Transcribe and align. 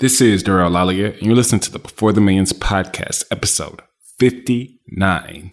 This 0.00 0.22
is 0.22 0.42
DeRay 0.42 0.64
Olalaye, 0.64 1.12
and 1.12 1.26
you're 1.26 1.34
listening 1.34 1.60
to 1.60 1.70
the 1.70 1.78
Before 1.78 2.10
the 2.10 2.22
Millions 2.22 2.54
podcast, 2.54 3.24
episode 3.30 3.82
59. 4.18 5.52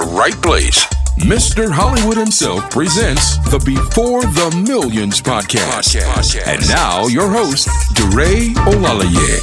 right 0.00 0.34
place. 0.42 0.84
Mr. 1.18 1.70
Hollywood 1.70 2.16
himself 2.16 2.70
presents 2.70 3.38
the 3.50 3.58
Before 3.58 4.22
the 4.22 4.64
Millions 4.66 5.20
podcast. 5.20 5.96
podcast. 5.96 6.46
And 6.46 6.68
now, 6.68 7.06
your 7.06 7.28
host, 7.28 7.68
DeRay 7.94 8.52
Olalaye. 8.66 9.40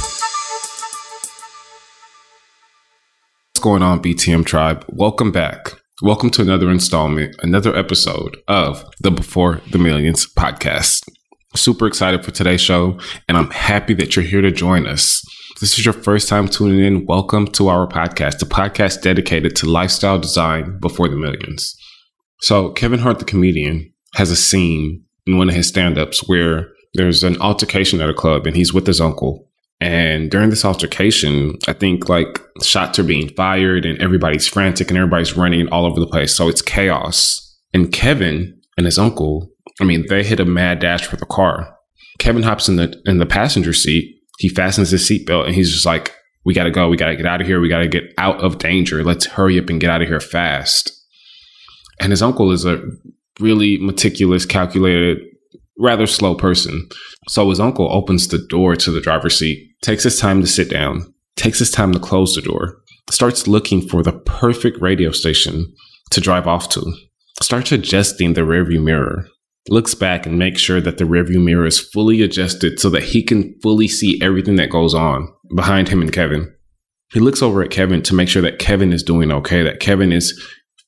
What's 3.52 3.62
going 3.62 3.82
on, 3.82 4.00
BTM 4.00 4.46
Tribe? 4.46 4.84
Welcome 4.88 5.32
back. 5.32 5.80
Welcome 6.02 6.30
to 6.30 6.42
another 6.42 6.70
installment, 6.70 7.36
another 7.42 7.74
episode 7.76 8.36
of 8.48 8.84
the 9.00 9.10
Before 9.10 9.60
the 9.70 9.78
Millions 9.78 10.26
podcast. 10.26 11.08
Super 11.56 11.86
excited 11.86 12.24
for 12.24 12.30
today's 12.32 12.60
show, 12.60 12.98
and 13.28 13.38
I'm 13.38 13.50
happy 13.50 13.94
that 13.94 14.16
you're 14.16 14.24
here 14.24 14.42
to 14.42 14.50
join 14.50 14.86
us. 14.86 15.24
This 15.60 15.78
is 15.78 15.84
your 15.84 15.94
first 15.94 16.28
time 16.28 16.48
tuning 16.48 16.84
in, 16.84 17.06
welcome 17.06 17.46
to 17.52 17.68
our 17.68 17.86
podcast, 17.86 18.40
the 18.40 18.44
podcast 18.44 19.02
dedicated 19.02 19.54
to 19.56 19.66
lifestyle 19.66 20.18
design 20.18 20.80
before 20.80 21.08
the 21.08 21.14
millions. 21.14 21.76
So, 22.40 22.72
Kevin 22.72 22.98
Hart, 22.98 23.20
the 23.20 23.24
comedian, 23.24 23.92
has 24.14 24.32
a 24.32 24.36
scene 24.36 25.04
in 25.28 25.38
one 25.38 25.48
of 25.48 25.54
his 25.54 25.68
stand 25.68 25.96
ups 25.96 26.26
where 26.26 26.72
there's 26.94 27.22
an 27.22 27.40
altercation 27.40 28.00
at 28.00 28.10
a 28.10 28.14
club 28.14 28.48
and 28.48 28.56
he's 28.56 28.74
with 28.74 28.84
his 28.84 29.00
uncle. 29.00 29.48
And 29.80 30.28
during 30.28 30.50
this 30.50 30.64
altercation, 30.64 31.56
I 31.68 31.72
think 31.72 32.08
like 32.08 32.42
shots 32.64 32.98
are 32.98 33.04
being 33.04 33.28
fired 33.34 33.86
and 33.86 34.00
everybody's 34.02 34.48
frantic 34.48 34.90
and 34.90 34.98
everybody's 34.98 35.36
running 35.36 35.68
all 35.68 35.86
over 35.86 36.00
the 36.00 36.06
place. 36.08 36.36
So 36.36 36.48
it's 36.48 36.62
chaos. 36.62 37.56
And 37.72 37.92
Kevin 37.92 38.60
and 38.76 38.86
his 38.86 38.98
uncle, 38.98 39.52
I 39.80 39.84
mean, 39.84 40.06
they 40.08 40.24
hit 40.24 40.40
a 40.40 40.44
mad 40.44 40.80
dash 40.80 41.06
for 41.06 41.16
the 41.16 41.26
car. 41.26 41.76
Kevin 42.18 42.42
hops 42.42 42.68
in 42.68 42.74
the 42.74 43.00
in 43.06 43.18
the 43.18 43.26
passenger 43.26 43.72
seat 43.72 44.13
he 44.38 44.48
fastens 44.48 44.90
his 44.90 45.08
seatbelt 45.08 45.46
and 45.46 45.54
he's 45.54 45.72
just 45.72 45.86
like, 45.86 46.14
we 46.44 46.54
got 46.54 46.64
to 46.64 46.70
go. 46.70 46.88
We 46.88 46.96
got 46.96 47.08
to 47.08 47.16
get 47.16 47.26
out 47.26 47.40
of 47.40 47.46
here. 47.46 47.60
We 47.60 47.68
got 47.68 47.78
to 47.78 47.88
get 47.88 48.12
out 48.18 48.42
of 48.42 48.58
danger. 48.58 49.02
Let's 49.02 49.26
hurry 49.26 49.58
up 49.58 49.70
and 49.70 49.80
get 49.80 49.90
out 49.90 50.02
of 50.02 50.08
here 50.08 50.20
fast. 50.20 50.92
And 52.00 52.12
his 52.12 52.22
uncle 52.22 52.50
is 52.52 52.64
a 52.64 52.82
really 53.40 53.78
meticulous, 53.78 54.44
calculated, 54.44 55.18
rather 55.78 56.06
slow 56.06 56.34
person. 56.34 56.88
So 57.28 57.48
his 57.48 57.60
uncle 57.60 57.90
opens 57.90 58.28
the 58.28 58.38
door 58.38 58.76
to 58.76 58.90
the 58.90 59.00
driver's 59.00 59.38
seat, 59.38 59.70
takes 59.82 60.04
his 60.04 60.18
time 60.18 60.40
to 60.40 60.46
sit 60.46 60.68
down, 60.68 61.12
takes 61.36 61.58
his 61.58 61.70
time 61.70 61.92
to 61.92 61.98
close 61.98 62.34
the 62.34 62.42
door, 62.42 62.78
starts 63.10 63.48
looking 63.48 63.86
for 63.86 64.02
the 64.02 64.12
perfect 64.12 64.80
radio 64.80 65.10
station 65.10 65.72
to 66.10 66.20
drive 66.20 66.46
off 66.46 66.68
to, 66.70 66.92
starts 67.42 67.72
adjusting 67.72 68.34
the 68.34 68.42
rearview 68.42 68.82
mirror, 68.82 69.26
looks 69.68 69.94
back 69.94 70.26
and 70.26 70.38
makes 70.38 70.60
sure 70.60 70.80
that 70.80 70.98
the 70.98 71.04
rearview 71.04 71.42
mirror 71.42 71.66
is 71.66 71.80
fully 71.80 72.22
adjusted 72.22 72.78
so 72.78 72.90
that 72.90 73.02
he 73.02 73.22
can 73.22 73.58
fully 73.62 73.88
see 73.88 74.20
everything 74.22 74.56
that 74.56 74.70
goes 74.70 74.94
on 74.94 75.28
behind 75.54 75.88
him 75.88 76.02
and 76.02 76.12
Kevin. 76.12 76.52
He 77.12 77.20
looks 77.20 77.42
over 77.42 77.62
at 77.62 77.70
Kevin 77.70 78.02
to 78.02 78.14
make 78.14 78.28
sure 78.28 78.42
that 78.42 78.58
Kevin 78.58 78.92
is 78.92 79.02
doing 79.02 79.30
okay, 79.30 79.62
that 79.62 79.80
Kevin 79.80 80.12
is 80.12 80.38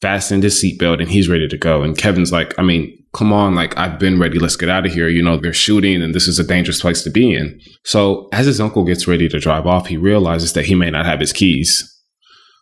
fastened 0.03 0.43
his 0.43 0.63
seatbelt 0.63 1.01
and 1.01 1.11
he's 1.11 1.29
ready 1.29 1.49
to 1.49 1.57
go. 1.57 1.83
And 1.83 1.97
Kevin's 1.97 2.33
like, 2.33 2.53
I 2.59 2.63
mean, 2.63 2.93
come 3.15 3.33
on, 3.33 3.55
like 3.55 3.77
I've 3.79 3.99
been 3.99 4.19
ready. 4.19 4.39
Let's 4.39 4.57
get 4.57 4.69
out 4.69 4.85
of 4.85 4.93
here. 4.93 5.09
You 5.09 5.23
know, 5.23 5.39
they're 5.39 5.55
shooting 5.55 6.03
and 6.03 6.15
this 6.15 6.29
is 6.29 6.39
a 6.39 6.45
dangerous 6.45 6.83
place 6.83 7.03
to 7.05 7.11
be 7.11 7.33
in. 7.33 7.59
So 7.85 8.29
as 8.33 8.45
his 8.45 8.61
uncle 8.61 8.85
gets 8.85 9.09
ready 9.09 9.29
to 9.29 9.39
drive 9.39 9.67
off, 9.67 9.87
he 9.87 9.97
realizes 9.97 10.53
that 10.53 10.67
he 10.67 10.75
may 10.75 10.91
not 10.91 11.07
have 11.07 11.21
his 11.21 11.33
keys. 11.33 11.83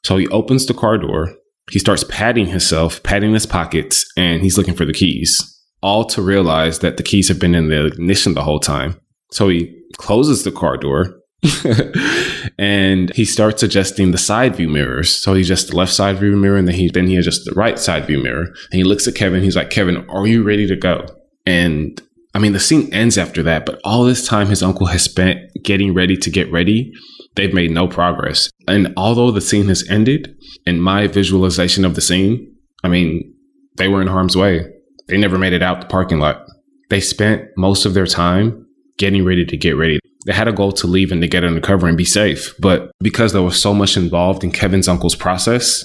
So 0.04 0.16
he 0.16 0.28
opens 0.28 0.66
the 0.66 0.74
car 0.74 0.98
door. 0.98 1.34
He 1.70 1.78
starts 1.78 2.04
patting 2.08 2.46
himself, 2.46 3.02
patting 3.02 3.32
his 3.32 3.46
pockets, 3.46 4.04
and 4.16 4.42
he's 4.42 4.58
looking 4.58 4.74
for 4.74 4.84
the 4.84 4.92
keys 4.92 5.53
all 5.84 6.06
to 6.06 6.22
realize 6.22 6.78
that 6.78 6.96
the 6.96 7.02
keys 7.02 7.28
have 7.28 7.38
been 7.38 7.54
in 7.54 7.68
the 7.68 7.84
ignition 7.84 8.32
the 8.32 8.42
whole 8.42 8.58
time. 8.58 8.98
So 9.32 9.50
he 9.50 9.70
closes 9.98 10.42
the 10.42 10.50
car 10.50 10.78
door 10.78 11.20
and 12.58 13.14
he 13.14 13.26
starts 13.26 13.62
adjusting 13.62 14.10
the 14.10 14.18
side 14.18 14.56
view 14.56 14.68
mirrors. 14.68 15.14
So 15.14 15.34
he 15.34 15.42
adjusts 15.42 15.68
the 15.68 15.76
left 15.76 15.92
side 15.92 16.18
view 16.18 16.36
mirror 16.36 16.56
and 16.56 16.66
then 16.66 16.74
he 16.74 16.88
then 16.88 17.06
he 17.06 17.18
adjusts 17.18 17.44
the 17.44 17.52
right 17.52 17.78
side 17.78 18.06
view 18.06 18.18
mirror. 18.18 18.46
And 18.46 18.72
he 18.72 18.82
looks 18.82 19.06
at 19.06 19.14
Kevin. 19.14 19.42
He's 19.42 19.56
like, 19.56 19.68
Kevin, 19.68 20.08
are 20.08 20.26
you 20.26 20.42
ready 20.42 20.66
to 20.66 20.74
go? 20.74 21.06
And 21.44 22.00
I 22.34 22.38
mean, 22.38 22.54
the 22.54 22.60
scene 22.60 22.92
ends 22.92 23.18
after 23.18 23.42
that, 23.42 23.66
but 23.66 23.78
all 23.84 24.04
this 24.04 24.26
time 24.26 24.46
his 24.46 24.62
uncle 24.62 24.86
has 24.86 25.02
spent 25.02 25.38
getting 25.62 25.92
ready 25.92 26.16
to 26.16 26.30
get 26.30 26.50
ready. 26.50 26.92
They've 27.34 27.52
made 27.52 27.72
no 27.72 27.88
progress. 27.88 28.48
And 28.66 28.94
although 28.96 29.30
the 29.30 29.42
scene 29.42 29.68
has 29.68 29.86
ended, 29.90 30.34
in 30.64 30.80
my 30.80 31.08
visualization 31.08 31.84
of 31.84 31.94
the 31.94 32.00
scene, 32.00 32.56
I 32.82 32.88
mean, 32.88 33.34
they 33.76 33.88
were 33.88 34.00
in 34.00 34.08
harm's 34.08 34.36
way. 34.36 34.73
They 35.08 35.18
never 35.18 35.38
made 35.38 35.52
it 35.52 35.62
out 35.62 35.80
the 35.80 35.86
parking 35.86 36.18
lot. 36.18 36.46
They 36.90 37.00
spent 37.00 37.48
most 37.56 37.84
of 37.84 37.94
their 37.94 38.06
time 38.06 38.66
getting 38.96 39.24
ready 39.24 39.44
to 39.44 39.56
get 39.56 39.76
ready. 39.76 39.98
They 40.26 40.32
had 40.32 40.48
a 40.48 40.52
goal 40.52 40.72
to 40.72 40.86
leave 40.86 41.12
and 41.12 41.20
to 41.20 41.28
get 41.28 41.44
undercover 41.44 41.86
and 41.86 41.96
be 41.96 42.04
safe. 42.04 42.54
But 42.58 42.90
because 43.00 43.32
there 43.32 43.42
was 43.42 43.60
so 43.60 43.74
much 43.74 43.96
involved 43.96 44.44
in 44.44 44.52
Kevin's 44.52 44.88
uncle's 44.88 45.16
process, 45.16 45.84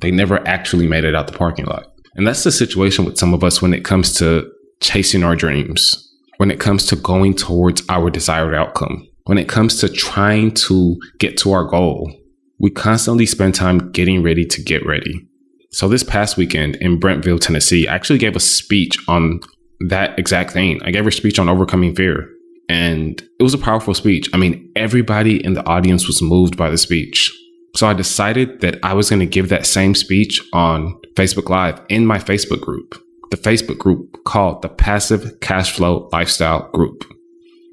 they 0.00 0.10
never 0.10 0.46
actually 0.46 0.86
made 0.86 1.04
it 1.04 1.14
out 1.14 1.26
the 1.26 1.38
parking 1.38 1.64
lot. 1.64 1.86
And 2.14 2.26
that's 2.26 2.44
the 2.44 2.52
situation 2.52 3.04
with 3.04 3.18
some 3.18 3.34
of 3.34 3.42
us 3.42 3.62
when 3.62 3.72
it 3.72 3.84
comes 3.84 4.14
to 4.18 4.50
chasing 4.80 5.24
our 5.24 5.34
dreams, 5.34 6.12
when 6.36 6.50
it 6.50 6.60
comes 6.60 6.86
to 6.86 6.96
going 6.96 7.34
towards 7.34 7.82
our 7.88 8.10
desired 8.10 8.54
outcome, 8.54 9.08
when 9.24 9.38
it 9.38 9.48
comes 9.48 9.80
to 9.80 9.88
trying 9.88 10.52
to 10.52 11.00
get 11.18 11.36
to 11.38 11.52
our 11.52 11.64
goal. 11.64 12.12
We 12.58 12.70
constantly 12.70 13.26
spend 13.26 13.54
time 13.54 13.90
getting 13.90 14.22
ready 14.22 14.44
to 14.46 14.62
get 14.62 14.86
ready. 14.86 15.26
So 15.72 15.88
this 15.88 16.02
past 16.02 16.36
weekend 16.36 16.76
in 16.76 17.00
Brentville, 17.00 17.40
Tennessee, 17.40 17.88
I 17.88 17.94
actually 17.94 18.18
gave 18.18 18.36
a 18.36 18.40
speech 18.40 18.96
on 19.08 19.40
that 19.88 20.18
exact 20.18 20.52
thing. 20.52 20.80
I 20.84 20.90
gave 20.90 21.06
a 21.06 21.12
speech 21.12 21.38
on 21.38 21.48
overcoming 21.48 21.94
fear. 21.94 22.28
And 22.68 23.20
it 23.38 23.42
was 23.42 23.54
a 23.54 23.58
powerful 23.58 23.94
speech. 23.94 24.28
I 24.32 24.36
mean, 24.36 24.70
everybody 24.76 25.44
in 25.44 25.54
the 25.54 25.66
audience 25.66 26.06
was 26.06 26.22
moved 26.22 26.56
by 26.56 26.70
the 26.70 26.78
speech. 26.78 27.32
So 27.74 27.86
I 27.86 27.94
decided 27.94 28.60
that 28.60 28.78
I 28.82 28.92
was 28.92 29.08
going 29.08 29.20
to 29.20 29.26
give 29.26 29.48
that 29.48 29.66
same 29.66 29.94
speech 29.94 30.42
on 30.52 30.94
Facebook 31.14 31.48
Live 31.48 31.80
in 31.88 32.06
my 32.06 32.18
Facebook 32.18 32.60
group, 32.60 33.02
the 33.30 33.38
Facebook 33.38 33.78
group 33.78 34.22
called 34.24 34.60
the 34.60 34.68
Passive 34.68 35.40
Cash 35.40 35.72
Flow 35.72 36.08
Lifestyle 36.12 36.70
Group. 36.72 37.04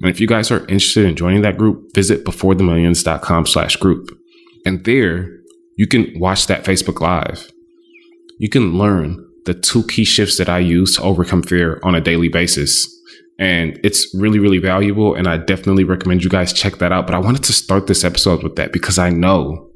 And 0.00 0.10
if 0.10 0.20
you 0.20 0.26
guys 0.26 0.50
are 0.50 0.66
interested 0.68 1.04
in 1.04 1.16
joining 1.16 1.42
that 1.42 1.58
group, 1.58 1.94
visit 1.94 2.24
beforethemillions.com 2.24 3.46
slash 3.46 3.76
group. 3.76 4.08
And 4.64 4.84
there 4.84 5.28
you 5.76 5.86
can 5.86 6.18
watch 6.18 6.46
that 6.46 6.64
Facebook 6.64 7.00
Live 7.00 7.50
you 8.40 8.48
can 8.48 8.78
learn 8.78 9.22
the 9.44 9.52
two 9.52 9.84
key 9.84 10.04
shifts 10.04 10.38
that 10.38 10.48
I 10.48 10.60
use 10.60 10.96
to 10.96 11.02
overcome 11.02 11.42
fear 11.42 11.78
on 11.82 11.94
a 11.94 12.00
daily 12.00 12.28
basis. 12.28 12.88
And 13.38 13.78
it's 13.84 14.14
really, 14.14 14.38
really 14.38 14.58
valuable. 14.58 15.14
And 15.14 15.28
I 15.28 15.36
definitely 15.36 15.84
recommend 15.84 16.24
you 16.24 16.30
guys 16.30 16.54
check 16.54 16.78
that 16.78 16.90
out. 16.90 17.06
But 17.06 17.14
I 17.14 17.18
wanted 17.18 17.44
to 17.44 17.52
start 17.52 17.86
this 17.86 18.02
episode 18.02 18.42
with 18.42 18.56
that 18.56 18.72
because 18.72 18.98
I 18.98 19.10
know 19.10 19.70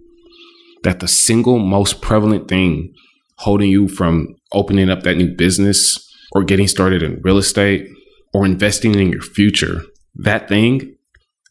that 0.83 1.01
the 1.01 1.09
single 1.09 1.59
most 1.59 2.01
prevalent 2.01 2.49
thing 2.49 2.95
holding 3.37 3.71
you 3.71 3.87
from 3.87 4.35
opening 4.53 4.89
up 4.89 5.03
that 5.03 5.19
new 5.19 5.35
business 5.35 5.99
or 6.33 6.43
getting 6.43 6.67
started 6.67 7.03
in 7.03 7.21
real 7.23 7.37
estate 7.37 7.87
or 8.33 8.47
investing 8.47 8.95
in 8.95 9.13
your 9.13 9.23
future, 9.23 9.83
that 10.15 10.49
thing 10.49 10.97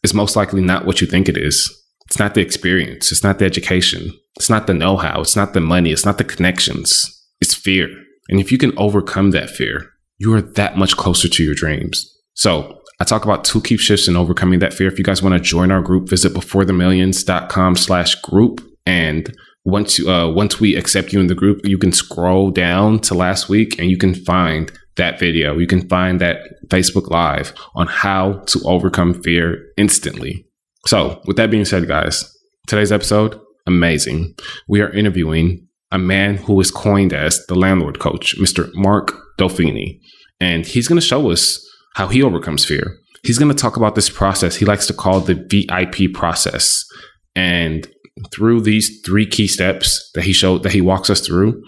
is 0.02 0.12
most 0.12 0.34
likely 0.34 0.62
not 0.62 0.84
what 0.84 1.00
you 1.00 1.06
think 1.06 1.28
it 1.28 1.36
is. 1.36 1.70
It's 2.06 2.18
not 2.18 2.34
the 2.34 2.40
experience. 2.40 3.12
It's 3.12 3.22
not 3.22 3.38
the 3.38 3.44
education. 3.44 4.10
It's 4.36 4.50
not 4.50 4.66
the 4.66 4.74
know 4.74 4.96
how. 4.96 5.20
It's 5.20 5.36
not 5.36 5.52
the 5.52 5.60
money. 5.60 5.92
It's 5.92 6.04
not 6.04 6.18
the 6.18 6.24
connections. 6.24 7.10
It's 7.40 7.54
fear. 7.54 7.88
And 8.28 8.40
if 8.40 8.50
you 8.50 8.58
can 8.58 8.76
overcome 8.78 9.30
that 9.30 9.50
fear, 9.50 9.90
you 10.18 10.32
are 10.34 10.42
that 10.42 10.76
much 10.76 10.96
closer 10.96 11.28
to 11.28 11.44
your 11.44 11.54
dreams. 11.54 12.10
So 12.34 12.80
I 13.00 13.04
talk 13.04 13.24
about 13.24 13.44
two 13.44 13.60
key 13.60 13.76
shifts 13.76 14.08
in 14.08 14.16
overcoming 14.16 14.60
that 14.60 14.74
fear. 14.74 14.88
If 14.88 14.98
you 14.98 15.04
guys 15.04 15.22
want 15.22 15.34
to 15.34 15.40
join 15.40 15.70
our 15.70 15.82
group, 15.82 16.08
visit 16.08 16.32
beforethemillions.com 16.32 17.76
slash 17.76 18.14
group. 18.22 18.60
And 18.86 19.34
once 19.64 19.98
you, 19.98 20.10
uh, 20.10 20.30
once 20.30 20.60
we 20.60 20.76
accept 20.76 21.12
you 21.12 21.20
in 21.20 21.26
the 21.26 21.34
group, 21.34 21.66
you 21.66 21.78
can 21.78 21.92
scroll 21.92 22.50
down 22.50 23.00
to 23.00 23.14
last 23.14 23.48
week 23.48 23.78
and 23.78 23.90
you 23.90 23.96
can 23.96 24.14
find 24.14 24.70
that 24.96 25.18
video. 25.18 25.58
You 25.58 25.66
can 25.66 25.88
find 25.88 26.20
that 26.20 26.38
Facebook 26.68 27.10
Live 27.10 27.52
on 27.74 27.86
how 27.86 28.34
to 28.46 28.60
overcome 28.64 29.22
fear 29.22 29.66
instantly. 29.76 30.46
So, 30.86 31.20
with 31.26 31.36
that 31.36 31.50
being 31.50 31.64
said, 31.64 31.88
guys, 31.88 32.30
today's 32.66 32.92
episode, 32.92 33.40
amazing. 33.66 34.34
We 34.68 34.80
are 34.80 34.90
interviewing 34.90 35.66
a 35.90 35.98
man 35.98 36.36
who 36.36 36.60
is 36.60 36.70
coined 36.70 37.12
as 37.12 37.44
the 37.46 37.54
landlord 37.54 37.98
coach, 38.00 38.36
Mr. 38.38 38.70
Mark 38.74 39.12
Dolfini. 39.38 40.00
And 40.40 40.66
he's 40.66 40.88
going 40.88 41.00
to 41.00 41.06
show 41.06 41.30
us 41.30 41.64
how 41.94 42.08
he 42.08 42.22
overcomes 42.22 42.64
fear. 42.64 42.98
He's 43.22 43.38
going 43.38 43.50
to 43.50 43.60
talk 43.60 43.76
about 43.76 43.94
this 43.94 44.10
process 44.10 44.56
he 44.56 44.66
likes 44.66 44.86
to 44.88 44.92
call 44.92 45.20
the 45.20 45.34
VIP 45.34 46.12
process. 46.12 46.84
And 47.34 47.88
through 48.32 48.60
these 48.60 49.00
three 49.04 49.26
key 49.26 49.46
steps 49.46 50.10
that 50.14 50.24
he 50.24 50.32
showed, 50.32 50.62
that 50.62 50.72
he 50.72 50.80
walks 50.80 51.10
us 51.10 51.20
through, 51.20 51.62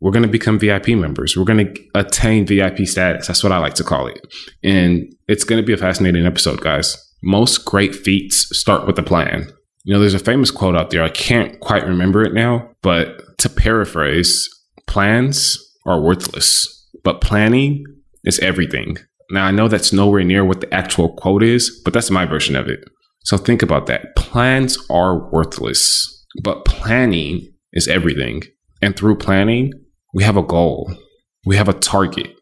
we're 0.00 0.10
going 0.10 0.24
to 0.24 0.28
become 0.28 0.58
VIP 0.58 0.88
members. 0.88 1.36
We're 1.36 1.44
going 1.44 1.74
to 1.74 1.82
attain 1.94 2.46
VIP 2.46 2.86
status. 2.86 3.26
That's 3.26 3.44
what 3.44 3.52
I 3.52 3.58
like 3.58 3.74
to 3.74 3.84
call 3.84 4.08
it. 4.08 4.20
And 4.62 5.12
it's 5.28 5.44
going 5.44 5.62
to 5.62 5.66
be 5.66 5.72
a 5.72 5.76
fascinating 5.76 6.26
episode, 6.26 6.60
guys. 6.60 6.96
Most 7.22 7.64
great 7.64 7.94
feats 7.94 8.48
start 8.56 8.86
with 8.86 8.98
a 8.98 9.02
plan. 9.02 9.52
You 9.84 9.92
know, 9.92 10.00
there's 10.00 10.14
a 10.14 10.18
famous 10.18 10.50
quote 10.50 10.76
out 10.76 10.90
there. 10.90 11.02
I 11.02 11.08
can't 11.08 11.58
quite 11.60 11.86
remember 11.86 12.22
it 12.22 12.34
now, 12.34 12.70
but 12.82 13.38
to 13.38 13.48
paraphrase, 13.48 14.48
plans 14.86 15.58
are 15.86 16.00
worthless, 16.00 16.88
but 17.02 17.20
planning 17.20 17.84
is 18.24 18.38
everything. 18.38 18.98
Now, 19.30 19.46
I 19.46 19.50
know 19.50 19.66
that's 19.66 19.92
nowhere 19.92 20.22
near 20.22 20.44
what 20.44 20.60
the 20.60 20.72
actual 20.72 21.14
quote 21.16 21.42
is, 21.42 21.80
but 21.84 21.92
that's 21.92 22.10
my 22.10 22.26
version 22.26 22.54
of 22.54 22.68
it. 22.68 22.80
So 23.24 23.36
think 23.36 23.62
about 23.62 23.86
that. 23.86 24.14
Plans 24.14 24.78
are 24.90 25.30
worthless, 25.30 26.26
but 26.42 26.64
planning 26.64 27.52
is 27.72 27.88
everything. 27.88 28.42
And 28.80 28.96
through 28.96 29.16
planning, 29.16 29.72
we 30.12 30.22
have 30.24 30.36
a 30.36 30.42
goal, 30.42 30.92
we 31.46 31.56
have 31.56 31.68
a 31.68 31.72
target. 31.72 32.36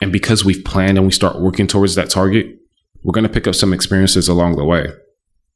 And 0.00 0.12
because 0.12 0.44
we've 0.44 0.64
planned 0.64 0.96
and 0.96 1.06
we 1.06 1.12
start 1.12 1.40
working 1.40 1.66
towards 1.66 1.96
that 1.96 2.08
target, 2.08 2.46
we're 3.02 3.12
going 3.12 3.26
to 3.26 3.32
pick 3.32 3.46
up 3.46 3.54
some 3.54 3.72
experiences 3.72 4.28
along 4.28 4.56
the 4.56 4.64
way. 4.64 4.86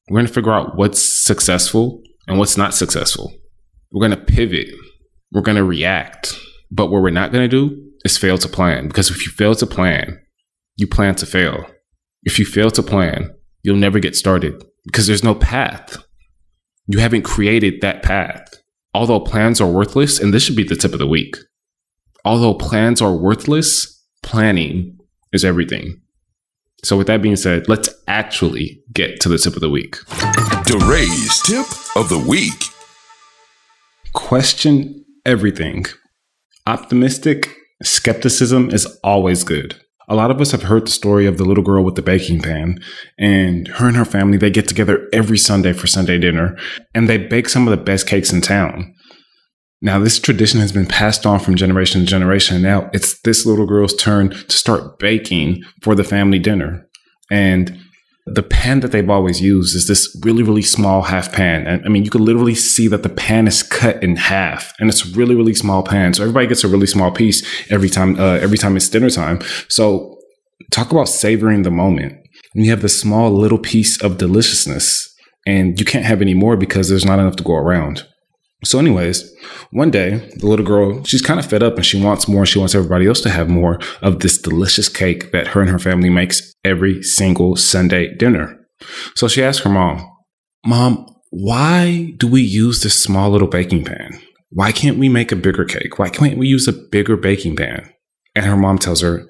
We're 0.08 0.18
going 0.18 0.26
to 0.26 0.32
figure 0.32 0.52
out 0.52 0.76
what's 0.76 1.00
successful 1.00 2.02
and 2.26 2.38
what's 2.38 2.56
not 2.56 2.74
successful. 2.74 3.32
We're 3.90 4.06
going 4.06 4.18
to 4.18 4.24
pivot. 4.24 4.68
We're 5.30 5.42
going 5.42 5.56
to 5.56 5.64
react. 5.64 6.34
But 6.70 6.90
what 6.90 7.02
we're 7.02 7.10
not 7.10 7.32
going 7.32 7.48
to 7.48 7.68
do 7.68 7.90
is 8.04 8.18
fail 8.18 8.38
to 8.38 8.48
plan. 8.48 8.88
Because 8.88 9.10
if 9.10 9.24
you 9.24 9.32
fail 9.32 9.54
to 9.54 9.66
plan, 9.66 10.20
you 10.76 10.86
plan 10.86 11.14
to 11.16 11.26
fail. 11.26 11.66
If 12.24 12.38
you 12.38 12.44
fail 12.44 12.70
to 12.70 12.82
plan, 12.82 13.34
you'll 13.62 13.76
never 13.76 13.98
get 13.98 14.16
started 14.16 14.64
because 14.84 15.06
there's 15.06 15.24
no 15.24 15.34
path. 15.34 15.96
You 16.86 16.98
haven't 16.98 17.22
created 17.22 17.80
that 17.80 18.02
path. 18.02 18.62
Although 18.94 19.20
plans 19.20 19.60
are 19.60 19.70
worthless, 19.70 20.20
and 20.20 20.34
this 20.34 20.42
should 20.42 20.56
be 20.56 20.64
the 20.64 20.76
tip 20.76 20.92
of 20.92 20.98
the 20.98 21.06
week. 21.06 21.36
Although 22.24 22.54
plans 22.54 23.00
are 23.00 23.14
worthless, 23.14 24.04
planning 24.22 24.98
is 25.32 25.44
everything. 25.44 26.02
So, 26.84 26.96
with 26.96 27.06
that 27.06 27.22
being 27.22 27.36
said, 27.36 27.68
let's 27.68 27.88
actually 28.08 28.82
get 28.92 29.20
to 29.20 29.28
the 29.28 29.38
tip 29.38 29.54
of 29.54 29.60
the 29.60 29.70
week. 29.70 29.96
DeRay's 30.66 31.40
tip 31.42 31.66
of 31.96 32.08
the 32.08 32.18
week. 32.18 32.64
Question 34.14 35.04
everything. 35.24 35.86
Optimistic 36.66 37.56
skepticism 37.84 38.70
is 38.70 38.86
always 39.04 39.44
good. 39.44 39.80
A 40.08 40.16
lot 40.16 40.32
of 40.32 40.40
us 40.40 40.50
have 40.50 40.64
heard 40.64 40.86
the 40.86 40.90
story 40.90 41.26
of 41.26 41.38
the 41.38 41.44
little 41.44 41.62
girl 41.62 41.84
with 41.84 41.94
the 41.94 42.02
baking 42.02 42.42
pan, 42.42 42.80
and 43.16 43.68
her 43.68 43.86
and 43.86 43.96
her 43.96 44.04
family 44.04 44.36
they 44.36 44.50
get 44.50 44.66
together 44.66 45.08
every 45.12 45.38
Sunday 45.38 45.72
for 45.72 45.86
Sunday 45.86 46.18
dinner, 46.18 46.58
and 46.96 47.08
they 47.08 47.16
bake 47.16 47.48
some 47.48 47.68
of 47.68 47.70
the 47.70 47.82
best 47.82 48.08
cakes 48.08 48.32
in 48.32 48.40
town. 48.40 48.92
Now, 49.84 49.98
this 49.98 50.20
tradition 50.20 50.60
has 50.60 50.70
been 50.70 50.86
passed 50.86 51.26
on 51.26 51.40
from 51.40 51.56
generation 51.56 52.00
to 52.00 52.06
generation. 52.06 52.54
And 52.54 52.62
now 52.62 52.88
it's 52.92 53.20
this 53.22 53.44
little 53.44 53.66
girl's 53.66 53.94
turn 53.96 54.30
to 54.30 54.56
start 54.56 55.00
baking 55.00 55.64
for 55.82 55.96
the 55.96 56.04
family 56.04 56.38
dinner. 56.38 56.86
And 57.32 57.78
the 58.24 58.44
pan 58.44 58.78
that 58.80 58.92
they've 58.92 59.10
always 59.10 59.40
used 59.40 59.74
is 59.74 59.88
this 59.88 60.16
really, 60.22 60.44
really 60.44 60.62
small 60.62 61.02
half 61.02 61.32
pan. 61.32 61.66
And 61.66 61.84
I 61.84 61.88
mean, 61.88 62.04
you 62.04 62.10
can 62.10 62.24
literally 62.24 62.54
see 62.54 62.86
that 62.86 63.02
the 63.02 63.08
pan 63.08 63.48
is 63.48 63.64
cut 63.64 64.00
in 64.04 64.14
half 64.14 64.72
and 64.78 64.88
it's 64.88 65.04
really, 65.04 65.34
really 65.34 65.54
small 65.54 65.82
pan. 65.82 66.14
So 66.14 66.22
everybody 66.22 66.46
gets 66.46 66.62
a 66.62 66.68
really 66.68 66.86
small 66.86 67.10
piece 67.10 67.44
every 67.68 67.88
time, 67.88 68.18
uh, 68.20 68.34
every 68.34 68.58
time 68.58 68.76
it's 68.76 68.88
dinner 68.88 69.10
time. 69.10 69.40
So 69.68 70.16
talk 70.70 70.92
about 70.92 71.08
savoring 71.08 71.62
the 71.62 71.72
moment. 71.72 72.12
And 72.54 72.64
you 72.64 72.70
have 72.70 72.82
this 72.82 73.00
small 73.00 73.32
little 73.32 73.58
piece 73.58 74.00
of 74.00 74.18
deliciousness 74.18 75.12
and 75.44 75.80
you 75.80 75.84
can't 75.84 76.04
have 76.04 76.22
any 76.22 76.34
more 76.34 76.56
because 76.56 76.88
there's 76.88 77.04
not 77.04 77.18
enough 77.18 77.36
to 77.36 77.42
go 77.42 77.54
around. 77.54 78.06
So, 78.64 78.78
anyways, 78.78 79.32
one 79.70 79.90
day 79.90 80.28
the 80.36 80.46
little 80.46 80.64
girl, 80.64 81.02
she's 81.04 81.22
kind 81.22 81.40
of 81.40 81.46
fed 81.46 81.62
up 81.62 81.76
and 81.76 81.86
she 81.86 82.02
wants 82.02 82.28
more. 82.28 82.46
She 82.46 82.58
wants 82.58 82.74
everybody 82.74 83.06
else 83.06 83.20
to 83.22 83.30
have 83.30 83.48
more 83.48 83.80
of 84.02 84.20
this 84.20 84.38
delicious 84.38 84.88
cake 84.88 85.32
that 85.32 85.48
her 85.48 85.60
and 85.60 85.70
her 85.70 85.78
family 85.78 86.10
makes 86.10 86.52
every 86.64 87.02
single 87.02 87.56
Sunday 87.56 88.14
dinner. 88.14 88.58
So 89.14 89.28
she 89.28 89.42
asked 89.42 89.62
her 89.62 89.70
mom, 89.70 90.08
Mom, 90.64 91.06
why 91.30 92.14
do 92.18 92.28
we 92.28 92.42
use 92.42 92.82
this 92.82 93.00
small 93.00 93.30
little 93.30 93.48
baking 93.48 93.84
pan? 93.84 94.20
Why 94.50 94.70
can't 94.70 94.98
we 94.98 95.08
make 95.08 95.32
a 95.32 95.36
bigger 95.36 95.64
cake? 95.64 95.98
Why 95.98 96.10
can't 96.10 96.38
we 96.38 96.46
use 96.46 96.68
a 96.68 96.72
bigger 96.72 97.16
baking 97.16 97.56
pan? 97.56 97.90
And 98.34 98.44
her 98.44 98.56
mom 98.56 98.78
tells 98.78 99.00
her, 99.00 99.26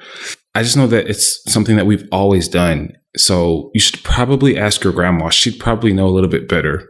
I 0.55 0.63
just 0.63 0.77
know 0.77 0.87
that 0.89 1.09
it's 1.09 1.43
something 1.51 1.77
that 1.77 1.87
we've 1.87 2.07
always 2.13 2.49
done. 2.49 2.93
So 3.17 3.71
you 3.73 3.81
should 3.81 4.03
probably 4.03 4.59
ask 4.59 4.85
your 4.85 4.93
grandma. 4.93 5.31
She'd 5.31 5.61
probably 5.61 5.93
know 5.93 6.07
a 6.07 6.11
little 6.11 6.31
bit 6.31 6.49
better. 6.49 6.89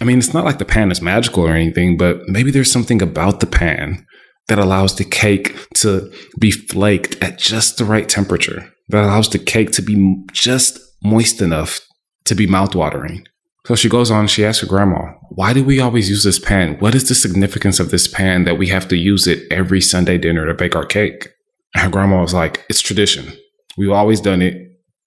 I 0.00 0.04
mean, 0.04 0.18
it's 0.18 0.32
not 0.32 0.44
like 0.44 0.58
the 0.58 0.64
pan 0.64 0.90
is 0.90 1.02
magical 1.02 1.46
or 1.46 1.54
anything, 1.54 1.96
but 1.96 2.26
maybe 2.26 2.50
there's 2.50 2.72
something 2.72 3.02
about 3.02 3.40
the 3.40 3.46
pan 3.46 4.06
that 4.48 4.58
allows 4.58 4.96
the 4.96 5.04
cake 5.04 5.54
to 5.74 6.10
be 6.38 6.50
flaked 6.50 7.22
at 7.22 7.38
just 7.38 7.76
the 7.76 7.84
right 7.84 8.08
temperature, 8.08 8.72
that 8.88 9.04
allows 9.04 9.28
the 9.28 9.38
cake 9.38 9.72
to 9.72 9.82
be 9.82 10.24
just 10.32 10.80
moist 11.02 11.40
enough 11.42 11.80
to 12.24 12.34
be 12.34 12.46
mouthwatering. 12.46 13.26
So 13.66 13.74
she 13.74 13.88
goes 13.88 14.10
on, 14.10 14.26
she 14.26 14.44
asks 14.44 14.62
her 14.62 14.66
grandma, 14.66 15.12
why 15.28 15.52
do 15.52 15.62
we 15.62 15.80
always 15.80 16.08
use 16.08 16.24
this 16.24 16.38
pan? 16.38 16.76
What 16.78 16.94
is 16.94 17.08
the 17.08 17.14
significance 17.14 17.78
of 17.78 17.90
this 17.90 18.08
pan 18.08 18.44
that 18.44 18.58
we 18.58 18.68
have 18.68 18.88
to 18.88 18.96
use 18.96 19.26
it 19.26 19.44
every 19.52 19.80
Sunday 19.80 20.18
dinner 20.18 20.46
to 20.46 20.54
bake 20.54 20.74
our 20.74 20.86
cake? 20.86 21.28
And 21.74 21.84
her 21.84 21.90
grandma 21.90 22.22
was 22.22 22.34
like, 22.34 22.64
it's 22.68 22.80
tradition. 22.80 23.32
We've 23.76 23.92
always 23.92 24.20
done 24.20 24.42
it. 24.42 24.56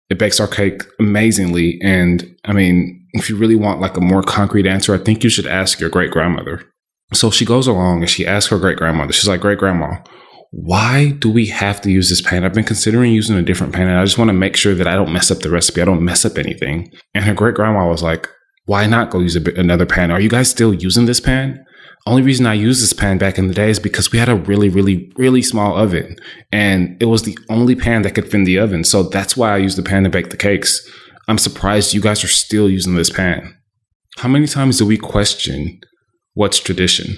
It 0.09 0.19
bakes 0.19 0.39
our 0.39 0.47
cake 0.47 0.83
amazingly. 0.99 1.79
And 1.83 2.35
I 2.45 2.53
mean, 2.53 3.02
if 3.13 3.29
you 3.29 3.37
really 3.37 3.55
want 3.55 3.79
like 3.79 3.95
a 3.95 4.01
more 4.01 4.23
concrete 4.23 4.65
answer, 4.65 4.93
I 4.93 4.97
think 4.97 5.23
you 5.23 5.29
should 5.29 5.47
ask 5.47 5.79
your 5.79 5.89
great 5.89 6.11
grandmother. 6.11 6.63
So 7.13 7.29
she 7.29 7.45
goes 7.45 7.67
along 7.67 8.01
and 8.01 8.09
she 8.09 8.25
asks 8.25 8.49
her 8.49 8.57
great 8.57 8.77
grandmother, 8.77 9.13
she's 9.13 9.27
like, 9.27 9.41
Great 9.41 9.59
grandma, 9.59 9.97
why 10.51 11.11
do 11.11 11.31
we 11.31 11.47
have 11.47 11.81
to 11.81 11.91
use 11.91 12.09
this 12.09 12.21
pan? 12.21 12.43
I've 12.43 12.53
been 12.53 12.63
considering 12.63 13.11
using 13.11 13.37
a 13.37 13.43
different 13.43 13.73
pan 13.73 13.87
and 13.87 13.97
I 13.97 14.03
just 14.03 14.17
want 14.17 14.29
to 14.29 14.33
make 14.33 14.55
sure 14.55 14.75
that 14.75 14.87
I 14.87 14.95
don't 14.95 15.13
mess 15.13 15.31
up 15.31 15.39
the 15.39 15.49
recipe. 15.49 15.81
I 15.81 15.85
don't 15.85 16.05
mess 16.05 16.25
up 16.25 16.37
anything. 16.37 16.91
And 17.13 17.25
her 17.25 17.33
great 17.33 17.55
grandma 17.55 17.87
was 17.87 18.03
like, 18.03 18.27
Why 18.65 18.87
not 18.87 19.09
go 19.09 19.19
use 19.19 19.37
bit, 19.39 19.57
another 19.57 19.85
pan? 19.85 20.11
Are 20.11 20.19
you 20.19 20.29
guys 20.29 20.49
still 20.49 20.73
using 20.73 21.05
this 21.05 21.19
pan? 21.19 21.63
Only 22.05 22.21
reason 22.21 22.45
I 22.45 22.53
used 22.53 22.83
this 22.83 22.93
pan 22.93 23.17
back 23.17 23.37
in 23.37 23.47
the 23.47 23.53
day 23.53 23.69
is 23.69 23.79
because 23.79 24.11
we 24.11 24.19
had 24.19 24.27
a 24.27 24.35
really, 24.35 24.67
really, 24.67 25.11
really 25.15 25.41
small 25.41 25.77
oven 25.77 26.17
and 26.51 26.97
it 27.01 27.05
was 27.05 27.23
the 27.23 27.37
only 27.49 27.75
pan 27.75 28.01
that 28.01 28.13
could 28.13 28.25
fit 28.25 28.35
in 28.35 28.43
the 28.43 28.59
oven. 28.59 28.83
So 28.83 29.03
that's 29.03 29.37
why 29.37 29.53
I 29.53 29.57
used 29.57 29.77
the 29.77 29.83
pan 29.83 30.03
to 30.03 30.09
bake 30.09 30.29
the 30.29 30.37
cakes. 30.37 30.85
I'm 31.27 31.37
surprised 31.37 31.93
you 31.93 32.01
guys 32.01 32.23
are 32.23 32.29
still 32.29 32.69
using 32.69 32.95
this 32.95 33.09
pan. 33.09 33.55
How 34.17 34.29
many 34.29 34.45
times 34.45 34.77
do 34.77 34.85
we 34.85 34.97
question 34.97 35.79
what's 36.33 36.59
tradition? 36.59 37.17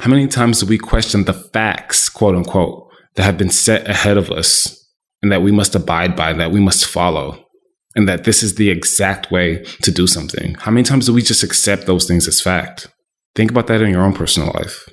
How 0.00 0.10
many 0.10 0.26
times 0.26 0.60
do 0.60 0.66
we 0.66 0.78
question 0.78 1.24
the 1.24 1.32
facts, 1.32 2.08
quote 2.08 2.34
unquote, 2.34 2.88
that 3.14 3.22
have 3.22 3.38
been 3.38 3.50
set 3.50 3.88
ahead 3.88 4.16
of 4.16 4.30
us 4.30 4.84
and 5.22 5.30
that 5.30 5.42
we 5.42 5.52
must 5.52 5.74
abide 5.74 6.16
by, 6.16 6.32
that 6.32 6.50
we 6.50 6.60
must 6.60 6.86
follow, 6.86 7.44
and 7.94 8.08
that 8.08 8.24
this 8.24 8.42
is 8.42 8.56
the 8.56 8.70
exact 8.70 9.30
way 9.30 9.64
to 9.82 9.92
do 9.92 10.06
something? 10.06 10.54
How 10.54 10.72
many 10.72 10.82
times 10.82 11.06
do 11.06 11.14
we 11.14 11.22
just 11.22 11.44
accept 11.44 11.86
those 11.86 12.06
things 12.06 12.26
as 12.26 12.40
fact? 12.40 12.88
Think 13.36 13.50
about 13.50 13.68
that 13.68 13.82
in 13.82 13.90
your 13.90 14.02
own 14.02 14.14
personal 14.14 14.52
life, 14.54 14.88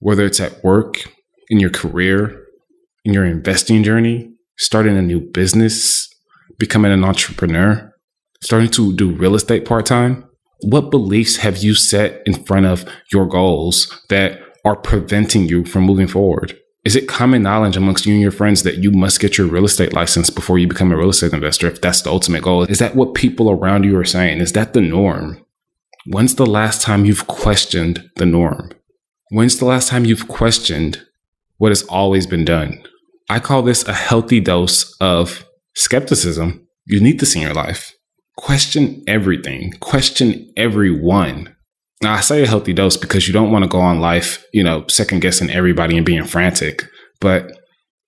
whether 0.00 0.24
it's 0.26 0.40
at 0.40 0.62
work, 0.62 1.08
in 1.48 1.60
your 1.60 1.70
career, 1.70 2.44
in 3.04 3.14
your 3.14 3.24
investing 3.24 3.82
journey, 3.82 4.30
starting 4.58 4.96
a 4.96 5.02
new 5.02 5.20
business, 5.20 6.08
becoming 6.58 6.92
an 6.92 7.04
entrepreneur 7.04 7.91
starting 8.42 8.68
to 8.70 8.92
do 8.92 9.12
real 9.12 9.34
estate 9.34 9.64
part 9.64 9.86
time, 9.86 10.28
what 10.60 10.90
beliefs 10.90 11.36
have 11.36 11.58
you 11.58 11.74
set 11.74 12.22
in 12.26 12.34
front 12.44 12.66
of 12.66 12.84
your 13.12 13.26
goals 13.26 14.04
that 14.10 14.40
are 14.64 14.76
preventing 14.76 15.48
you 15.48 15.64
from 15.64 15.84
moving 15.84 16.06
forward? 16.06 16.58
Is 16.84 16.96
it 16.96 17.08
common 17.08 17.42
knowledge 17.42 17.76
amongst 17.76 18.06
you 18.06 18.12
and 18.12 18.22
your 18.22 18.32
friends 18.32 18.64
that 18.64 18.78
you 18.78 18.90
must 18.90 19.20
get 19.20 19.38
your 19.38 19.46
real 19.46 19.64
estate 19.64 19.92
license 19.92 20.30
before 20.30 20.58
you 20.58 20.66
become 20.66 20.90
a 20.90 20.96
real 20.96 21.10
estate 21.10 21.32
investor 21.32 21.68
if 21.68 21.80
that's 21.80 22.02
the 22.02 22.10
ultimate 22.10 22.42
goal? 22.42 22.64
Is 22.64 22.80
that 22.80 22.96
what 22.96 23.14
people 23.14 23.50
around 23.50 23.84
you 23.84 23.96
are 23.98 24.04
saying? 24.04 24.40
Is 24.40 24.52
that 24.52 24.72
the 24.72 24.80
norm? 24.80 25.44
When's 26.06 26.34
the 26.34 26.46
last 26.46 26.82
time 26.82 27.04
you've 27.04 27.28
questioned 27.28 28.10
the 28.16 28.26
norm? 28.26 28.72
When's 29.30 29.58
the 29.58 29.64
last 29.64 29.88
time 29.88 30.04
you've 30.04 30.26
questioned 30.26 31.06
what 31.58 31.70
has 31.70 31.84
always 31.84 32.26
been 32.26 32.44
done? 32.44 32.82
I 33.30 33.38
call 33.38 33.62
this 33.62 33.86
a 33.86 33.92
healthy 33.92 34.40
dose 34.40 34.96
of 35.00 35.46
skepticism 35.74 36.66
You 36.84 37.00
need 37.00 37.20
this 37.20 37.36
in 37.36 37.42
your 37.42 37.54
life. 37.54 37.94
Question 38.36 39.02
everything, 39.06 39.72
question 39.80 40.50
everyone. 40.56 41.54
Now, 42.02 42.14
I 42.14 42.20
say 42.20 42.42
a 42.42 42.46
healthy 42.46 42.72
dose 42.72 42.96
because 42.96 43.28
you 43.28 43.32
don't 43.32 43.52
want 43.52 43.64
to 43.64 43.68
go 43.68 43.78
on 43.78 44.00
life, 44.00 44.44
you 44.52 44.64
know, 44.64 44.84
second 44.88 45.20
guessing 45.20 45.50
everybody 45.50 45.96
and 45.96 46.04
being 46.04 46.24
frantic. 46.24 46.84
But, 47.20 47.52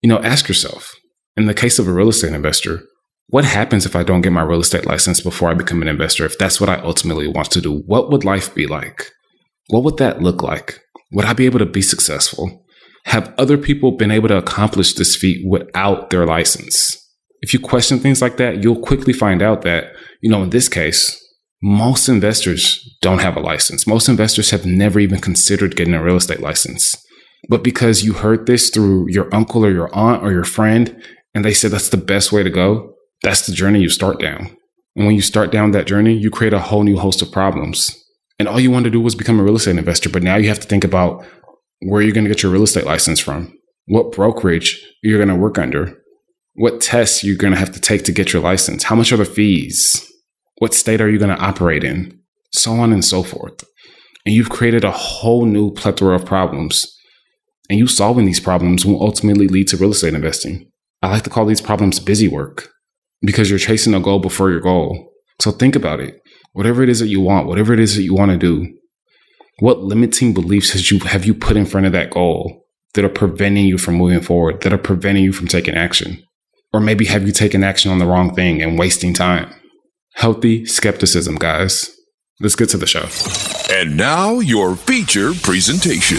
you 0.03 0.09
know, 0.09 0.19
ask 0.19 0.49
yourself 0.49 0.93
in 1.37 1.47
the 1.47 1.55
case 1.55 1.79
of 1.79 1.87
a 1.87 1.93
real 1.93 2.09
estate 2.09 2.33
investor, 2.33 2.83
what 3.29 3.45
happens 3.45 3.87
if 3.87 3.97
I 3.97 4.03
don't 4.03 4.21
get 4.21 4.33
my 4.33 4.43
real 4.43 4.61
estate 4.61 4.87
license 4.87 5.21
before 5.21 5.51
I 5.51 5.55
become 5.55 5.83
an 5.83 5.89
investor? 5.89 6.25
If 6.25 6.39
that's 6.39 6.61
what 6.61 6.71
I 6.71 6.77
ultimately 6.77 7.29
want 7.29 7.51
to 7.53 7.61
do, 7.61 7.83
what 7.87 8.11
would 8.11 8.25
life 8.25 8.55
be 8.55 8.67
like? 8.67 9.11
What 9.69 9.85
would 9.85 9.97
that 9.99 10.23
look 10.23 10.43
like? 10.43 10.81
Would 11.13 11.25
I 11.25 11.33
be 11.33 11.47
able 11.47 11.59
to 11.61 11.67
be 11.67 11.83
successful? 11.83 12.65
Have 13.07 13.35
other 13.39 13.59
people 13.59 13.97
been 13.97 14.11
able 14.11 14.29
to 14.29 14.37
accomplish 14.37 14.95
this 14.95 15.17
feat 15.17 15.47
without 15.49 16.11
their 16.11 16.27
license? 16.27 16.97
If 17.45 17.53
you 17.53 17.61
question 17.61 17.99
things 17.99 18.23
like 18.23 18.39
that, 18.39 18.63
you'll 18.63 18.81
quickly 18.81 19.13
find 19.13 19.43
out 19.43 19.61
that, 19.63 19.93
you 20.23 20.31
know, 20.31 20.43
in 20.43 20.49
this 20.49 20.67
case, 20.67 21.23
most 21.63 22.09
investors 22.09 22.97
don't 23.03 23.21
have 23.21 23.37
a 23.37 23.41
license. 23.41 23.87
Most 23.87 24.09
investors 24.09 24.49
have 24.49 24.65
never 24.65 24.99
even 24.99 25.21
considered 25.21 25.77
getting 25.77 25.93
a 25.93 26.03
real 26.03 26.17
estate 26.17 26.41
license. 26.41 26.97
But 27.51 27.63
because 27.63 28.03
you 28.03 28.15
heard 28.15 28.47
this 28.47 28.71
through 28.71 29.11
your 29.11 29.29
uncle 29.35 29.63
or 29.63 29.71
your 29.71 29.95
aunt 29.95 30.23
or 30.23 30.33
your 30.33 30.45
friend, 30.45 30.99
and 31.35 31.45
they 31.45 31.53
said 31.53 31.71
that's 31.71 31.91
the 31.91 31.99
best 31.99 32.33
way 32.33 32.43
to 32.43 32.49
go, 32.49 32.95
that's 33.23 33.45
the 33.45 33.53
journey 33.53 33.83
you 33.83 33.91
start 33.91 34.19
down. 34.19 34.57
And 34.97 35.05
when 35.05 35.15
you 35.15 35.21
start 35.21 35.53
down 35.53 35.73
that 35.73 35.87
journey, 35.87 36.15
you 36.15 36.31
create 36.31 36.55
a 36.55 36.61
whole 36.61 36.83
new 36.83 36.97
host 36.97 37.21
of 37.21 37.31
problems. 37.31 37.95
And 38.39 38.49
all 38.49 38.59
you 38.59 38.71
want 38.71 38.85
to 38.85 38.91
do 38.91 39.03
was 39.03 39.15
become 39.15 39.39
a 39.39 39.43
real 39.43 39.57
estate 39.57 39.77
investor. 39.77 40.09
But 40.09 40.23
now 40.23 40.37
you 40.37 40.49
have 40.49 40.61
to 40.61 40.67
think 40.67 40.85
about 40.85 41.27
where 41.81 42.01
you're 42.01 42.15
going 42.15 42.25
to 42.25 42.31
get 42.31 42.43
your 42.43 42.53
real 42.53 42.63
estate 42.63 42.87
license 42.87 43.21
from, 43.21 43.53
what 43.85 44.13
brokerage 44.13 44.83
you're 45.03 45.23
going 45.23 45.29
to 45.29 45.43
work 45.43 45.59
under, 45.59 46.01
what 46.55 46.81
tests 46.81 47.25
you're 47.25 47.37
going 47.37 47.53
to 47.53 47.59
have 47.59 47.73
to 47.73 47.81
take 47.81 48.05
to 48.05 48.13
get 48.13 48.33
your 48.33 48.43
license, 48.43 48.85
how 48.85 48.95
much 48.95 49.13
are 49.13 49.17
the 49.17 49.25
fees, 49.25 50.11
what 50.59 50.75
state 50.75 51.01
are 51.01 51.09
you 51.09 51.19
going 51.19 51.35
to 51.35 51.43
operate 51.43 51.85
in, 51.85 52.19
so 52.53 52.73
on 52.73 52.93
and 52.93 53.05
so 53.05 53.23
forth. 53.23 53.65
And 54.25 54.35
you've 54.35 54.51
created 54.51 54.85
a 54.85 54.91
whole 54.91 55.45
new 55.45 55.73
plethora 55.73 56.15
of 56.15 56.25
problems. 56.25 56.91
And 57.69 57.79
you 57.79 57.87
solving 57.87 58.27
these 58.27 58.41
problems 58.41 58.85
will 58.85 59.03
ultimately 59.03 59.49
lead 59.49 59.69
to 59.69 59.77
real 59.77 59.91
estate 59.91 60.15
investing. 60.15 60.71
I 61.03 61.11
like 61.11 61.25
to 61.25 61.31
call 61.31 61.47
these 61.47 61.61
problems 61.61 61.99
busy 61.99 62.29
work 62.29 62.71
because 63.21 63.51
you're 63.51 63.59
chasing 63.59 63.95
a 63.95 64.01
goal 64.01 64.19
before 64.19 64.51
your 64.51 64.61
goal. 64.61 65.13
So 65.41 65.51
think 65.51 65.75
about 65.75 66.01
it. 66.01 66.21
Whatever 66.53 66.83
it 66.83 66.89
is 66.89 67.01
that 67.01 67.09
you 67.09 67.21
want, 67.21 67.49
whatever 67.49 67.73
it 67.73 67.81
is 67.81 67.97
that 67.97 68.03
you 68.03 68.15
want 68.15 68.31
to 68.31 68.39
do, 68.39 68.73
what 69.59 69.81
limiting 69.81 70.35
beliefs 70.35 70.71
has 70.71 70.91
you 70.91 70.99
have 71.01 71.25
you 71.25 71.35
put 71.35 71.57
in 71.57 71.67
front 71.67 71.87
of 71.87 71.93
that 71.93 72.11
goal 72.11 72.65
that 72.95 73.05
are 73.05 73.11
preventing 73.11 73.67
you 73.67 73.79
from 73.79 73.97
moving 73.97 74.21
forward, 74.21 74.63
that 74.63 74.73
are 74.73 74.79
preventing 74.79 75.25
you 75.25 75.33
from 75.33 75.49
taking 75.49 75.75
action? 75.75 76.23
Or 76.75 76.81
maybe 76.81 77.05
have 77.05 77.25
you 77.25 77.31
taken 77.31 77.63
action 77.63 77.93
on 77.93 78.01
the 78.01 78.05
wrong 78.05 78.35
thing 78.35 78.61
and 78.61 78.77
wasting 78.77 79.15
time? 79.15 79.49
Healthy 80.15 80.67
skepticism, 80.67 81.37
guys. 81.37 81.89
Let's 82.41 82.57
get 82.57 82.69
to 82.71 82.77
the 82.77 82.85
show. 82.85 83.07
And 83.73 83.97
now 83.97 84.41
your 84.41 84.75
feature 84.75 85.35
presentation. 85.35 86.19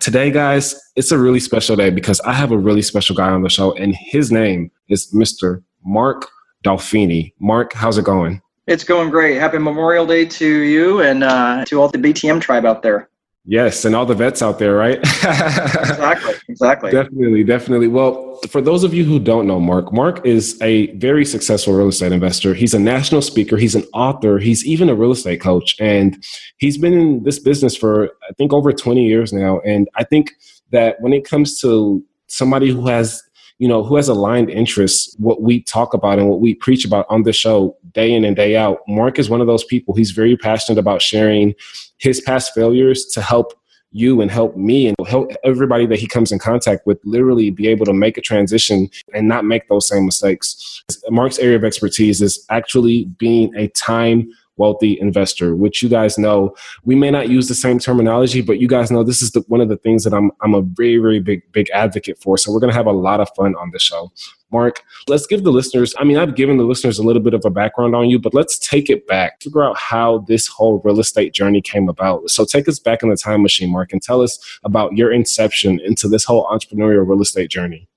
Today, 0.00 0.32
guys, 0.32 0.74
it's 0.96 1.12
a 1.12 1.18
really 1.18 1.38
special 1.38 1.76
day 1.76 1.90
because 1.90 2.20
I 2.22 2.32
have 2.32 2.50
a 2.50 2.58
really 2.58 2.82
special 2.82 3.14
guy 3.14 3.30
on 3.30 3.42
the 3.42 3.48
show, 3.48 3.72
and 3.74 3.94
his 3.94 4.32
name 4.32 4.72
is 4.88 5.08
Mr. 5.14 5.62
Mark 5.84 6.26
Dolfini. 6.64 7.32
Mark, 7.38 7.74
how's 7.74 7.96
it 7.96 8.04
going? 8.04 8.42
It's 8.66 8.82
going 8.82 9.08
great. 9.08 9.38
Happy 9.38 9.58
Memorial 9.58 10.04
Day 10.04 10.24
to 10.24 10.48
you 10.62 11.00
and 11.00 11.22
uh, 11.22 11.64
to 11.66 11.80
all 11.80 11.86
the 11.86 11.98
BTM 11.98 12.40
tribe 12.40 12.66
out 12.66 12.82
there. 12.82 13.07
Yes, 13.50 13.86
and 13.86 13.96
all 13.96 14.04
the 14.04 14.14
vets 14.14 14.42
out 14.42 14.58
there, 14.58 14.74
right? 14.74 14.98
exactly, 14.98 16.34
exactly. 16.50 16.90
Definitely, 16.90 17.44
definitely. 17.44 17.88
Well, 17.88 18.38
for 18.50 18.60
those 18.60 18.84
of 18.84 18.92
you 18.92 19.04
who 19.04 19.18
don't 19.18 19.46
know 19.46 19.58
Mark, 19.58 19.90
Mark 19.90 20.26
is 20.26 20.60
a 20.60 20.94
very 20.96 21.24
successful 21.24 21.72
real 21.72 21.88
estate 21.88 22.12
investor. 22.12 22.52
He's 22.52 22.74
a 22.74 22.78
national 22.78 23.22
speaker, 23.22 23.56
he's 23.56 23.74
an 23.74 23.84
author, 23.94 24.38
he's 24.38 24.66
even 24.66 24.90
a 24.90 24.94
real 24.94 25.12
estate 25.12 25.40
coach, 25.40 25.76
and 25.80 26.22
he's 26.58 26.76
been 26.76 26.92
in 26.92 27.22
this 27.22 27.38
business 27.38 27.74
for 27.74 28.10
I 28.28 28.34
think 28.36 28.52
over 28.52 28.70
20 28.70 29.02
years 29.02 29.32
now. 29.32 29.60
And 29.60 29.88
I 29.94 30.04
think 30.04 30.32
that 30.70 31.00
when 31.00 31.14
it 31.14 31.24
comes 31.24 31.58
to 31.62 32.04
somebody 32.26 32.68
who 32.70 32.86
has 32.86 33.22
you 33.58 33.66
know, 33.66 33.82
who 33.82 33.96
has 33.96 34.08
aligned 34.08 34.50
interests, 34.50 35.16
what 35.18 35.42
we 35.42 35.62
talk 35.62 35.92
about 35.92 36.20
and 36.20 36.28
what 36.28 36.40
we 36.40 36.54
preach 36.54 36.84
about 36.84 37.06
on 37.08 37.24
the 37.24 37.32
show 37.32 37.76
day 37.92 38.12
in 38.12 38.24
and 38.24 38.36
day 38.36 38.56
out. 38.56 38.78
Mark 38.86 39.18
is 39.18 39.28
one 39.28 39.40
of 39.40 39.48
those 39.48 39.64
people. 39.64 39.94
He's 39.96 40.12
very 40.12 40.36
passionate 40.36 40.78
about 40.78 41.02
sharing 41.02 41.56
his 41.98 42.20
past 42.20 42.54
failures 42.54 43.06
to 43.06 43.22
help 43.22 43.52
you 43.90 44.20
and 44.20 44.30
help 44.30 44.56
me 44.56 44.86
and 44.86 44.96
help 45.06 45.30
everybody 45.44 45.86
that 45.86 45.98
he 45.98 46.06
comes 46.06 46.30
in 46.30 46.38
contact 46.38 46.86
with 46.86 47.00
literally 47.04 47.50
be 47.50 47.68
able 47.68 47.86
to 47.86 47.92
make 47.92 48.18
a 48.18 48.20
transition 48.20 48.88
and 49.14 49.26
not 49.26 49.44
make 49.44 49.66
those 49.68 49.88
same 49.88 50.04
mistakes. 50.04 50.84
Mark's 51.08 51.38
area 51.38 51.56
of 51.56 51.64
expertise 51.64 52.20
is 52.20 52.44
actually 52.50 53.06
being 53.18 53.54
a 53.56 53.68
time 53.68 54.30
wealthy 54.58 54.98
investor, 55.00 55.56
which 55.56 55.82
you 55.82 55.88
guys 55.88 56.18
know 56.18 56.54
we 56.84 56.94
may 56.94 57.10
not 57.10 57.28
use 57.28 57.48
the 57.48 57.54
same 57.54 57.78
terminology, 57.78 58.42
but 58.42 58.60
you 58.60 58.68
guys 58.68 58.90
know 58.90 59.02
this 59.02 59.22
is 59.22 59.30
the, 59.32 59.40
one 59.48 59.60
of 59.60 59.68
the 59.68 59.76
things 59.76 60.04
that 60.04 60.12
I'm 60.12 60.30
I'm 60.42 60.54
a 60.54 60.62
very 60.62 60.98
very 60.98 61.20
big 61.20 61.50
big 61.52 61.70
advocate 61.70 62.18
for. 62.20 62.36
So 62.36 62.52
we're 62.52 62.60
gonna 62.60 62.74
have 62.74 62.86
a 62.86 62.92
lot 62.92 63.20
of 63.20 63.28
fun 63.36 63.54
on 63.56 63.70
the 63.70 63.78
show. 63.78 64.12
Mark, 64.50 64.82
let's 65.08 65.26
give 65.26 65.44
the 65.44 65.52
listeners. 65.52 65.94
I 65.98 66.04
mean, 66.04 66.16
I've 66.16 66.34
given 66.34 66.56
the 66.56 66.64
listeners 66.64 66.98
a 66.98 67.02
little 67.02 67.20
bit 67.22 67.34
of 67.34 67.44
a 67.44 67.50
background 67.50 67.94
on 67.94 68.08
you, 68.08 68.18
but 68.18 68.32
let's 68.32 68.58
take 68.58 68.88
it 68.88 69.06
back, 69.06 69.42
figure 69.42 69.62
out 69.62 69.76
how 69.76 70.24
this 70.26 70.46
whole 70.46 70.80
real 70.84 71.00
estate 71.00 71.34
journey 71.34 71.60
came 71.60 71.88
about. 71.88 72.30
So 72.30 72.46
take 72.46 72.66
us 72.66 72.78
back 72.78 73.02
in 73.02 73.10
the 73.10 73.16
time 73.16 73.42
machine, 73.42 73.70
Mark, 73.70 73.92
and 73.92 74.02
tell 74.02 74.22
us 74.22 74.38
about 74.64 74.96
your 74.96 75.12
inception 75.12 75.80
into 75.80 76.08
this 76.08 76.24
whole 76.24 76.46
entrepreneurial 76.46 77.06
real 77.06 77.20
estate 77.20 77.50
journey. 77.50 77.88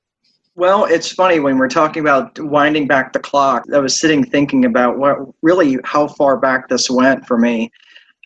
Well, 0.62 0.86
it's 0.86 1.12
funny 1.12 1.40
when 1.40 1.58
we're 1.58 1.68
talking 1.68 2.02
about 2.02 2.40
winding 2.40 2.86
back 2.86 3.14
the 3.14 3.20
clock. 3.20 3.64
I 3.74 3.80
was 3.80 4.00
sitting 4.00 4.24
thinking 4.24 4.66
about 4.66 5.00
what 5.00 5.18
really 5.42 5.80
how 5.84 6.08
far 6.08 6.38
back 6.38 6.70
this 6.70 6.88
went 6.88 7.26
for 7.26 7.40
me. 7.40 7.72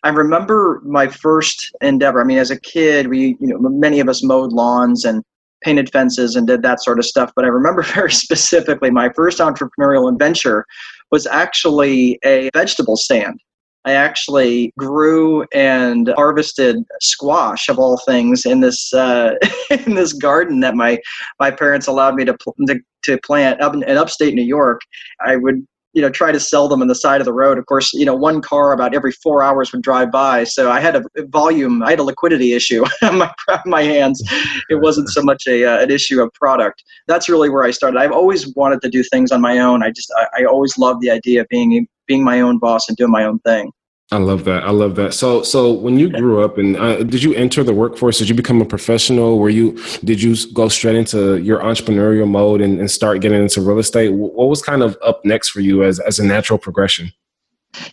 I 0.04 0.10
remember 0.10 0.82
my 0.84 1.08
first 1.08 1.74
endeavor. 1.80 2.20
I 2.20 2.24
mean, 2.24 2.36
as 2.36 2.50
a 2.50 2.60
kid, 2.60 3.08
we, 3.08 3.38
you 3.40 3.58
know, 3.58 3.58
many 3.58 4.00
of 4.00 4.08
us 4.10 4.22
mowed 4.22 4.52
lawns 4.52 5.06
and 5.06 5.24
painted 5.64 5.90
fences 5.90 6.36
and 6.36 6.46
did 6.46 6.60
that 6.60 6.82
sort 6.82 6.98
of 6.98 7.06
stuff. 7.06 7.32
But 7.34 7.46
I 7.46 7.48
remember 7.48 7.82
very 7.94 8.12
specifically 8.12 8.90
my 8.90 9.08
first 9.16 9.38
entrepreneurial 9.38 10.12
adventure 10.12 10.66
was 11.10 11.26
actually 11.26 12.18
a 12.22 12.50
vegetable 12.52 12.98
stand. 12.98 13.40
I 13.86 13.92
actually 13.92 14.72
grew 14.76 15.46
and 15.54 16.12
harvested 16.16 16.84
squash 17.00 17.68
of 17.68 17.78
all 17.78 17.96
things 17.98 18.44
in 18.44 18.60
this 18.60 18.92
uh, 18.92 19.34
in 19.70 19.94
this 19.94 20.12
garden 20.12 20.60
that 20.60 20.74
my 20.74 20.98
my 21.38 21.52
parents 21.52 21.86
allowed 21.86 22.16
me 22.16 22.24
to 22.24 22.34
pl- 22.34 22.56
to, 22.66 22.80
to 23.04 23.18
plant 23.18 23.60
up 23.60 23.74
in, 23.74 23.84
upstate 23.84 24.34
New 24.34 24.42
York. 24.42 24.80
I 25.24 25.36
would 25.36 25.64
you 25.92 26.02
know 26.02 26.10
try 26.10 26.32
to 26.32 26.40
sell 26.40 26.66
them 26.66 26.82
on 26.82 26.88
the 26.88 26.96
side 26.96 27.20
of 27.20 27.26
the 27.26 27.32
road. 27.32 27.58
Of 27.58 27.66
course, 27.66 27.92
you 27.92 28.04
know 28.04 28.16
one 28.16 28.42
car 28.42 28.72
about 28.72 28.92
every 28.92 29.12
four 29.12 29.40
hours 29.40 29.70
would 29.70 29.82
drive 29.82 30.10
by, 30.10 30.42
so 30.42 30.68
I 30.68 30.80
had 30.80 30.96
a 30.96 31.04
volume, 31.28 31.80
I 31.84 31.90
had 31.90 32.00
a 32.00 32.04
liquidity 32.04 32.54
issue 32.54 32.84
on 33.02 33.18
my 33.18 33.32
my 33.66 33.82
hands. 33.84 34.20
It 34.68 34.80
wasn't 34.80 35.10
so 35.10 35.22
much 35.22 35.44
a 35.46 35.64
uh, 35.64 35.82
an 35.82 35.92
issue 35.92 36.20
of 36.20 36.32
product. 36.34 36.82
That's 37.06 37.28
really 37.28 37.50
where 37.50 37.62
I 37.62 37.70
started. 37.70 37.98
I've 37.98 38.10
always 38.10 38.52
wanted 38.56 38.82
to 38.82 38.88
do 38.88 39.04
things 39.04 39.30
on 39.30 39.40
my 39.40 39.60
own. 39.60 39.84
I 39.84 39.92
just 39.92 40.12
I, 40.16 40.42
I 40.42 40.44
always 40.44 40.76
loved 40.76 41.02
the 41.02 41.10
idea 41.10 41.42
of 41.42 41.46
being 41.50 41.86
being 42.06 42.24
my 42.24 42.40
own 42.40 42.58
boss 42.58 42.88
and 42.88 42.96
doing 42.96 43.12
my 43.12 43.24
own 43.24 43.38
thing. 43.40 43.70
I 44.12 44.18
love 44.18 44.44
that. 44.44 44.62
I 44.62 44.70
love 44.70 44.94
that. 44.96 45.14
So, 45.14 45.42
so 45.42 45.72
when 45.72 45.98
you 45.98 46.08
grew 46.08 46.40
up, 46.44 46.58
and 46.58 46.76
uh, 46.76 47.02
did 47.02 47.24
you 47.24 47.34
enter 47.34 47.64
the 47.64 47.74
workforce? 47.74 48.18
Did 48.18 48.28
you 48.28 48.36
become 48.36 48.62
a 48.62 48.64
professional? 48.64 49.40
Were 49.40 49.48
you? 49.48 49.82
Did 50.04 50.22
you 50.22 50.36
go 50.52 50.68
straight 50.68 50.94
into 50.94 51.42
your 51.42 51.58
entrepreneurial 51.58 52.28
mode 52.28 52.60
and, 52.60 52.78
and 52.78 52.88
start 52.88 53.20
getting 53.20 53.42
into 53.42 53.60
real 53.60 53.80
estate? 53.80 54.10
What 54.10 54.48
was 54.48 54.62
kind 54.62 54.84
of 54.84 54.96
up 55.02 55.24
next 55.24 55.48
for 55.48 55.60
you 55.60 55.82
as 55.82 55.98
as 55.98 56.20
a 56.20 56.24
natural 56.24 56.56
progression? 56.56 57.12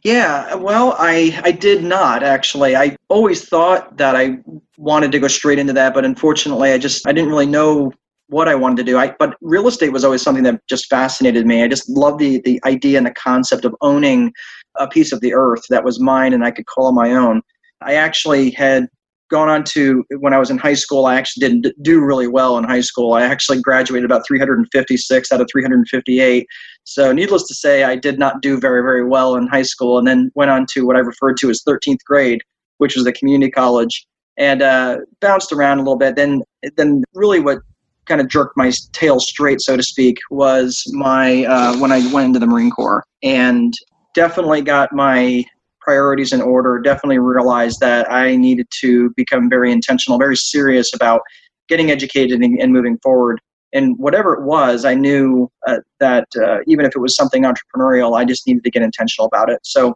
Yeah, 0.03 0.53
well, 0.53 0.96
I 1.00 1.39
I 1.43 1.51
did 1.51 1.84
not 1.84 2.22
actually. 2.22 2.75
I 2.75 2.96
always 3.10 3.50
thought 3.50 3.98
that 3.98 4.15
I 4.15 4.38
wanted 4.77 5.12
to 5.13 5.20
go 5.20 5.27
straight 5.27 5.58
into 5.58 5.74
that, 5.74 5.96
but 5.96 6.05
unfortunately, 6.05 6.74
I 6.74 6.77
just 6.77 7.08
I 7.08 7.12
didn't 7.12 7.32
really 7.32 7.48
know 7.48 7.91
what 8.27 8.47
I 8.47 8.55
wanted 8.55 8.77
to 8.77 8.83
do. 8.83 8.97
I, 8.97 9.13
but 9.19 9.35
real 9.41 9.67
estate 9.67 9.91
was 9.91 10.03
always 10.03 10.21
something 10.21 10.43
that 10.43 10.61
just 10.67 10.87
fascinated 10.89 11.45
me. 11.45 11.63
I 11.63 11.67
just 11.67 11.89
loved 11.89 12.19
the 12.19 12.41
the 12.41 12.59
idea 12.65 12.97
and 12.97 13.07
the 13.07 13.11
concept 13.11 13.65
of 13.65 13.75
owning 13.81 14.31
a 14.77 14.87
piece 14.87 15.11
of 15.11 15.21
the 15.21 15.33
earth 15.33 15.63
that 15.69 15.83
was 15.83 15.99
mine 15.99 16.33
and 16.33 16.43
I 16.43 16.51
could 16.51 16.65
call 16.65 16.89
it 16.89 16.93
my 16.93 17.11
own. 17.11 17.41
I 17.81 17.95
actually 17.95 18.51
had 18.51 18.87
gone 19.29 19.49
on 19.49 19.63
to 19.63 20.03
when 20.19 20.33
I 20.33 20.37
was 20.37 20.49
in 20.49 20.57
high 20.57 20.75
school. 20.75 21.05
I 21.05 21.15
actually 21.15 21.47
didn't 21.47 21.83
do 21.83 22.01
really 22.01 22.27
well 22.27 22.57
in 22.57 22.63
high 22.63 22.81
school. 22.81 23.13
I 23.13 23.23
actually 23.23 23.61
graduated 23.61 24.05
about 24.05 24.25
356 24.27 25.31
out 25.31 25.41
of 25.41 25.47
358. 25.51 26.47
So, 26.83 27.11
needless 27.11 27.47
to 27.47 27.55
say, 27.55 27.83
I 27.83 27.95
did 27.95 28.19
not 28.19 28.41
do 28.41 28.59
very, 28.59 28.81
very 28.81 29.05
well 29.05 29.35
in 29.35 29.47
high 29.47 29.63
school, 29.63 29.97
and 29.97 30.07
then 30.07 30.31
went 30.35 30.51
on 30.51 30.65
to 30.73 30.85
what 30.85 30.95
I 30.95 30.99
referred 30.99 31.37
to 31.37 31.49
as 31.49 31.63
13th 31.67 32.03
grade, 32.05 32.41
which 32.77 32.95
was 32.95 33.05
the 33.05 33.13
community 33.13 33.51
college, 33.51 34.05
and 34.37 34.61
uh, 34.61 34.97
bounced 35.19 35.51
around 35.51 35.79
a 35.79 35.81
little 35.81 35.97
bit. 35.97 36.15
Then, 36.15 36.43
then 36.77 37.03
really 37.13 37.39
what 37.39 37.59
kind 38.05 38.22
of 38.22 38.27
jerked 38.27 38.57
my 38.57 38.72
tail 38.91 39.19
straight, 39.19 39.62
so 39.62 39.77
to 39.77 39.83
speak, 39.83 40.17
was 40.29 40.83
my 40.91 41.45
uh, 41.45 41.77
when 41.77 41.91
I 41.91 42.00
went 42.13 42.27
into 42.27 42.39
the 42.39 42.48
Marine 42.48 42.72
Corps, 42.72 43.03
and 43.22 43.74
definitely 44.13 44.62
got 44.62 44.93
my 44.93 45.43
priorities 45.81 46.33
in 46.33 46.41
order. 46.41 46.79
Definitely 46.79 47.19
realized 47.19 47.79
that 47.81 48.12
I 48.12 48.36
needed 48.36 48.67
to 48.81 49.12
become 49.15 49.50
very 49.50 49.72
intentional, 49.72 50.17
very 50.17 50.38
serious 50.38 50.93
about 50.93 51.22
getting 51.67 51.91
educated 51.91 52.41
and, 52.41 52.60
and 52.60 52.74
moving 52.74 52.98
forward. 53.00 53.39
And 53.74 53.98
whatever 53.98 54.33
it 54.33 54.43
was, 54.43 54.86
I 54.86 54.93
knew 54.93 55.50
uh, 55.67 55.79
that 56.00 56.27
uh, 56.39 56.60
even 56.67 56.86
if 56.86 56.95
it 56.95 57.00
was 57.00 57.15
something 57.15 57.43
entrepreneurial, 57.43 58.17
I 58.17 58.24
just 58.24 58.45
needed 58.45 58.63
to 58.63 58.69
get 58.69 58.83
intentional 58.83 59.25
about 59.25 59.50
it. 59.50 59.60
So 59.63 59.95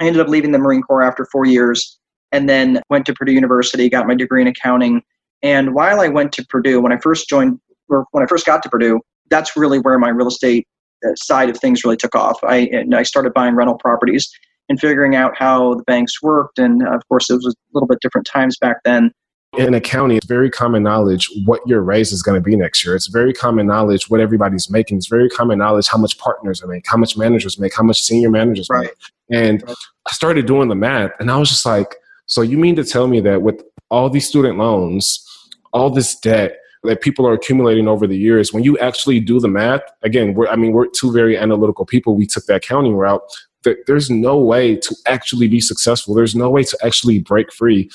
I 0.00 0.06
ended 0.06 0.22
up 0.22 0.28
leaving 0.28 0.52
the 0.52 0.58
Marine 0.58 0.82
Corps 0.82 1.02
after 1.02 1.26
four 1.30 1.44
years 1.44 1.98
and 2.32 2.48
then 2.48 2.80
went 2.88 3.04
to 3.06 3.14
Purdue 3.14 3.32
University, 3.32 3.88
got 3.90 4.06
my 4.06 4.14
degree 4.14 4.40
in 4.40 4.48
accounting. 4.48 5.02
And 5.42 5.74
while 5.74 6.00
I 6.00 6.08
went 6.08 6.32
to 6.32 6.46
Purdue, 6.46 6.80
when 6.80 6.92
I 6.92 6.98
first 6.98 7.28
joined, 7.28 7.60
or 7.88 8.06
when 8.12 8.22
I 8.22 8.26
first 8.26 8.46
got 8.46 8.62
to 8.62 8.68
Purdue, 8.68 9.00
that's 9.30 9.56
really 9.56 9.78
where 9.78 9.98
my 9.98 10.08
real 10.08 10.28
estate 10.28 10.66
uh, 11.04 11.14
side 11.16 11.50
of 11.50 11.58
things 11.58 11.84
really 11.84 11.96
took 11.96 12.14
off. 12.14 12.42
I, 12.44 12.68
and 12.72 12.94
I 12.94 13.02
started 13.02 13.32
buying 13.34 13.54
rental 13.54 13.76
properties 13.76 14.30
and 14.68 14.78
figuring 14.80 15.16
out 15.16 15.36
how 15.36 15.74
the 15.74 15.82
banks 15.84 16.22
worked. 16.22 16.58
And 16.58 16.86
of 16.86 17.06
course, 17.08 17.28
it 17.30 17.34
was 17.34 17.46
a 17.46 17.54
little 17.74 17.86
bit 17.88 17.98
different 18.00 18.26
times 18.26 18.56
back 18.58 18.78
then 18.84 19.12
in 19.56 19.74
accounting, 19.74 20.16
it's 20.16 20.26
very 20.26 20.50
common 20.50 20.82
knowledge 20.82 21.28
what 21.44 21.60
your 21.66 21.82
raise 21.82 22.10
is 22.10 22.22
going 22.22 22.40
to 22.40 22.44
be 22.44 22.56
next 22.56 22.84
year. 22.84 22.96
It's 22.96 23.08
very 23.08 23.34
common 23.34 23.66
knowledge 23.66 24.08
what 24.08 24.20
everybody's 24.20 24.70
making. 24.70 24.96
It's 24.96 25.08
very 25.08 25.28
common 25.28 25.58
knowledge 25.58 25.88
how 25.88 25.98
much 25.98 26.16
partners 26.18 26.62
I 26.62 26.66
make, 26.66 26.86
how 26.86 26.96
much 26.96 27.16
managers 27.18 27.58
make, 27.58 27.74
how 27.74 27.82
much 27.82 28.00
senior 28.00 28.30
managers 28.30 28.68
right. 28.70 28.88
make. 29.30 29.38
And 29.38 29.62
I 29.68 30.12
started 30.12 30.46
doing 30.46 30.68
the 30.68 30.74
math, 30.74 31.12
and 31.20 31.30
I 31.30 31.36
was 31.36 31.50
just 31.50 31.66
like, 31.66 31.96
so 32.26 32.40
you 32.40 32.56
mean 32.56 32.76
to 32.76 32.84
tell 32.84 33.06
me 33.08 33.20
that 33.20 33.42
with 33.42 33.62
all 33.90 34.08
these 34.08 34.26
student 34.26 34.56
loans, 34.56 35.26
all 35.72 35.90
this 35.90 36.14
debt 36.16 36.58
that 36.84 37.00
people 37.00 37.26
are 37.26 37.32
accumulating 37.32 37.86
over 37.86 38.06
the 38.06 38.16
years, 38.16 38.52
when 38.52 38.64
you 38.64 38.76
actually 38.78 39.20
do 39.20 39.38
the 39.38 39.48
math, 39.48 39.82
again, 40.02 40.34
we're, 40.34 40.48
I 40.48 40.56
mean, 40.56 40.72
we're 40.72 40.86
two 40.86 41.12
very 41.12 41.38
analytical 41.38 41.86
people. 41.86 42.16
We 42.16 42.26
took 42.26 42.46
the 42.46 42.56
accounting 42.56 42.94
route. 42.94 43.22
There's 43.86 44.10
no 44.10 44.38
way 44.38 44.74
to 44.76 44.96
actually 45.06 45.46
be 45.46 45.60
successful. 45.60 46.14
There's 46.14 46.34
no 46.34 46.50
way 46.50 46.64
to 46.64 46.76
actually 46.82 47.20
break 47.20 47.52
free 47.52 47.88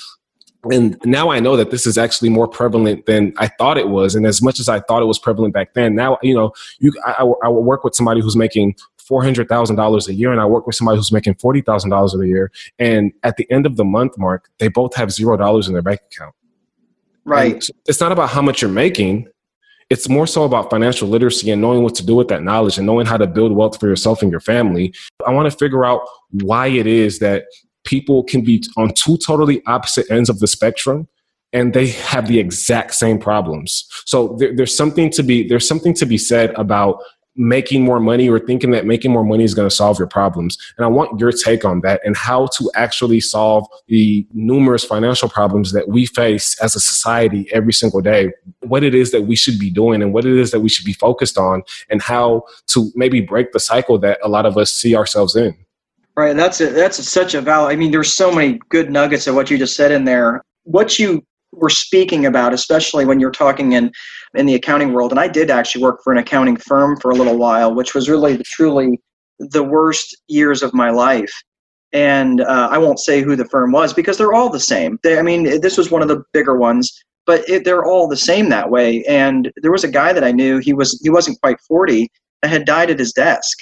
and 0.64 0.98
now 1.04 1.30
I 1.30 1.40
know 1.40 1.56
that 1.56 1.70
this 1.70 1.86
is 1.86 1.96
actually 1.96 2.30
more 2.30 2.48
prevalent 2.48 3.06
than 3.06 3.32
I 3.36 3.46
thought 3.46 3.78
it 3.78 3.88
was. 3.88 4.14
And 4.14 4.26
as 4.26 4.42
much 4.42 4.58
as 4.58 4.68
I 4.68 4.80
thought 4.80 5.02
it 5.02 5.06
was 5.06 5.18
prevalent 5.18 5.54
back 5.54 5.74
then, 5.74 5.94
now 5.94 6.18
you 6.22 6.34
know, 6.34 6.52
you 6.80 6.92
I, 7.04 7.24
I 7.42 7.48
work 7.48 7.84
with 7.84 7.94
somebody 7.94 8.20
who's 8.20 8.36
making 8.36 8.74
four 8.96 9.22
hundred 9.22 9.48
thousand 9.48 9.76
dollars 9.76 10.08
a 10.08 10.14
year, 10.14 10.32
and 10.32 10.40
I 10.40 10.46
work 10.46 10.66
with 10.66 10.76
somebody 10.76 10.98
who's 10.98 11.12
making 11.12 11.34
forty 11.36 11.60
thousand 11.60 11.90
dollars 11.90 12.14
a 12.14 12.26
year. 12.26 12.50
And 12.78 13.12
at 13.22 13.36
the 13.36 13.50
end 13.50 13.66
of 13.66 13.76
the 13.76 13.84
month, 13.84 14.18
Mark, 14.18 14.50
they 14.58 14.68
both 14.68 14.94
have 14.96 15.12
zero 15.12 15.36
dollars 15.36 15.68
in 15.68 15.74
their 15.74 15.82
bank 15.82 16.00
account. 16.12 16.34
Right. 17.28 17.52
And 17.52 17.70
it's 17.86 18.00
not 18.00 18.12
about 18.12 18.30
how 18.30 18.42
much 18.42 18.62
you're 18.62 18.70
making. 18.70 19.28
It's 19.90 20.08
more 20.08 20.26
so 20.26 20.44
about 20.44 20.70
financial 20.70 21.08
literacy 21.08 21.50
and 21.50 21.62
knowing 21.62 21.82
what 21.82 21.94
to 21.96 22.04
do 22.04 22.14
with 22.14 22.28
that 22.28 22.42
knowledge 22.42 22.76
and 22.76 22.86
knowing 22.86 23.06
how 23.06 23.16
to 23.16 23.26
build 23.26 23.52
wealth 23.52 23.80
for 23.80 23.88
yourself 23.88 24.22
and 24.22 24.30
your 24.30 24.40
family. 24.40 24.92
I 25.26 25.32
want 25.32 25.50
to 25.50 25.56
figure 25.56 25.84
out 25.84 26.02
why 26.30 26.66
it 26.66 26.86
is 26.86 27.20
that 27.20 27.44
people 27.84 28.22
can 28.22 28.42
be 28.42 28.62
on 28.76 28.92
two 28.92 29.16
totally 29.16 29.62
opposite 29.66 30.10
ends 30.10 30.28
of 30.28 30.40
the 30.40 30.46
spectrum 30.46 31.08
and 31.54 31.72
they 31.72 31.86
have 31.88 32.28
the 32.28 32.38
exact 32.38 32.94
same 32.94 33.18
problems 33.18 33.86
so 34.04 34.36
there, 34.38 34.54
there's 34.54 34.76
something 34.76 35.08
to 35.10 35.22
be 35.22 35.48
there's 35.48 35.66
something 35.66 35.94
to 35.94 36.04
be 36.04 36.18
said 36.18 36.50
about 36.56 37.02
making 37.38 37.84
more 37.84 38.00
money 38.00 38.28
or 38.28 38.38
thinking 38.38 38.72
that 38.72 38.84
making 38.84 39.10
more 39.12 39.24
money 39.24 39.44
is 39.44 39.54
going 39.54 39.68
to 39.68 39.74
solve 39.74 39.98
your 39.98 40.08
problems 40.08 40.58
and 40.76 40.84
i 40.84 40.88
want 40.88 41.18
your 41.20 41.32
take 41.32 41.64
on 41.64 41.80
that 41.80 42.00
and 42.04 42.16
how 42.16 42.46
to 42.46 42.70
actually 42.74 43.20
solve 43.20 43.64
the 43.86 44.26
numerous 44.34 44.84
financial 44.84 45.28
problems 45.28 45.72
that 45.72 45.88
we 45.88 46.04
face 46.04 46.60
as 46.60 46.74
a 46.74 46.80
society 46.80 47.48
every 47.52 47.72
single 47.72 48.00
day 48.00 48.30
what 48.62 48.82
it 48.82 48.94
is 48.94 49.12
that 49.12 49.22
we 49.22 49.36
should 49.36 49.58
be 49.58 49.70
doing 49.70 50.02
and 50.02 50.12
what 50.12 50.24
it 50.24 50.36
is 50.36 50.50
that 50.50 50.60
we 50.60 50.68
should 50.68 50.84
be 50.84 50.92
focused 50.92 51.38
on 51.38 51.62
and 51.88 52.02
how 52.02 52.42
to 52.66 52.90
maybe 52.96 53.20
break 53.20 53.52
the 53.52 53.60
cycle 53.60 53.98
that 53.98 54.18
a 54.22 54.28
lot 54.28 54.44
of 54.44 54.58
us 54.58 54.72
see 54.72 54.96
ourselves 54.96 55.36
in 55.36 55.56
Right. 56.18 56.34
That's 56.34 56.60
a, 56.60 56.70
that's 56.70 56.98
a, 56.98 57.04
such 57.04 57.34
a 57.34 57.40
valid. 57.40 57.72
I 57.72 57.76
mean, 57.76 57.92
there's 57.92 58.12
so 58.12 58.32
many 58.32 58.58
good 58.70 58.90
nuggets 58.90 59.28
of 59.28 59.36
what 59.36 59.52
you 59.52 59.56
just 59.56 59.76
said 59.76 59.92
in 59.92 60.02
there. 60.02 60.42
What 60.64 60.98
you 60.98 61.24
were 61.52 61.70
speaking 61.70 62.26
about, 62.26 62.52
especially 62.52 63.04
when 63.04 63.20
you're 63.20 63.30
talking 63.30 63.72
in 63.72 63.90
in 64.34 64.46
the 64.46 64.54
accounting 64.54 64.92
world, 64.92 65.10
and 65.10 65.20
I 65.20 65.28
did 65.28 65.50
actually 65.50 65.82
work 65.82 66.00
for 66.04 66.12
an 66.12 66.18
accounting 66.18 66.56
firm 66.56 66.98
for 67.00 67.10
a 67.10 67.14
little 67.14 67.38
while, 67.38 67.74
which 67.74 67.94
was 67.94 68.08
really 68.08 68.38
truly 68.44 69.00
the 69.38 69.62
worst 69.62 70.16
years 70.28 70.62
of 70.62 70.74
my 70.74 70.90
life. 70.90 71.32
And 71.92 72.42
uh, 72.42 72.68
I 72.70 72.76
won't 72.76 73.00
say 73.00 73.22
who 73.22 73.34
the 73.34 73.46
firm 73.46 73.72
was 73.72 73.94
because 73.94 74.18
they're 74.18 74.34
all 74.34 74.50
the 74.50 74.60
same. 74.60 74.98
They, 75.02 75.18
I 75.18 75.22
mean, 75.22 75.60
this 75.60 75.78
was 75.78 75.90
one 75.90 76.02
of 76.02 76.08
the 76.08 76.22
bigger 76.34 76.58
ones, 76.58 76.92
but 77.24 77.48
it, 77.48 77.64
they're 77.64 77.86
all 77.86 78.08
the 78.08 78.16
same 78.16 78.50
that 78.50 78.68
way. 78.68 79.02
And 79.04 79.50
there 79.62 79.72
was 79.72 79.84
a 79.84 79.90
guy 79.90 80.12
that 80.12 80.24
I 80.24 80.32
knew. 80.32 80.58
He 80.58 80.74
was 80.74 81.00
he 81.02 81.10
wasn't 81.10 81.40
quite 81.40 81.60
forty. 81.66 82.08
That 82.42 82.50
had 82.50 82.66
died 82.66 82.90
at 82.90 83.00
his 83.00 83.12
desk, 83.12 83.58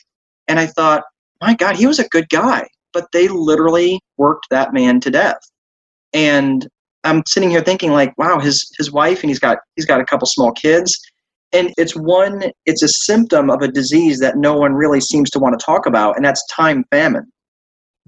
and 0.49 0.59
I 0.59 0.67
thought, 0.67 1.05
my 1.41 1.55
God, 1.55 1.77
he 1.77 1.87
was 1.87 1.99
a 1.99 2.09
good 2.09 2.29
guy. 2.29 2.67
But 2.93 3.07
they 3.13 3.29
literally 3.29 4.01
worked 4.17 4.47
that 4.51 4.73
man 4.75 5.01
to 5.01 5.11
death. 5.11 5.41
And 6.13 6.67
I'm 7.07 7.23
sitting 7.27 7.51
here 7.51 7.62
thinking 7.62 7.92
like, 7.92 8.16
wow, 8.19 8.38
his 8.38 8.71
his 8.79 8.92
wife 8.92 9.23
and 9.23 9.31
he's 9.31 9.38
got 9.38 9.59
he's 9.77 9.87
got 9.87 10.01
a 10.01 10.05
couple 10.05 10.27
small 10.27 10.53
kids. 10.53 10.99
And 11.53 11.73
it's 11.79 11.95
one, 11.95 12.51
it's 12.66 12.83
a 12.83 12.88
symptom 12.88 13.51
of 13.51 13.62
a 13.62 13.69
disease 13.69 14.19
that 14.19 14.37
no 14.37 14.59
one 14.59 14.75
really 14.75 15.01
seems 15.01 15.31
to 15.31 15.38
want 15.38 15.59
to 15.59 15.64
talk 15.64 15.87
about, 15.87 16.16
and 16.16 16.25
that's 16.25 16.45
time 16.49 16.85
famine. 16.90 17.25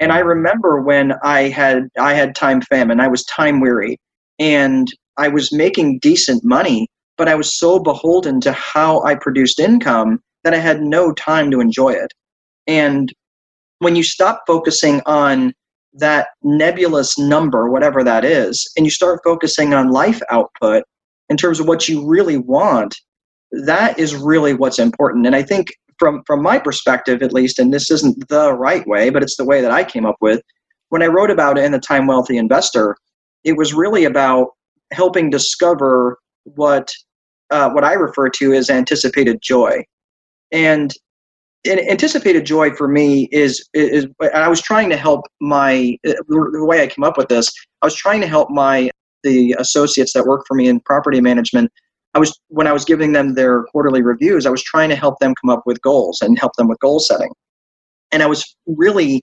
And 0.00 0.12
I 0.12 0.18
remember 0.18 0.80
when 0.82 1.12
I 1.22 1.42
had 1.48 1.88
I 1.98 2.14
had 2.14 2.34
time 2.34 2.60
famine, 2.62 3.00
I 3.00 3.08
was 3.08 3.24
time 3.24 3.60
weary, 3.60 3.96
and 4.38 4.88
I 5.16 5.28
was 5.28 5.52
making 5.52 6.00
decent 6.00 6.44
money, 6.44 6.88
but 7.16 7.28
I 7.28 7.34
was 7.36 7.58
so 7.58 7.78
beholden 7.78 8.40
to 8.42 8.52
how 8.52 9.02
I 9.02 9.14
produced 9.14 9.60
income 9.60 10.20
that 10.44 10.54
I 10.54 10.58
had 10.58 10.82
no 10.82 11.12
time 11.12 11.50
to 11.50 11.60
enjoy 11.60 11.90
it. 11.90 12.12
And 12.66 13.12
when 13.78 13.96
you 13.96 14.02
stop 14.02 14.42
focusing 14.46 15.00
on 15.06 15.52
that 15.94 16.28
nebulous 16.42 17.18
number, 17.18 17.70
whatever 17.70 18.04
that 18.04 18.24
is, 18.24 18.70
and 18.76 18.86
you 18.86 18.90
start 18.90 19.20
focusing 19.24 19.74
on 19.74 19.90
life 19.90 20.20
output 20.30 20.84
in 21.28 21.36
terms 21.36 21.60
of 21.60 21.66
what 21.66 21.88
you 21.88 22.06
really 22.06 22.38
want, 22.38 22.94
that 23.66 23.98
is 23.98 24.14
really 24.14 24.54
what's 24.54 24.78
important. 24.78 25.26
And 25.26 25.34
I 25.34 25.42
think 25.42 25.68
from 25.98 26.22
from 26.26 26.42
my 26.42 26.58
perspective 26.58 27.22
at 27.22 27.32
least, 27.32 27.58
and 27.58 27.72
this 27.72 27.90
isn't 27.90 28.28
the 28.28 28.52
right 28.54 28.86
way, 28.86 29.10
but 29.10 29.22
it's 29.22 29.36
the 29.36 29.44
way 29.44 29.60
that 29.60 29.70
I 29.70 29.84
came 29.84 30.06
up 30.06 30.16
with, 30.20 30.40
when 30.90 31.02
I 31.02 31.06
wrote 31.06 31.30
about 31.30 31.58
it 31.58 31.64
in 31.64 31.72
the 31.72 31.78
Time 31.78 32.06
Wealthy 32.06 32.36
Investor, 32.36 32.96
it 33.44 33.56
was 33.56 33.74
really 33.74 34.04
about 34.04 34.48
helping 34.92 35.30
discover 35.30 36.18
what 36.44 36.92
uh, 37.50 37.70
what 37.70 37.84
I 37.84 37.94
refer 37.94 38.28
to 38.28 38.52
as 38.52 38.70
anticipated 38.70 39.38
joy. 39.42 39.82
And 40.52 40.92
anticipated 41.68 42.46
joy 42.46 42.72
for 42.74 42.88
me 42.88 43.28
is 43.32 43.68
is 43.74 44.06
I 44.34 44.48
was 44.48 44.60
trying 44.60 44.90
to 44.90 44.96
help 44.96 45.26
my 45.40 45.96
the 46.04 46.64
way 46.64 46.82
I 46.82 46.86
came 46.86 47.04
up 47.04 47.16
with 47.16 47.28
this. 47.28 47.52
I 47.82 47.86
was 47.86 47.94
trying 47.94 48.20
to 48.20 48.26
help 48.26 48.50
my 48.50 48.90
the 49.24 49.54
associates 49.58 50.12
that 50.12 50.26
work 50.26 50.44
for 50.46 50.54
me 50.54 50.68
in 50.68 50.80
property 50.80 51.20
management. 51.20 51.70
I 52.14 52.18
was 52.18 52.38
when 52.48 52.66
I 52.66 52.72
was 52.72 52.84
giving 52.84 53.12
them 53.12 53.34
their 53.34 53.64
quarterly 53.64 54.02
reviews, 54.02 54.46
I 54.46 54.50
was 54.50 54.62
trying 54.62 54.88
to 54.90 54.96
help 54.96 55.18
them 55.20 55.34
come 55.40 55.50
up 55.50 55.62
with 55.66 55.80
goals 55.82 56.20
and 56.20 56.38
help 56.38 56.52
them 56.56 56.68
with 56.68 56.78
goal 56.80 57.00
setting. 57.00 57.30
And 58.10 58.22
I 58.22 58.26
was 58.26 58.56
really 58.66 59.22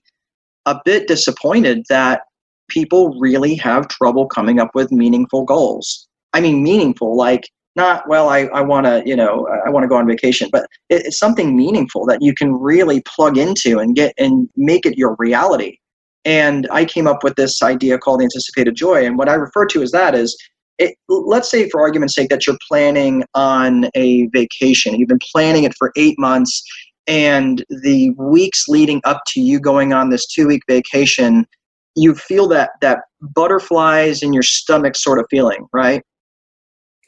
a 0.66 0.80
bit 0.84 1.08
disappointed 1.08 1.84
that 1.88 2.22
people 2.68 3.18
really 3.18 3.54
have 3.56 3.88
trouble 3.88 4.26
coming 4.26 4.58
up 4.58 4.70
with 4.74 4.92
meaningful 4.92 5.44
goals. 5.44 6.08
I 6.32 6.40
mean 6.40 6.62
meaningful 6.62 7.16
like 7.16 7.48
not 7.76 8.08
well 8.08 8.28
i, 8.28 8.46
I 8.46 8.62
want 8.62 8.86
to 8.86 9.02
you 9.06 9.14
know 9.14 9.46
i 9.64 9.70
want 9.70 9.84
to 9.84 9.88
go 9.88 9.96
on 9.96 10.06
vacation 10.06 10.48
but 10.50 10.66
it, 10.88 11.06
it's 11.06 11.18
something 11.18 11.56
meaningful 11.56 12.06
that 12.06 12.22
you 12.22 12.34
can 12.34 12.52
really 12.52 13.02
plug 13.02 13.38
into 13.38 13.78
and 13.78 13.94
get 13.94 14.14
and 14.18 14.48
make 14.56 14.86
it 14.86 14.98
your 14.98 15.14
reality. 15.18 15.78
And 16.24 16.66
i 16.72 16.84
came 16.84 17.06
up 17.06 17.22
with 17.22 17.36
this 17.36 17.62
idea 17.62 17.98
called 17.98 18.22
anticipated 18.22 18.74
joy 18.74 19.04
and 19.06 19.16
what 19.16 19.28
i 19.28 19.34
refer 19.34 19.66
to 19.66 19.82
as 19.82 19.92
that 19.92 20.14
is 20.14 20.36
it, 20.78 20.94
let's 21.08 21.50
say 21.50 21.70
for 21.70 21.80
argument's 21.80 22.14
sake 22.14 22.28
that 22.28 22.46
you're 22.46 22.58
planning 22.68 23.24
on 23.34 23.88
a 23.94 24.26
vacation 24.26 24.94
you've 24.94 25.08
been 25.08 25.20
planning 25.32 25.64
it 25.64 25.74
for 25.78 25.92
eight 25.96 26.18
months 26.18 26.62
and 27.06 27.64
the 27.68 28.10
weeks 28.18 28.66
leading 28.68 29.00
up 29.04 29.22
to 29.28 29.40
you 29.40 29.60
going 29.60 29.92
on 29.92 30.10
this 30.10 30.26
two 30.26 30.48
week 30.48 30.62
vacation 30.68 31.46
you 31.94 32.14
feel 32.14 32.46
that 32.48 32.70
that 32.80 33.00
butterflies 33.20 34.22
in 34.22 34.32
your 34.32 34.42
stomach 34.42 34.96
sort 34.96 35.18
of 35.18 35.26
feeling 35.30 35.66
right 35.72 36.02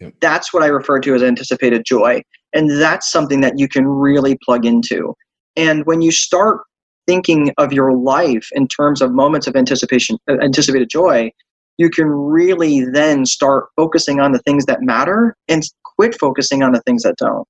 Yep. 0.00 0.14
That's 0.20 0.52
what 0.52 0.62
I 0.62 0.66
refer 0.66 1.00
to 1.00 1.14
as 1.14 1.22
anticipated 1.22 1.84
joy. 1.84 2.22
And 2.52 2.70
that's 2.80 3.11
something 3.11 3.40
that 3.40 3.58
you 3.58 3.68
can 3.68 3.87
really 3.87 4.38
plug 4.44 4.64
into. 4.64 5.14
And 5.56 5.84
when 5.87 6.02
you 6.02 6.12
start 6.12 6.61
thinking 7.06 7.52
of 7.58 7.72
your 7.72 7.96
life 7.96 8.48
in 8.52 8.68
terms 8.68 9.02
of 9.02 9.12
moments 9.12 9.46
of 9.46 9.56
anticipation, 9.56 10.18
uh, 10.30 10.37
anticipated 10.40 10.88
joy, 10.88 11.30
you 11.78 11.90
can 11.90 12.06
really 12.06 12.84
then 12.84 13.24
start 13.24 13.66
focusing 13.76 14.20
on 14.20 14.32
the 14.32 14.40
things 14.40 14.66
that 14.66 14.82
matter 14.82 15.37
and 15.48 15.62
quit 15.96 16.18
focusing 16.18 16.62
on 16.62 16.72
the 16.72 16.80
things 16.82 17.02
that 17.02 17.16
don't. 17.16 17.46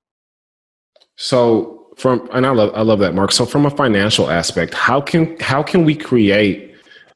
So 1.16 1.88
from 1.96 2.28
and 2.32 2.46
I 2.46 2.50
love 2.50 2.70
I 2.74 2.82
love 2.82 3.00
that 3.00 3.14
Mark. 3.14 3.32
So 3.32 3.44
from 3.44 3.66
a 3.66 3.70
financial 3.70 4.30
aspect, 4.30 4.72
how 4.72 5.00
can 5.00 5.38
how 5.40 5.62
can 5.62 5.84
we 5.84 5.94
create 5.94 6.67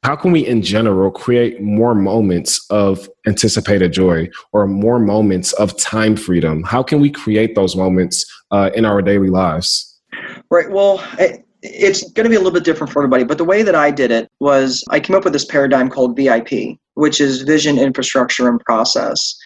how 0.02 0.16
can 0.16 0.32
we 0.32 0.46
in 0.46 0.62
general 0.62 1.10
create 1.10 1.60
more 1.60 1.94
moments 1.94 2.64
of 2.70 3.08
anticipated 3.26 3.92
joy 3.92 4.28
or 4.52 4.66
more 4.66 4.98
moments 4.98 5.52
of 5.54 5.76
time 5.78 6.16
freedom? 6.16 6.62
How 6.64 6.82
can 6.82 7.00
we 7.00 7.10
create 7.10 7.54
those 7.54 7.76
moments 7.76 8.24
uh, 8.50 8.70
in 8.74 8.84
our 8.84 9.00
daily 9.02 9.30
lives? 9.30 10.00
Right 10.50 10.70
well 10.70 11.02
it's 11.64 12.02
going 12.10 12.24
to 12.24 12.28
be 12.28 12.34
a 12.34 12.40
little 12.40 12.52
bit 12.52 12.64
different 12.64 12.92
for 12.92 12.98
everybody 12.98 13.22
but 13.22 13.38
the 13.38 13.44
way 13.44 13.62
that 13.62 13.76
i 13.76 13.88
did 13.88 14.10
it 14.10 14.28
was 14.40 14.82
i 14.90 14.98
came 14.98 15.14
up 15.14 15.22
with 15.22 15.32
this 15.32 15.44
paradigm 15.44 15.88
called 15.88 16.16
vip 16.16 16.50
which 16.94 17.20
is 17.20 17.42
vision 17.42 17.78
infrastructure 17.78 18.48
and 18.48 18.60
process. 18.60 19.36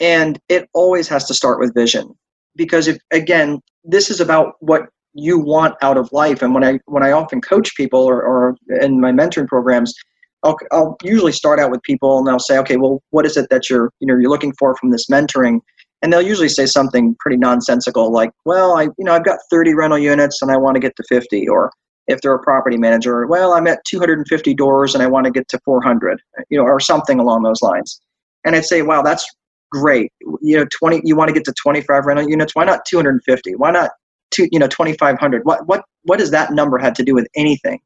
And 0.00 0.38
it 0.48 0.68
always 0.74 1.08
has 1.08 1.24
to 1.26 1.34
start 1.34 1.60
with 1.60 1.74
vision 1.74 2.14
because 2.56 2.88
if 2.88 2.98
again, 3.12 3.60
this 3.84 4.10
is 4.10 4.20
about 4.20 4.54
what 4.60 4.88
you 5.14 5.38
want 5.38 5.76
out 5.82 5.96
of 5.96 6.12
life. 6.12 6.42
And 6.42 6.54
when 6.54 6.64
I 6.64 6.78
when 6.86 7.02
I 7.02 7.12
often 7.12 7.40
coach 7.40 7.74
people 7.76 8.00
or, 8.00 8.22
or 8.22 8.56
in 8.80 9.00
my 9.00 9.12
mentoring 9.12 9.48
programs, 9.48 9.94
I'll, 10.42 10.56
I'll 10.72 10.96
usually 11.02 11.32
start 11.32 11.58
out 11.58 11.70
with 11.70 11.82
people 11.82 12.18
and 12.18 12.28
I'll 12.28 12.38
say, 12.38 12.58
okay, 12.58 12.76
well, 12.76 13.02
what 13.10 13.24
is 13.24 13.36
it 13.36 13.48
that 13.50 13.70
you're 13.70 13.90
you 14.00 14.06
know 14.06 14.16
you're 14.16 14.30
looking 14.30 14.52
for 14.58 14.76
from 14.76 14.90
this 14.90 15.06
mentoring? 15.06 15.60
And 16.02 16.12
they'll 16.12 16.20
usually 16.20 16.50
say 16.50 16.66
something 16.66 17.16
pretty 17.18 17.38
nonsensical 17.38 18.12
like, 18.12 18.30
well, 18.44 18.76
I 18.76 18.84
you 18.84 19.04
know 19.04 19.12
I've 19.12 19.24
got 19.24 19.38
30 19.50 19.74
rental 19.74 19.98
units 19.98 20.42
and 20.42 20.50
I 20.50 20.56
want 20.56 20.74
to 20.74 20.80
get 20.80 20.94
to 20.96 21.04
50, 21.08 21.48
or 21.48 21.70
if 22.06 22.20
they're 22.20 22.34
a 22.34 22.42
property 22.42 22.76
manager, 22.76 23.26
well, 23.26 23.54
I'm 23.54 23.66
at 23.66 23.84
250 23.86 24.54
doors 24.54 24.94
and 24.94 25.02
I 25.02 25.06
want 25.06 25.24
to 25.24 25.30
get 25.30 25.48
to 25.48 25.58
400, 25.64 26.20
you 26.50 26.58
know, 26.58 26.64
or 26.64 26.78
something 26.78 27.18
along 27.18 27.44
those 27.44 27.62
lines. 27.62 28.00
And 28.44 28.54
I'd 28.54 28.66
say, 28.66 28.82
wow, 28.82 29.00
that's 29.00 29.26
great. 29.70 30.12
You 30.42 30.58
know, 30.58 30.66
20, 30.78 31.00
you 31.04 31.16
want 31.16 31.28
to 31.28 31.34
get 31.34 31.44
to 31.44 31.54
25 31.54 32.04
rental 32.04 32.28
units. 32.28 32.54
Why 32.54 32.64
not 32.64 32.84
250? 32.84 33.54
Why 33.54 33.70
not 33.70 33.90
you 34.38 34.58
know, 34.58 34.68
2,500? 34.68 35.44
What, 35.44 35.66
what, 35.66 35.84
what 36.02 36.18
does 36.18 36.30
that 36.30 36.52
number 36.52 36.78
have 36.78 36.94
to 36.94 37.02
do 37.02 37.14
with 37.14 37.26
anything? 37.36 37.80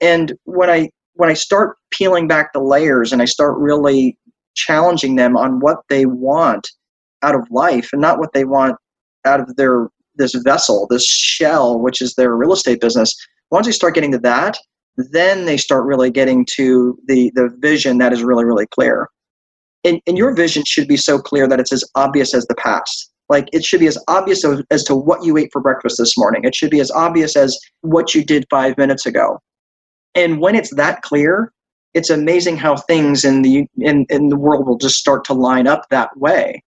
And 0.00 0.34
when 0.44 0.70
I, 0.70 0.90
when 1.14 1.30
I 1.30 1.34
start 1.34 1.76
peeling 1.90 2.28
back 2.28 2.52
the 2.52 2.60
layers 2.60 3.12
and 3.12 3.22
I 3.22 3.24
start 3.24 3.56
really 3.58 4.18
challenging 4.54 5.16
them 5.16 5.36
on 5.36 5.60
what 5.60 5.78
they 5.88 6.06
want 6.06 6.68
out 7.22 7.34
of 7.34 7.46
life 7.50 7.90
and 7.92 8.00
not 8.00 8.18
what 8.18 8.32
they 8.32 8.44
want 8.44 8.76
out 9.24 9.40
of 9.40 9.56
their 9.56 9.88
this 10.16 10.34
vessel, 10.34 10.86
this 10.88 11.06
shell, 11.06 11.78
which 11.78 12.00
is 12.00 12.14
their 12.14 12.34
real 12.34 12.52
estate 12.52 12.80
business. 12.80 13.14
Once 13.50 13.66
they 13.66 13.72
start 13.72 13.94
getting 13.94 14.12
to 14.12 14.18
that, 14.18 14.56
then 14.96 15.44
they 15.44 15.58
start 15.58 15.84
really 15.84 16.10
getting 16.10 16.46
to 16.52 16.98
the 17.06 17.30
the 17.34 17.54
vision 17.58 17.98
that 17.98 18.12
is 18.12 18.22
really 18.22 18.44
really 18.44 18.66
clear. 18.66 19.08
And, 19.84 20.00
and 20.06 20.18
your 20.18 20.34
vision 20.34 20.64
should 20.66 20.88
be 20.88 20.96
so 20.96 21.18
clear 21.18 21.46
that 21.46 21.60
it's 21.60 21.72
as 21.72 21.84
obvious 21.94 22.34
as 22.34 22.46
the 22.46 22.56
past. 22.56 23.12
Like 23.28 23.48
it 23.52 23.64
should 23.64 23.80
be 23.80 23.88
as 23.88 23.98
obvious 24.08 24.44
as, 24.70 24.84
to 24.84 24.94
what 24.94 25.24
you 25.24 25.36
ate 25.36 25.50
for 25.52 25.60
breakfast 25.60 25.96
this 25.98 26.16
morning. 26.16 26.44
It 26.44 26.54
should 26.54 26.70
be 26.70 26.80
as 26.80 26.90
obvious 26.90 27.36
as 27.36 27.58
what 27.80 28.14
you 28.14 28.24
did 28.24 28.46
five 28.50 28.78
minutes 28.78 29.06
ago. 29.06 29.40
And 30.14 30.40
when 30.40 30.54
it's 30.54 30.74
that 30.76 31.02
clear, 31.02 31.52
it's 31.94 32.10
amazing 32.10 32.56
how 32.56 32.76
things 32.76 33.24
in 33.24 33.42
the 33.42 33.66
in, 33.78 34.06
in 34.08 34.28
the 34.28 34.36
world 34.36 34.66
will 34.66 34.78
just 34.78 34.96
start 34.96 35.24
to 35.24 35.34
line 35.34 35.66
up 35.66 35.82
that 35.90 36.16
way. 36.16 36.62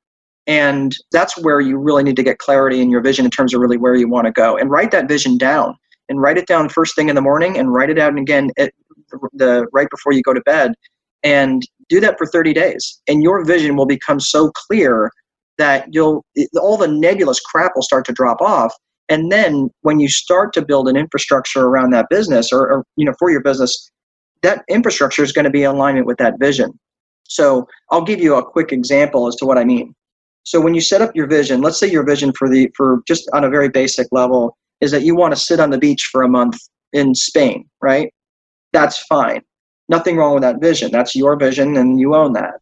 And 0.47 0.97
that's 1.13 1.37
where 1.43 1.61
you 1.61 1.77
really 1.77 2.03
need 2.03 2.17
to 2.17 2.23
get 2.23 2.39
clarity 2.39 2.81
in 2.81 2.91
your 2.91 3.03
vision 3.03 3.27
in 3.27 3.31
terms 3.31 3.53
of 3.53 3.61
really 3.61 3.77
where 3.77 3.95
you 3.95 4.09
want 4.09 4.27
to 4.27 4.33
go. 4.33 4.57
And 4.57 4.71
write 4.71 4.91
that 4.93 5.07
vision 5.07 5.37
down. 5.37 5.77
And 6.09 6.23
write 6.23 6.39
it 6.39 6.47
down 6.47 6.71
first 6.71 6.97
thing 6.97 7.11
in 7.11 7.15
the 7.15 7.21
morning 7.21 7.59
and 7.59 7.71
write 7.71 7.91
it 7.91 7.99
out 7.99 8.17
again 8.17 8.51
at 8.59 8.73
the 9.35 9.67
right 9.75 9.89
before 9.91 10.13
you 10.13 10.23
go 10.23 10.33
to 10.33 10.41
bed. 10.41 10.73
And 11.23 11.63
do 11.91 12.01
that 12.01 12.17
for 12.17 12.27
30 12.27 12.55
days. 12.55 13.03
And 13.07 13.23
your 13.23 13.45
vision 13.45 13.77
will 13.77 13.87
become 13.87 14.19
so 14.19 14.51
clear 14.53 15.11
that 15.59 15.89
you'll 15.93 16.25
all 16.61 16.77
the 16.77 16.89
nebulous 16.89 17.41
crap 17.41 17.73
will 17.75 17.83
start 17.83 18.07
to 18.07 18.13
drop 18.13 18.41
off. 18.41 18.75
And 19.09 19.33
then 19.33 19.71
when 19.83 20.01
you 20.01 20.09
start 20.09 20.53
to 20.55 20.65
build 20.65 20.89
an 20.89 20.97
infrastructure 20.97 21.65
around 21.65 21.91
that 21.93 22.07
business 22.11 22.53
or, 22.53 22.71
or 22.71 22.85
you 22.97 23.05
know 23.05 23.15
for 23.19 23.31
your 23.31 23.43
business, 23.43 23.91
that 24.43 24.65
infrastructure 24.69 25.23
is 25.23 25.33
going 25.33 25.45
to 25.45 25.51
be 25.51 25.65
in 25.65 25.71
alignment 25.71 26.07
with 26.07 26.19
that 26.19 26.39
vision. 26.39 26.79
So 27.25 27.67
I'll 27.91 28.05
give 28.05 28.21
you 28.21 28.37
a 28.37 28.45
quick 28.45 28.73
example 28.73 29.27
as 29.27 29.37
to 29.37 29.47
what 29.47 29.59
I 29.59 29.65
mean. 29.65 29.95
So 30.45 30.61
when 30.61 30.75
you 30.75 30.81
set 30.81 31.03
up 31.03 31.15
your 31.15 31.27
vision, 31.27 31.61
let's 31.61 31.79
say 31.79 31.91
your 31.91 32.05
vision 32.05 32.33
for 32.39 32.49
the 32.49 32.71
for 32.75 33.03
just 33.07 33.29
on 33.35 33.45
a 33.45 33.51
very 33.51 33.69
basic 33.69 34.07
level 34.13 34.57
is 34.81 34.93
that 34.93 35.03
you 35.03 35.15
want 35.15 35.35
to 35.35 35.41
sit 35.41 35.61
on 35.61 35.71
the 35.71 35.79
beach 35.79 36.09
for 36.11 36.23
a 36.23 36.29
month 36.29 36.57
in 36.93 37.15
Spain, 37.15 37.69
right? 37.83 38.13
That's 38.73 38.99
fine. 38.99 39.43
Nothing 39.89 40.17
wrong 40.17 40.35
with 40.35 40.43
that 40.43 40.61
vision. 40.61 40.91
That's 40.91 41.15
your 41.15 41.37
vision 41.37 41.77
and 41.77 41.99
you 41.99 42.15
own 42.15 42.33
that. 42.35 42.55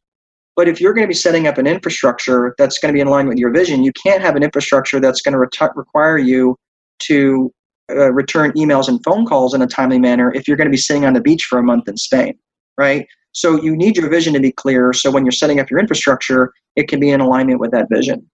But 0.56 0.68
if 0.68 0.80
you're 0.80 0.94
going 0.94 1.04
to 1.04 1.08
be 1.08 1.14
setting 1.14 1.46
up 1.46 1.58
an 1.58 1.66
infrastructure 1.66 2.54
that's 2.58 2.78
going 2.78 2.92
to 2.92 2.96
be 2.96 3.00
in 3.00 3.08
line 3.08 3.28
with 3.28 3.38
your 3.38 3.50
vision, 3.50 3.84
you 3.84 3.92
can't 3.92 4.22
have 4.22 4.36
an 4.36 4.42
infrastructure 4.42 4.98
that's 4.98 5.20
going 5.20 5.32
to 5.32 5.38
ret- 5.38 5.76
require 5.76 6.18
you 6.18 6.56
to 7.00 7.52
uh, 7.90 8.10
return 8.12 8.52
emails 8.52 8.88
and 8.88 9.00
phone 9.04 9.26
calls 9.26 9.54
in 9.54 9.62
a 9.62 9.66
timely 9.66 9.98
manner 9.98 10.32
if 10.34 10.48
you're 10.48 10.56
going 10.56 10.66
to 10.66 10.72
be 10.72 10.78
sitting 10.78 11.04
on 11.04 11.12
the 11.12 11.20
beach 11.20 11.44
for 11.44 11.58
a 11.58 11.62
month 11.62 11.86
in 11.88 11.96
Spain, 11.96 12.36
right? 12.78 13.06
So 13.32 13.60
you 13.62 13.76
need 13.76 13.98
your 13.98 14.08
vision 14.08 14.32
to 14.32 14.40
be 14.40 14.50
clear. 14.50 14.94
So 14.94 15.10
when 15.10 15.24
you're 15.24 15.32
setting 15.32 15.60
up 15.60 15.70
your 15.70 15.78
infrastructure, 15.78 16.52
it 16.74 16.88
can 16.88 16.98
be 16.98 17.10
in 17.10 17.20
alignment 17.20 17.60
with 17.60 17.70
that 17.72 17.88
vision. 17.90 18.28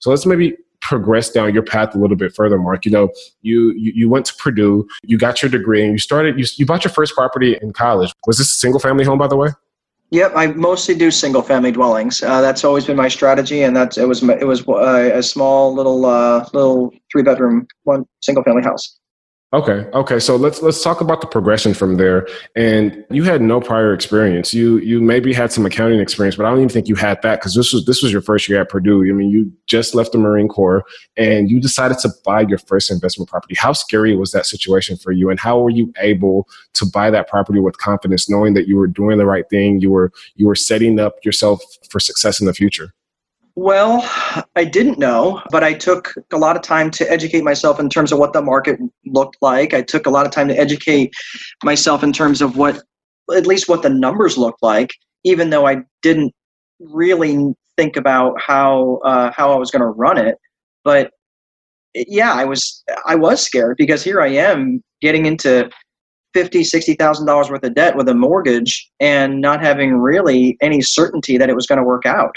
So 0.00 0.10
let's 0.10 0.26
maybe 0.26 0.56
progress 0.80 1.30
down 1.30 1.54
your 1.54 1.62
path 1.62 1.94
a 1.94 1.98
little 1.98 2.16
bit 2.16 2.34
further, 2.34 2.58
Mark. 2.58 2.84
You 2.84 2.90
know, 2.90 3.08
you 3.42 3.70
you, 3.70 3.92
you 3.94 4.08
went 4.08 4.26
to 4.26 4.34
Purdue, 4.34 4.86
you 5.04 5.16
got 5.16 5.42
your 5.42 5.50
degree, 5.50 5.82
and 5.82 5.92
you 5.92 5.98
started. 5.98 6.38
You, 6.38 6.44
you 6.56 6.66
bought 6.66 6.84
your 6.84 6.92
first 6.92 7.14
property 7.14 7.56
in 7.62 7.72
college. 7.72 8.12
Was 8.26 8.38
this 8.38 8.52
a 8.52 8.56
single 8.56 8.80
family 8.80 9.04
home, 9.04 9.18
by 9.18 9.28
the 9.28 9.36
way? 9.36 9.50
Yep, 10.12 10.32
I 10.36 10.48
mostly 10.48 10.94
do 10.94 11.10
single 11.10 11.40
family 11.40 11.72
dwellings. 11.72 12.22
Uh, 12.22 12.42
that's 12.42 12.64
always 12.64 12.84
been 12.84 12.98
my 12.98 13.08
strategy, 13.08 13.62
and 13.62 13.74
that's 13.74 13.96
it 13.96 14.06
was 14.06 14.22
it 14.22 14.46
was 14.46 14.62
uh, 14.68 15.10
a 15.14 15.22
small 15.22 15.74
little 15.74 16.04
uh, 16.04 16.46
little 16.52 16.92
three 17.10 17.22
bedroom 17.22 17.66
one 17.84 18.04
single 18.20 18.44
family 18.44 18.62
house. 18.62 18.98
Okay. 19.54 19.86
Okay. 19.92 20.18
So 20.18 20.36
let's 20.36 20.62
let's 20.62 20.82
talk 20.82 21.02
about 21.02 21.20
the 21.20 21.26
progression 21.26 21.74
from 21.74 21.98
there. 21.98 22.26
And 22.56 23.04
you 23.10 23.24
had 23.24 23.42
no 23.42 23.60
prior 23.60 23.92
experience. 23.92 24.54
You 24.54 24.78
you 24.78 25.02
maybe 25.02 25.34
had 25.34 25.52
some 25.52 25.66
accounting 25.66 26.00
experience, 26.00 26.36
but 26.36 26.46
I 26.46 26.48
don't 26.48 26.60
even 26.60 26.70
think 26.70 26.88
you 26.88 26.94
had 26.94 27.20
that 27.20 27.40
because 27.40 27.54
this 27.54 27.70
was 27.70 27.84
this 27.84 28.02
was 28.02 28.10
your 28.10 28.22
first 28.22 28.48
year 28.48 28.62
at 28.62 28.70
Purdue. 28.70 29.02
I 29.02 29.12
mean, 29.12 29.28
you 29.28 29.52
just 29.66 29.94
left 29.94 30.12
the 30.12 30.18
Marine 30.18 30.48
Corps 30.48 30.84
and 31.18 31.50
you 31.50 31.60
decided 31.60 31.98
to 31.98 32.08
buy 32.24 32.40
your 32.40 32.56
first 32.56 32.90
investment 32.90 33.28
property. 33.28 33.54
How 33.54 33.74
scary 33.74 34.16
was 34.16 34.30
that 34.30 34.46
situation 34.46 34.96
for 34.96 35.12
you, 35.12 35.28
and 35.28 35.38
how 35.38 35.60
were 35.60 35.68
you 35.70 35.92
able 35.98 36.48
to 36.72 36.86
buy 36.86 37.10
that 37.10 37.28
property 37.28 37.60
with 37.60 37.76
confidence, 37.76 38.30
knowing 38.30 38.54
that 38.54 38.66
you 38.66 38.78
were 38.78 38.86
doing 38.86 39.18
the 39.18 39.26
right 39.26 39.46
thing, 39.50 39.80
you 39.80 39.90
were 39.90 40.12
you 40.34 40.46
were 40.46 40.54
setting 40.54 40.98
up 40.98 41.16
yourself 41.26 41.62
for 41.90 42.00
success 42.00 42.40
in 42.40 42.46
the 42.46 42.54
future? 42.54 42.94
Well, 43.54 44.08
I 44.56 44.64
didn't 44.64 44.98
know, 44.98 45.42
but 45.50 45.62
I 45.62 45.74
took 45.74 46.14
a 46.32 46.38
lot 46.38 46.56
of 46.56 46.62
time 46.62 46.90
to 46.92 47.10
educate 47.10 47.44
myself 47.44 47.78
in 47.78 47.90
terms 47.90 48.10
of 48.10 48.18
what 48.18 48.32
the 48.32 48.40
market 48.40 48.80
looked 49.04 49.36
like. 49.42 49.74
I 49.74 49.82
took 49.82 50.06
a 50.06 50.10
lot 50.10 50.24
of 50.24 50.32
time 50.32 50.48
to 50.48 50.58
educate 50.58 51.12
myself 51.62 52.02
in 52.02 52.12
terms 52.12 52.40
of 52.40 52.56
what, 52.56 52.82
at 53.34 53.46
least 53.46 53.68
what 53.68 53.82
the 53.82 53.90
numbers 53.90 54.38
looked 54.38 54.62
like, 54.62 54.94
even 55.24 55.50
though 55.50 55.66
I 55.66 55.82
didn't 56.00 56.32
really 56.80 57.54
think 57.76 57.96
about 57.96 58.40
how 58.40 59.00
uh, 59.04 59.32
how 59.34 59.52
I 59.52 59.56
was 59.56 59.70
going 59.70 59.82
to 59.82 59.86
run 59.86 60.18
it. 60.18 60.36
But 60.84 61.10
yeah, 61.94 62.32
I 62.32 62.44
was 62.44 62.82
I 63.06 63.14
was 63.14 63.42
scared 63.42 63.76
because 63.76 64.02
here 64.02 64.20
I 64.20 64.28
am 64.28 64.82
getting 65.00 65.26
into 65.26 65.70
fifty, 66.32 66.64
sixty 66.64 66.94
thousand 66.94 67.26
dollars 67.26 67.50
worth 67.50 67.64
of 67.64 67.74
debt 67.74 67.96
with 67.96 68.08
a 68.08 68.14
mortgage 68.14 68.90
and 68.98 69.40
not 69.40 69.62
having 69.62 69.96
really 69.96 70.56
any 70.60 70.80
certainty 70.80 71.36
that 71.38 71.50
it 71.50 71.54
was 71.54 71.66
going 71.66 71.78
to 71.78 71.84
work 71.84 72.06
out. 72.06 72.34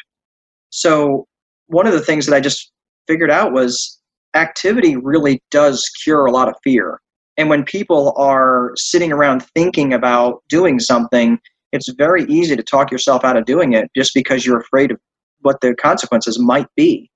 So 0.76 1.26
one 1.68 1.88
of 1.88 1.94
the 1.94 2.02
things 2.02 2.26
that 2.26 2.36
I 2.36 2.42
just 2.42 2.72
figured 3.08 3.32
out 3.32 3.54
was 3.54 3.98
activity 4.36 4.98
really 4.98 5.42
does 5.50 5.82
cure 6.04 6.26
a 6.26 6.32
lot 6.32 6.50
of 6.50 6.56
fear. 6.64 7.00
And 7.38 7.50
when 7.50 7.64
people 7.64 8.14
are 8.18 8.74
sitting 8.76 9.14
around 9.14 9.44
thinking 9.56 9.94
about 9.94 10.44
doing 10.50 10.80
something, 10.80 11.40
it's 11.72 11.90
very 11.98 12.26
easy 12.26 12.58
to 12.58 12.64
talk 12.64 12.92
yourself 12.92 13.24
out 13.24 13.38
of 13.38 13.46
doing 13.46 13.72
it 13.72 13.90
just 13.96 14.14
because 14.14 14.46
you're 14.46 14.60
afraid 14.60 14.92
of 14.92 15.00
what 15.42 15.62
the 15.62 15.74
consequences 15.76 16.38
might 16.40 16.68
be. 16.76 17.10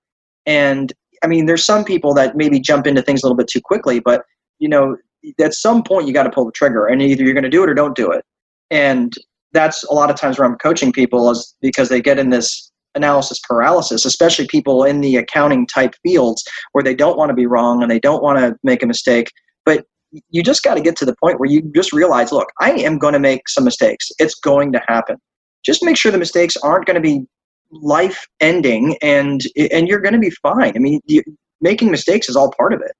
And 0.46 0.94
I 1.22 1.28
mean, 1.28 1.46
there's 1.46 1.66
some 1.66 1.84
people 1.84 2.14
that 2.14 2.38
maybe 2.38 2.62
jump 2.62 2.88
into 2.88 3.02
things 3.02 3.24
a 3.24 3.26
little 3.26 3.38
bit 3.38 3.48
too 3.48 3.62
quickly, 3.62 4.00
but 4.00 4.24
you 4.60 4.70
know, 4.70 4.96
at 5.42 5.54
some 5.54 5.84
point 5.84 6.08
you 6.08 6.14
got 6.14 6.24
to 6.24 6.30
pull 6.30 6.46
the 6.46 6.52
trigger 6.54 6.88
and 6.88 7.02
either 7.02 7.24
you're 7.24 7.34
going 7.34 7.44
to 7.44 7.50
do 7.50 7.62
it 7.62 7.70
or 7.70 7.74
don't 7.74 7.96
do 7.96 8.10
it. 8.10 8.24
And 8.72 9.14
that's 9.52 9.84
a 9.84 9.94
lot 9.94 10.10
of 10.10 10.16
times 10.16 10.40
where 10.40 10.48
I'm 10.48 10.58
coaching 10.58 10.94
people 10.94 11.30
is 11.30 11.56
because 11.62 11.90
they 11.90 12.02
get 12.02 12.20
in 12.20 12.30
this 12.30 12.69
analysis 12.96 13.40
paralysis, 13.48 14.06
especially 14.06 14.48
people 14.48 14.84
in 14.84 15.02
the 15.02 15.18
accounting 15.18 15.68
type 15.68 15.94
fields 16.04 16.44
where 16.72 16.84
they 16.84 16.96
don't 16.96 17.18
want 17.18 17.30
to 17.30 17.36
be 17.36 17.46
wrong 17.46 17.82
and 17.82 17.92
they 17.92 18.00
don't 18.00 18.24
want 18.24 18.40
to 18.40 18.56
make 18.64 18.84
a 18.84 18.88
mistake. 18.88 19.32
But 19.66 19.86
you 20.30 20.44
just 20.44 20.64
got 20.64 20.76
to 20.76 20.82
get 20.82 20.96
to 20.98 21.06
the 21.06 21.16
point 21.22 21.40
where 21.40 21.50
you 21.50 21.62
just 21.76 21.94
realize, 21.94 22.32
look, 22.32 22.50
I 22.60 22.72
am 22.72 22.98
going 22.98 23.14
to 23.14 23.20
make 23.20 23.48
some 23.48 23.64
mistakes. 23.64 24.10
It's 24.20 24.36
going 24.36 24.72
to 24.74 24.82
happen. 24.88 25.18
Just 25.64 25.84
make 25.84 25.98
sure 25.98 26.12
the 26.12 26.18
mistakes 26.18 26.58
aren't 26.58 26.86
going 26.86 26.96
to 26.96 27.02
be 27.02 27.26
life 27.72 28.26
ending 28.40 28.98
and 29.04 29.42
and 29.72 29.88
you're 29.88 30.00
going 30.00 30.14
to 30.14 30.20
be 30.20 30.32
fine. 30.32 30.74
I 30.76 30.80
mean, 30.80 31.00
you, 31.06 31.22
making 31.62 31.92
mistakes 31.92 32.30
is 32.30 32.36
all 32.36 32.52
part 32.58 32.74
of 32.74 32.82
it. 32.82 32.94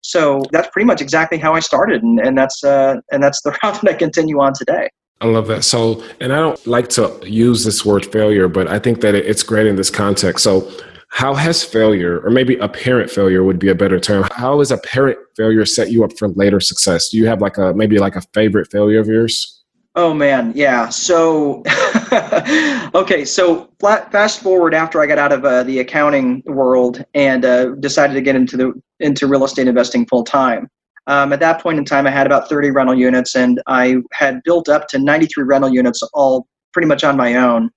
So 0.00 0.42
that's 0.52 0.68
pretty 0.68 0.86
much 0.86 1.00
exactly 1.00 1.38
how 1.38 1.54
I 1.54 1.60
started, 1.60 2.02
and, 2.02 2.20
and 2.20 2.36
that's 2.36 2.62
uh, 2.62 2.96
and 3.10 3.22
that's 3.22 3.40
the 3.42 3.50
route 3.62 3.80
that 3.82 3.90
I 3.90 3.94
continue 3.94 4.40
on 4.40 4.52
today. 4.54 4.88
I 5.20 5.26
love 5.26 5.46
that. 5.46 5.64
So, 5.64 6.02
and 6.20 6.32
I 6.32 6.38
don't 6.38 6.66
like 6.66 6.88
to 6.90 7.18
use 7.22 7.64
this 7.64 7.84
word 7.84 8.04
failure, 8.06 8.48
but 8.48 8.68
I 8.68 8.78
think 8.78 9.00
that 9.00 9.14
it's 9.14 9.42
great 9.42 9.66
in 9.66 9.76
this 9.76 9.90
context. 9.90 10.44
So, 10.44 10.70
how 11.08 11.34
has 11.34 11.62
failure, 11.62 12.20
or 12.24 12.30
maybe 12.30 12.56
apparent 12.56 13.08
failure 13.08 13.44
would 13.44 13.60
be 13.60 13.68
a 13.68 13.74
better 13.74 14.00
term, 14.00 14.26
how 14.32 14.58
has 14.58 14.72
apparent 14.72 15.16
failure 15.36 15.64
set 15.64 15.92
you 15.92 16.02
up 16.02 16.10
for 16.18 16.28
later 16.28 16.58
success? 16.58 17.08
Do 17.08 17.18
you 17.18 17.26
have 17.26 17.40
like 17.40 17.56
a 17.56 17.72
maybe 17.72 17.98
like 17.98 18.16
a 18.16 18.22
favorite 18.34 18.70
failure 18.70 18.98
of 18.98 19.06
yours? 19.06 19.62
Oh 19.96 20.12
man, 20.12 20.52
yeah. 20.56 20.88
So, 20.88 21.62
okay, 22.96 23.24
so 23.24 23.70
fast 23.80 24.42
forward 24.42 24.74
after 24.74 25.00
I 25.00 25.06
got 25.06 25.18
out 25.18 25.32
of 25.32 25.44
uh, 25.44 25.62
the 25.62 25.78
accounting 25.78 26.42
world 26.46 27.04
and 27.14 27.44
uh, 27.44 27.66
decided 27.76 28.14
to 28.14 28.20
get 28.20 28.34
into 28.34 28.56
the 28.56 28.72
into 28.98 29.28
real 29.28 29.44
estate 29.44 29.68
investing 29.68 30.04
full 30.06 30.24
time. 30.24 30.68
Um, 31.06 31.32
at 31.32 31.40
that 31.40 31.62
point 31.62 31.78
in 31.78 31.84
time, 31.84 32.06
I 32.06 32.10
had 32.10 32.26
about 32.26 32.48
30 32.48 32.70
rental 32.70 32.94
units, 32.98 33.34
and 33.34 33.60
I 33.66 33.96
had 34.12 34.42
built 34.44 34.68
up 34.68 34.88
to 34.88 34.98
93 34.98 35.44
rental 35.44 35.70
units 35.72 36.02
all 36.14 36.46
pretty 36.72 36.88
much 36.88 37.04
on 37.04 37.16
my 37.16 37.34
own. 37.36 37.70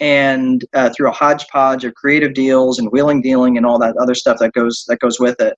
and 0.00 0.64
uh, 0.74 0.90
through 0.90 1.08
a 1.08 1.12
hodgepodge 1.12 1.84
of 1.84 1.94
creative 1.94 2.34
deals 2.34 2.78
and 2.78 2.90
wheeling 2.90 3.22
dealing 3.22 3.56
and 3.56 3.64
all 3.66 3.78
that 3.78 3.96
other 3.98 4.14
stuff 4.14 4.38
that 4.40 4.52
goes 4.52 4.84
that 4.88 4.98
goes 4.98 5.20
with 5.20 5.40
it. 5.40 5.56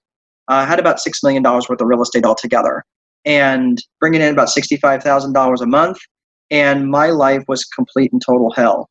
I 0.48 0.64
had 0.66 0.78
about 0.78 1.00
six 1.00 1.22
million 1.22 1.42
dollars 1.42 1.68
worth 1.68 1.80
of 1.80 1.88
real 1.88 2.02
estate 2.02 2.24
altogether, 2.24 2.84
and 3.24 3.78
bringing 4.00 4.20
in 4.20 4.32
about 4.32 4.50
sixty-five 4.50 5.02
thousand 5.02 5.32
dollars 5.32 5.60
a 5.60 5.66
month. 5.66 5.98
And 6.50 6.90
my 6.90 7.08
life 7.10 7.42
was 7.48 7.64
complete 7.64 8.12
and 8.12 8.22
total 8.24 8.52
hell 8.52 8.88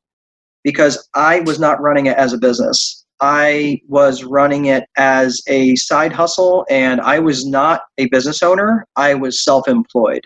because 0.64 1.08
I 1.16 1.42
was 1.42 1.60
not 1.60 1.80
running 1.82 2.08
it 2.08 2.18
as 2.18 2.34
a 2.34 2.38
business. 2.38 3.05
I 3.22 3.80
was 3.88 4.24
running 4.24 4.66
it 4.66 4.86
as 4.98 5.42
a 5.48 5.76
side 5.76 6.12
hustle, 6.12 6.66
and 6.70 7.00
I 7.02 7.20
was 7.20 7.46
not 7.46 7.82
a 7.98 8.08
business 8.08 8.44
owner. 8.44 8.86
I 8.96 9.14
was 9.14 9.44
self-employed. 9.44 10.26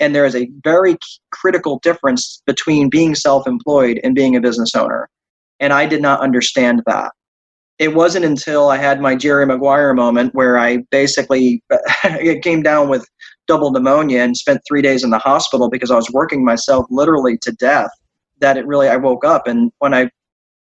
And 0.00 0.14
there 0.14 0.24
is 0.24 0.34
a 0.34 0.50
very 0.64 0.96
critical 1.30 1.78
difference 1.82 2.42
between 2.46 2.88
being 2.88 3.14
self 3.14 3.46
employed 3.46 4.00
and 4.02 4.14
being 4.14 4.34
a 4.34 4.40
business 4.40 4.74
owner. 4.74 5.08
And 5.60 5.72
I 5.72 5.86
did 5.86 6.02
not 6.02 6.20
understand 6.20 6.82
that. 6.86 7.12
It 7.78 7.94
wasn't 7.94 8.24
until 8.24 8.68
I 8.68 8.76
had 8.76 9.00
my 9.00 9.14
Jerry 9.14 9.46
Maguire 9.46 9.94
moment 9.94 10.34
where 10.34 10.58
I 10.58 10.78
basically 10.90 11.62
it 12.04 12.42
came 12.42 12.62
down 12.62 12.88
with 12.88 13.06
double 13.46 13.70
pneumonia 13.70 14.22
and 14.22 14.36
spent 14.36 14.60
three 14.66 14.82
days 14.82 15.04
in 15.04 15.10
the 15.10 15.18
hospital 15.18 15.68
because 15.68 15.90
I 15.90 15.96
was 15.96 16.10
working 16.10 16.44
myself 16.44 16.86
literally 16.90 17.38
to 17.38 17.52
death 17.52 17.90
that 18.40 18.56
it 18.56 18.66
really 18.66 18.88
I 18.88 18.96
woke 18.96 19.24
up 19.24 19.46
and 19.46 19.72
when 19.78 19.94
I 19.94 20.10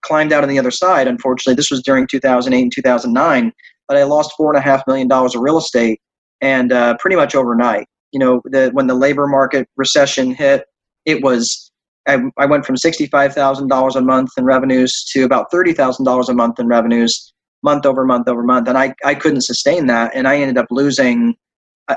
climbed 0.03 0.33
out 0.33 0.43
on 0.43 0.49
the 0.49 0.59
other 0.59 0.71
side, 0.71 1.07
unfortunately, 1.07 1.55
this 1.55 1.71
was 1.71 1.83
during 1.83 2.07
2008 2.07 2.61
and 2.61 2.73
2009, 2.75 3.53
but 3.89 3.97
I 3.97 4.05
lost 4.05 4.33
four 4.37 4.53
and 4.53 4.59
a 4.59 4.63
half 4.63 4.87
million 4.87 5.09
dollars 5.09 5.35
of 5.35 5.43
real 5.43 5.59
estate 5.59 6.01
and 6.41 6.73
uh, 6.73 6.97
pretty 6.99 7.17
much 7.17 7.35
overnight 7.35 7.87
you 8.13 8.19
know, 8.19 8.41
the, 8.45 8.71
when 8.73 8.87
the 8.87 8.95
labor 8.95 9.27
market 9.27 9.69
recession 9.77 10.35
hit, 10.35 10.65
it 11.05 11.23
was 11.23 11.71
I, 12.09 12.19
I 12.39 12.47
went 12.47 12.65
from 12.65 12.77
sixty-five 12.77 13.35
thousand 13.35 13.69
dollars 13.69 13.97
a 13.97 14.01
month 14.01 14.31
in 14.37 14.45
revenues 14.45 15.05
to 15.13 15.25
about 15.25 15.51
thirty 15.51 15.73
thousand 15.73 16.05
dollars 16.05 16.29
a 16.29 16.35
month 16.35 16.59
in 16.59 16.67
revenues, 16.67 17.33
month 17.63 17.87
over 17.87 18.05
month 18.05 18.29
over 18.29 18.43
month, 18.43 18.69
and 18.69 18.77
I 18.79 18.95
I 19.05 19.15
couldn't 19.15 19.43
sustain 19.43 19.87
that, 19.87 20.13
and 20.15 20.27
I 20.27 20.39
ended 20.39 20.59
up 20.59 20.67
losing. 20.71 21.35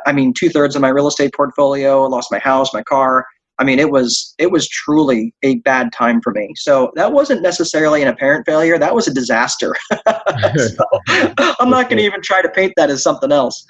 I 0.08 0.12
mean, 0.12 0.34
two 0.34 0.50
thirds 0.50 0.76
of 0.76 0.82
my 0.82 0.90
real 0.90 1.08
estate 1.08 1.34
portfolio. 1.36 2.04
I 2.04 2.08
lost 2.08 2.32
my 2.32 2.40
house, 2.40 2.74
my 2.74 2.82
car. 2.82 3.28
I 3.60 3.64
mean, 3.64 3.80
it 3.80 3.92
was 3.92 4.34
it 4.40 4.52
was 4.52 4.68
truly 4.68 5.34
a 5.44 5.56
bad 5.60 5.94
time 5.94 6.22
for 6.22 6.32
me. 6.32 6.54
So 6.56 6.92
that 6.96 7.14
wasn't 7.14 7.42
necessarily 7.42 8.02
an 8.02 8.08
apparent 8.08 8.46
failure. 8.46 8.78
That 8.80 8.96
was 8.96 9.08
a 9.08 9.14
disaster. 9.14 9.76
so, 9.92 10.86
I'm 11.60 11.70
not 11.70 11.90
going 11.90 11.98
to 11.98 12.04
even 12.04 12.22
try 12.22 12.42
to 12.42 12.50
paint 12.50 12.74
that 12.78 12.90
as 12.90 13.04
something 13.04 13.32
else. 13.32 13.66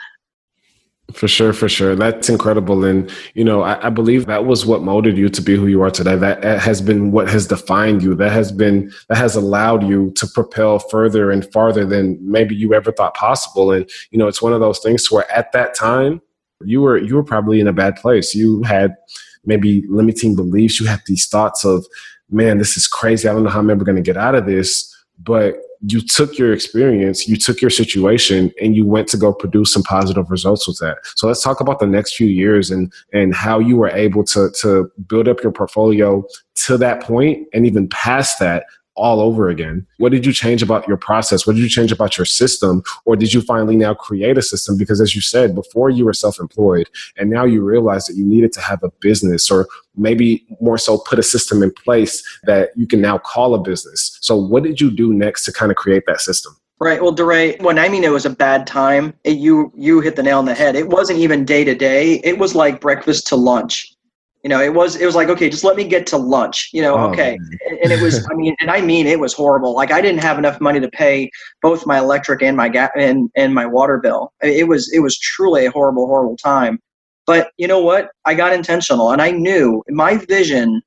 For 1.12 1.28
sure, 1.28 1.54
for 1.54 1.70
sure. 1.70 1.96
That's 1.96 2.30
incredible. 2.30 2.86
And, 2.86 3.12
you 3.36 3.44
know, 3.44 3.62
I, 3.62 3.88
I, 3.88 3.90
believe 3.90 4.26
that 4.26 4.46
was 4.46 4.66
what 4.66 4.82
molded 4.82 5.18
you 5.18 5.30
to 5.30 5.42
be 5.42 5.56
who 5.56 5.68
you 5.68 5.82
are 5.82 5.92
today. 5.92 6.16
That 6.16 6.44
has 6.44 6.82
been 6.82 7.12
what 7.12 7.30
has 7.30 7.46
defined 7.46 8.02
you. 8.02 8.16
That 8.16 8.32
has 8.32 8.52
been, 8.52 8.92
that 9.10 9.18
has 9.18 9.36
allowed 9.36 9.84
you 9.84 10.12
to 10.16 10.26
propel 10.28 10.80
further 10.80 11.30
and 11.30 11.46
farther 11.52 11.86
than 11.86 12.18
maybe 12.22 12.56
you 12.56 12.74
ever 12.74 12.92
thought 12.92 13.16
possible. 13.16 13.72
And, 13.72 13.88
you 14.12 14.18
know, 14.18 14.28
it's 14.28 14.42
one 14.42 14.54
of 14.54 14.62
those 14.62 14.80
things 14.80 15.12
where 15.12 15.30
at 15.32 15.52
that 15.52 15.76
time, 15.76 16.22
you 16.64 16.82
were, 16.82 16.98
you 16.98 17.16
were 17.16 17.24
probably 17.24 17.60
in 17.60 17.68
a 17.68 17.74
bad 17.74 17.98
place. 17.98 18.34
You 18.34 18.64
had 18.64 18.96
maybe 19.46 19.84
limiting 19.90 20.36
beliefs. 20.36 20.80
You 20.80 20.88
had 20.88 21.02
these 21.06 21.28
thoughts 21.28 21.66
of, 21.66 21.86
man, 22.30 22.58
this 22.58 22.78
is 22.78 22.88
crazy. 22.88 23.28
I 23.28 23.34
don't 23.34 23.44
know 23.44 23.50
how 23.50 23.60
I'm 23.60 23.70
ever 23.70 23.84
going 23.84 23.96
to 23.96 24.02
get 24.02 24.18
out 24.18 24.36
of 24.36 24.46
this. 24.46 24.90
But 25.20 25.56
you 25.86 26.02
took 26.02 26.38
your 26.38 26.54
experience, 26.54 27.28
you 27.28 27.36
took 27.36 27.62
your 27.62 27.70
situation, 27.70 28.52
and 28.62 28.76
you 28.76 28.86
went 28.86 29.08
to 29.10 29.18
go 29.18 29.34
produce 29.34 29.74
some 29.74 29.84
positive 29.84 30.30
results 30.32 30.68
with 30.68 30.80
that. 30.80 30.98
So 31.16 31.28
let's 31.28 31.44
talk 31.44 31.60
about 31.60 31.80
the 31.80 31.88
next 31.88 32.16
few 32.16 32.28
years 32.28 32.72
and 32.72 32.92
and 33.14 33.36
how 33.36 33.60
you 33.60 33.78
were 33.78 33.90
able 33.90 34.24
to 34.26 34.50
to 34.62 34.92
build 35.08 35.28
up 35.28 35.44
your 35.44 35.52
portfolio 35.52 36.24
to 36.66 36.78
that 36.78 37.04
point 37.04 37.48
and 37.54 37.66
even 37.66 37.90
past 37.90 38.40
that 38.40 38.66
all 38.96 39.20
over 39.20 39.50
again? 39.50 39.86
What 39.98 40.12
did 40.12 40.26
you 40.26 40.34
change 40.34 40.62
about 40.62 40.88
your 40.88 40.98
process? 40.98 41.46
What 41.48 41.56
did 41.56 41.62
you 41.62 41.70
change 41.70 41.92
about 41.92 42.18
your 42.18 42.26
system? 42.26 42.84
Or 43.06 43.16
did 43.16 43.34
you 43.34 43.42
finally 43.42 43.76
now 43.76 43.94
create 43.94 44.38
a 44.38 44.42
system? 44.42 44.78
Because 44.78 45.02
as 45.02 45.16
you 45.16 45.22
said, 45.22 45.56
before 45.56 45.90
you 45.90 46.06
were 46.06 46.14
self 46.14 46.40
employed 46.40 46.90
and 47.18 47.30
now 47.30 47.46
you 47.46 47.64
realize 47.64 48.06
that 48.06 48.16
you 48.16 48.26
needed 48.26 48.52
to 48.54 48.62
have 48.62 48.84
a 48.84 48.92
business 49.00 49.50
or 49.50 49.68
maybe 49.96 50.46
more 50.62 50.78
so 50.78 50.98
put 50.98 51.20
a 51.20 51.24
system 51.24 51.64
in 51.64 51.72
place 51.72 52.24
that 52.44 52.72
you 52.76 52.88
can 52.88 53.02
now 53.02 53.18
call 53.18 53.54
a 53.54 53.62
business. 53.62 54.18
So, 54.22 54.36
what 54.36 54.64
did 54.64 54.82
you 54.82 54.92
do 54.92 55.14
next 55.14 55.46
to 55.46 55.54
kind 55.54 55.72
of 55.72 55.78
create 55.78 56.04
that 56.08 56.22
system? 56.22 56.56
Right. 56.80 57.02
Well, 57.02 57.14
DeRay, 57.14 57.62
when 57.62 57.80
I 57.80 57.88
mean 57.88 58.04
it 58.04 58.12
was 58.12 58.26
a 58.26 58.30
bad 58.30 58.68
time, 58.68 59.14
it, 59.24 59.38
you 59.38 59.72
you 59.76 60.02
hit 60.02 60.16
the 60.16 60.24
nail 60.24 60.40
on 60.40 60.46
the 60.46 60.54
head. 60.54 60.76
It 60.76 60.90
wasn't 60.90 61.20
even 61.20 61.46
day 61.46 61.64
to 61.64 61.74
day. 61.74 62.16
It 62.24 62.38
was 62.38 62.56
like 62.56 62.82
breakfast 62.82 63.28
to 63.28 63.36
lunch 63.36 63.93
you 64.44 64.50
know 64.50 64.62
it 64.62 64.74
was 64.74 64.98
it 64.98 65.06
was 65.06 65.16
like 65.16 65.30
okay 65.30 65.50
just 65.50 65.64
let 65.64 65.76
me 65.78 65.86
get 65.86 66.06
to 66.06 66.18
lunch 66.18 66.70
you 66.74 66.82
know 66.82 66.96
oh, 66.96 67.10
okay. 67.10 67.36
and, 67.36 67.80
and, 67.82 67.92
it 67.92 68.02
was 68.02 68.28
i 68.30 68.36
mean 68.36 68.56
and 68.60 68.70
i 68.70 68.82
mean 68.82 69.08
it 69.08 69.20
was 69.20 69.34
horrible. 69.34 69.74
Like 69.74 69.92
i 69.92 70.02
didn't 70.02 70.22
have 70.22 70.38
enough 70.38 70.60
money 70.62 70.80
to 70.80 70.90
pay 70.90 71.32
both 71.62 71.88
my 71.88 71.98
electric 71.98 72.44
and 72.44 72.56
my 72.56 72.70
gas 72.70 72.92
and, 72.96 73.30
and 73.36 73.56
my 73.56 73.66
water 73.66 73.98
bill. 73.98 74.34
It 74.42 74.68
was 74.68 74.92
it 74.94 75.00
was 75.00 75.18
truly 75.18 75.66
a 75.66 75.72
horrible 75.72 76.08
horrible 76.08 76.38
time. 76.38 76.80
But 77.26 77.52
you 77.58 77.68
know 77.68 77.80
what? 77.80 78.10
I 78.26 78.34
got 78.34 78.54
intentional 78.54 79.12
and 79.12 79.22
i 79.22 79.32
knew 79.32 79.82
my 79.90 80.18
vision 80.18 80.82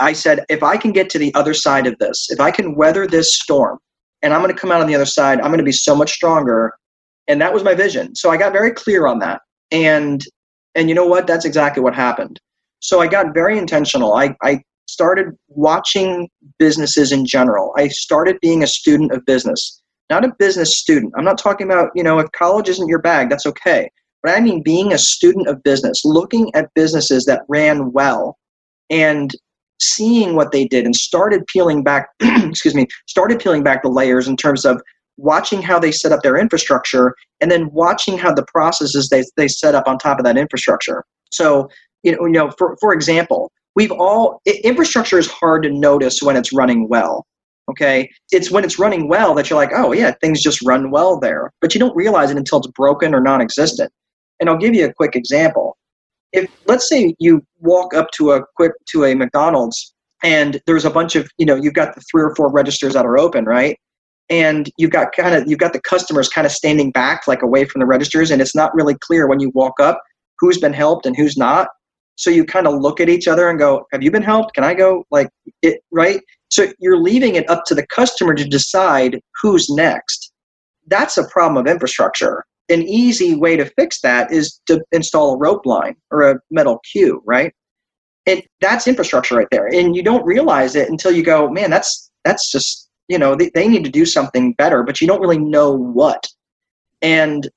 i 0.00 0.12
said 0.12 0.44
if 0.48 0.62
i 0.62 0.76
can 0.76 0.92
get 0.92 1.08
to 1.10 1.18
the 1.18 1.34
other 1.34 1.54
side 1.54 1.86
of 1.86 1.98
this 1.98 2.28
if 2.30 2.40
i 2.40 2.50
can 2.50 2.74
weather 2.76 3.06
this 3.06 3.34
storm 3.34 3.78
and 4.22 4.32
i'm 4.34 4.42
going 4.42 4.54
to 4.54 4.60
come 4.60 4.70
out 4.70 4.80
on 4.80 4.86
the 4.86 4.94
other 4.94 5.06
side 5.06 5.40
i'm 5.40 5.48
going 5.48 5.58
to 5.58 5.64
be 5.64 5.72
so 5.72 5.96
much 5.96 6.12
stronger. 6.12 6.72
And 7.30 7.42
that 7.42 7.52
was 7.52 7.62
my 7.62 7.74
vision. 7.74 8.14
So 8.14 8.30
i 8.30 8.36
got 8.36 8.52
very 8.52 8.72
clear 8.72 9.06
on 9.06 9.18
that. 9.20 9.40
And 9.70 10.22
and 10.74 10.88
you 10.88 10.94
know 10.94 11.06
what? 11.06 11.26
That's 11.26 11.46
exactly 11.46 11.82
what 11.82 11.94
happened 11.94 12.38
so 12.80 13.00
I 13.00 13.06
got 13.06 13.34
very 13.34 13.58
intentional. 13.58 14.14
I, 14.14 14.34
I 14.42 14.62
started 14.86 15.28
watching 15.48 16.28
businesses 16.58 17.12
in 17.12 17.26
general. 17.26 17.72
I 17.76 17.88
started 17.88 18.38
being 18.40 18.62
a 18.62 18.66
student 18.66 19.12
of 19.12 19.24
business, 19.26 19.82
not 20.10 20.24
a 20.24 20.32
business 20.38 20.78
student. 20.78 21.12
I'm 21.16 21.24
not 21.24 21.38
talking 21.38 21.66
about, 21.66 21.90
you 21.94 22.02
know, 22.02 22.18
if 22.18 22.30
college 22.32 22.68
isn't 22.68 22.88
your 22.88 23.00
bag, 23.00 23.28
that's 23.28 23.46
okay. 23.46 23.90
But 24.22 24.32
I 24.32 24.40
mean 24.40 24.62
being 24.62 24.92
a 24.92 24.98
student 24.98 25.46
of 25.48 25.62
business, 25.62 26.04
looking 26.04 26.52
at 26.54 26.72
businesses 26.74 27.24
that 27.26 27.42
ran 27.48 27.92
well 27.92 28.36
and 28.90 29.30
seeing 29.80 30.34
what 30.34 30.50
they 30.50 30.64
did 30.64 30.84
and 30.84 30.96
started 30.96 31.46
peeling 31.46 31.84
back, 31.84 32.08
excuse 32.20 32.74
me, 32.74 32.86
started 33.06 33.38
peeling 33.38 33.62
back 33.62 33.82
the 33.82 33.88
layers 33.88 34.26
in 34.26 34.36
terms 34.36 34.64
of 34.64 34.80
watching 35.18 35.60
how 35.60 35.78
they 35.78 35.92
set 35.92 36.12
up 36.12 36.22
their 36.22 36.36
infrastructure 36.36 37.14
and 37.40 37.50
then 37.50 37.70
watching 37.72 38.16
how 38.16 38.32
the 38.32 38.44
processes 38.52 39.08
they, 39.08 39.22
they 39.36 39.48
set 39.48 39.74
up 39.74 39.86
on 39.86 39.98
top 39.98 40.18
of 40.18 40.24
that 40.24 40.38
infrastructure. 40.38 41.04
So 41.30 41.68
you 42.02 42.12
know, 42.12 42.26
you 42.26 42.32
know 42.32 42.50
for, 42.58 42.76
for 42.80 42.92
example, 42.92 43.50
we've 43.74 43.92
all 43.92 44.40
infrastructure 44.46 45.18
is 45.18 45.30
hard 45.30 45.62
to 45.64 45.70
notice 45.70 46.22
when 46.22 46.36
it's 46.36 46.52
running 46.52 46.88
well. 46.88 47.26
Okay, 47.70 48.10
it's 48.32 48.50
when 48.50 48.64
it's 48.64 48.78
running 48.78 49.08
well 49.08 49.34
that 49.34 49.50
you're 49.50 49.58
like, 49.58 49.72
oh 49.74 49.92
yeah, 49.92 50.12
things 50.20 50.42
just 50.42 50.62
run 50.62 50.90
well 50.90 51.20
there, 51.20 51.52
but 51.60 51.74
you 51.74 51.80
don't 51.80 51.94
realize 51.94 52.30
it 52.30 52.38
until 52.38 52.58
it's 52.58 52.68
broken 52.68 53.14
or 53.14 53.20
non-existent. 53.20 53.92
And 54.40 54.48
I'll 54.48 54.56
give 54.56 54.74
you 54.74 54.86
a 54.86 54.94
quick 54.94 55.14
example. 55.14 55.76
If 56.32 56.50
let's 56.66 56.88
say 56.88 57.14
you 57.18 57.42
walk 57.60 57.94
up 57.94 58.10
to 58.12 58.32
a 58.32 58.42
quick 58.56 58.72
to 58.90 59.04
a 59.04 59.14
McDonald's 59.14 59.94
and 60.22 60.60
there's 60.66 60.84
a 60.84 60.90
bunch 60.90 61.14
of 61.16 61.28
you 61.38 61.46
know 61.46 61.56
you've 61.56 61.74
got 61.74 61.94
the 61.94 62.02
three 62.10 62.22
or 62.22 62.34
four 62.34 62.50
registers 62.50 62.94
that 62.94 63.04
are 63.04 63.18
open, 63.18 63.44
right? 63.44 63.78
and 64.30 64.70
you've 64.76 64.90
got 64.90 65.12
kind 65.12 65.34
of 65.34 65.48
you've 65.48 65.58
got 65.58 65.72
the 65.72 65.80
customers 65.80 66.28
kind 66.28 66.46
of 66.46 66.52
standing 66.52 66.90
back 66.90 67.26
like 67.26 67.42
away 67.42 67.64
from 67.64 67.80
the 67.80 67.86
registers 67.86 68.30
and 68.30 68.42
it's 68.42 68.54
not 68.54 68.74
really 68.74 68.96
clear 69.00 69.26
when 69.26 69.40
you 69.40 69.50
walk 69.54 69.80
up 69.80 70.02
who's 70.38 70.58
been 70.58 70.72
helped 70.72 71.06
and 71.06 71.16
who's 71.16 71.36
not 71.36 71.68
so 72.18 72.30
you 72.30 72.44
kind 72.44 72.66
of 72.66 72.74
look 72.74 73.00
at 73.00 73.08
each 73.08 73.28
other 73.28 73.48
and 73.48 73.58
go 73.58 73.86
have 73.92 74.02
you 74.02 74.10
been 74.10 74.22
helped? 74.22 74.52
Can 74.54 74.64
i 74.64 74.74
go? 74.74 75.04
Like 75.10 75.30
it 75.62 75.80
right? 75.92 76.20
So 76.50 76.72
you're 76.80 76.98
leaving 76.98 77.36
it 77.36 77.48
up 77.48 77.64
to 77.66 77.74
the 77.74 77.86
customer 77.86 78.34
to 78.34 78.44
decide 78.44 79.20
who's 79.40 79.70
next. 79.70 80.32
That's 80.88 81.16
a 81.16 81.28
problem 81.28 81.64
of 81.64 81.70
infrastructure. 81.70 82.44
An 82.70 82.82
easy 82.82 83.36
way 83.36 83.56
to 83.56 83.70
fix 83.78 84.00
that 84.00 84.32
is 84.32 84.60
to 84.66 84.82
install 84.90 85.34
a 85.34 85.38
rope 85.38 85.64
line 85.64 85.94
or 86.10 86.28
a 86.28 86.40
metal 86.50 86.80
queue 86.92 87.22
right? 87.24 87.52
And 88.26 88.42
that's 88.60 88.88
infrastructure 88.88 89.36
right 89.36 89.48
there. 89.50 89.68
And 89.72 89.96
you 89.96 90.02
don't 90.02 90.26
realize 90.26 90.74
it 90.74 90.90
until 90.90 91.12
you 91.12 91.22
go 91.22 91.48
man 91.48 91.70
that's 91.70 92.10
that's 92.24 92.50
just 92.50 92.90
you 93.06 93.18
know 93.18 93.36
they, 93.36 93.50
they 93.54 93.68
need 93.68 93.84
to 93.84 93.90
do 93.90 94.04
something 94.04 94.54
better 94.54 94.82
but 94.82 95.00
you 95.00 95.06
don't 95.06 95.20
really 95.20 95.38
know 95.38 95.70
what. 95.70 96.26
And 97.00 97.48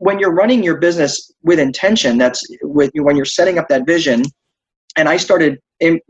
when 0.00 0.18
you're 0.18 0.32
running 0.32 0.62
your 0.62 0.78
business 0.78 1.30
with 1.42 1.58
intention, 1.58 2.16
that's 2.16 2.42
with 2.62 2.90
when 2.94 3.16
you're 3.16 3.26
setting 3.26 3.58
up 3.58 3.68
that 3.68 3.86
vision. 3.86 4.22
And 4.96 5.08
I 5.08 5.18
started 5.18 5.58
in, 5.78 6.00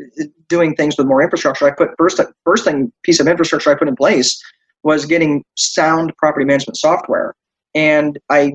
doing 0.48 0.76
things 0.76 0.96
with 0.96 1.08
more 1.08 1.22
infrastructure. 1.22 1.66
I 1.66 1.72
put 1.72 1.90
first 1.98 2.20
first 2.44 2.64
thing 2.64 2.92
piece 3.02 3.18
of 3.18 3.26
infrastructure 3.26 3.70
I 3.70 3.74
put 3.74 3.88
in 3.88 3.96
place 3.96 4.40
was 4.84 5.06
getting 5.06 5.44
sound 5.56 6.12
property 6.18 6.46
management 6.46 6.76
software, 6.76 7.34
and 7.74 8.16
I 8.30 8.52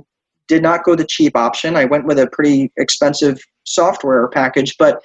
did 0.47 0.63
not 0.63 0.85
go 0.85 0.95
the 0.95 1.05
cheap 1.05 1.35
option. 1.35 1.75
I 1.75 1.83
went 1.83 2.05
with 2.05 2.17
a 2.17 2.27
pretty 2.27 2.71
expensive 2.77 3.37
software 3.65 4.29
package, 4.29 4.75
but 4.79 5.01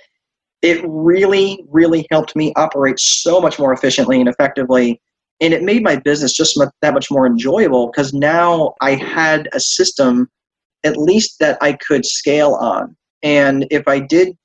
it 0.62 0.80
really, 0.86 1.64
really 1.68 2.06
helped 2.10 2.36
me 2.36 2.52
operate 2.54 3.00
so 3.00 3.40
much 3.40 3.58
more 3.58 3.72
efficiently 3.72 4.20
and 4.20 4.28
effectively 4.28 5.00
and 5.40 5.54
it 5.54 5.62
made 5.62 5.82
my 5.82 5.96
business 5.96 6.32
just 6.32 6.60
that 6.82 6.94
much 6.94 7.10
more 7.10 7.26
enjoyable 7.26 7.86
because 7.86 8.12
now 8.12 8.74
I 8.80 8.94
had 8.94 9.48
a 9.52 9.60
system 9.60 10.28
at 10.84 10.96
least 10.96 11.38
that 11.40 11.58
I 11.60 11.74
could 11.74 12.04
scale 12.04 12.54
on. 12.54 12.96
And 13.22 13.66
if 13.70 13.86
I 13.86 14.00
did 14.00 14.36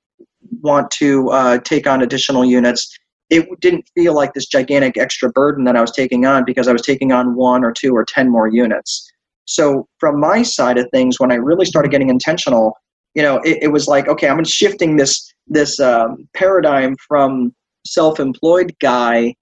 want 0.61 0.91
to 0.91 1.29
uh, 1.29 1.57
take 1.59 1.87
on 1.87 2.01
additional 2.01 2.45
units, 2.45 2.97
it 3.29 3.47
didn't 3.59 3.89
feel 3.95 4.13
like 4.13 4.33
this 4.33 4.45
gigantic 4.45 4.97
extra 4.97 5.29
burden 5.31 5.63
that 5.65 5.75
I 5.75 5.81
was 5.81 5.91
taking 5.91 6.25
on 6.25 6.43
because 6.45 6.67
I 6.67 6.73
was 6.73 6.81
taking 6.81 7.11
on 7.11 7.35
one 7.35 7.63
or 7.63 7.71
two 7.71 7.95
or 7.95 8.05
10 8.05 8.29
more 8.29 8.47
units. 8.47 9.09
So, 9.45 9.87
from 9.99 10.19
my 10.19 10.41
side 10.43 10.77
of 10.77 10.87
things, 10.91 11.19
when 11.19 11.31
I 11.31 11.35
really 11.35 11.65
started 11.65 11.91
getting 11.91 12.09
intentional, 12.09 12.77
you 13.13 13.21
know, 13.21 13.37
it, 13.39 13.63
it 13.63 13.67
was 13.67 13.87
like, 13.87 14.07
okay, 14.07 14.27
I'm 14.27 14.43
shifting 14.43 14.97
this 14.97 15.31
this 15.47 15.79
um, 15.79 16.27
paradigm 16.33 16.95
from 17.07 17.53
self-employed 17.85 18.75
guy 18.79 19.35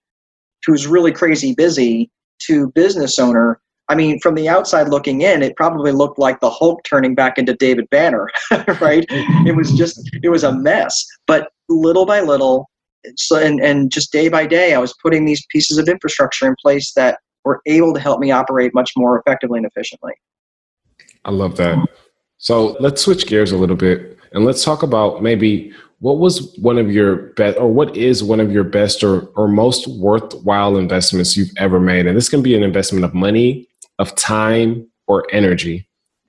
who's 0.65 0.88
really 0.88 1.12
crazy 1.12 1.54
busy 1.54 2.10
to 2.47 2.71
business 2.71 3.19
owner. 3.19 3.60
I 3.89 3.95
mean, 3.95 4.19
from 4.19 4.36
the 4.36 4.47
outside 4.47 4.89
looking 4.89 5.21
in, 5.21 5.43
it 5.43 5.56
probably 5.56 5.91
looked 5.91 6.17
like 6.17 6.39
the 6.39 6.49
Hulk 6.49 6.84
turning 6.84 7.15
back 7.15 7.38
into 7.38 7.54
David 7.54 7.89
Banner, 7.89 8.30
right? 8.82 9.06
It 9.10 9.56
was 9.56 9.71
just, 9.73 10.10
it 10.23 10.30
was 10.30 10.43
a 10.43 10.54
mess. 10.54 11.06
But 11.28 11.49
little 11.69 12.06
by 12.06 12.21
little, 12.21 12.69
so 13.17 13.36
and, 13.38 13.60
and 13.60 13.91
just 13.91 14.12
day 14.12 14.30
by 14.30 14.45
day, 14.45 14.73
I 14.73 14.80
was 14.80 14.93
putting 15.02 15.26
these 15.26 15.45
pieces 15.47 15.78
of 15.78 15.89
infrastructure 15.89 16.47
in 16.47 16.56
place 16.62 16.93
that 16.93 17.19
were 17.43 17.62
able 17.65 17.93
to 17.93 17.99
help 17.99 18.19
me 18.19 18.32
operate 18.32 18.73
much 18.73 18.91
more 18.95 19.19
effectively 19.19 19.58
and 19.58 19.65
efficiently. 19.65 20.13
I 21.26 21.32
love 21.32 21.58
that. 21.58 21.78
So 22.38 22.78
let's 22.80 23.02
switch 23.02 23.28
gears 23.28 23.52
a 23.52 23.58
little 23.58 23.76
bit 23.76 24.17
and 24.34 24.45
let's 24.45 24.63
talk 24.63 24.84
about 24.84 25.21
maybe 25.21 25.73
what 26.04 26.20
was 26.20 26.54
one 26.58 26.78
of 26.78 26.92
your 26.92 27.16
best 27.38 27.58
or 27.58 27.72
what 27.72 27.96
is 27.96 28.22
one 28.22 28.42
of 28.42 28.52
your 28.52 28.66
best 28.66 29.06
or, 29.06 29.22
or 29.38 29.48
most 29.48 29.88
worthwhile 29.88 30.76
investments 30.76 31.38
you've 31.38 31.54
ever 31.56 31.80
made? 31.80 32.06
And 32.06 32.18
this 32.18 32.28
can 32.28 32.42
be 32.42 32.58
an 32.58 32.62
investment 32.62 33.06
of 33.06 33.13
money 33.13 33.70
of 34.00 34.13
time 34.16 34.86
or 35.08 35.26
energy. 35.32 35.88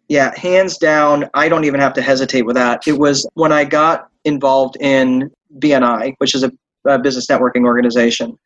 Yeah 0.08 0.32
hands 0.38 0.78
down 0.78 1.28
i 1.34 1.48
don't 1.48 1.64
even 1.64 1.80
have 1.80 1.92
to 1.94 2.02
hesitate 2.02 2.42
with 2.42 2.54
that. 2.54 2.86
It 2.86 2.98
was 2.98 3.28
when 3.34 3.50
i 3.50 3.64
got 3.64 4.06
involved 4.24 4.76
in 4.80 5.28
bni 5.58 6.14
which 6.18 6.36
is 6.36 6.44
a, 6.44 6.52
a 6.86 7.00
business 7.00 7.26
networking 7.26 7.64
organization. 7.64 8.38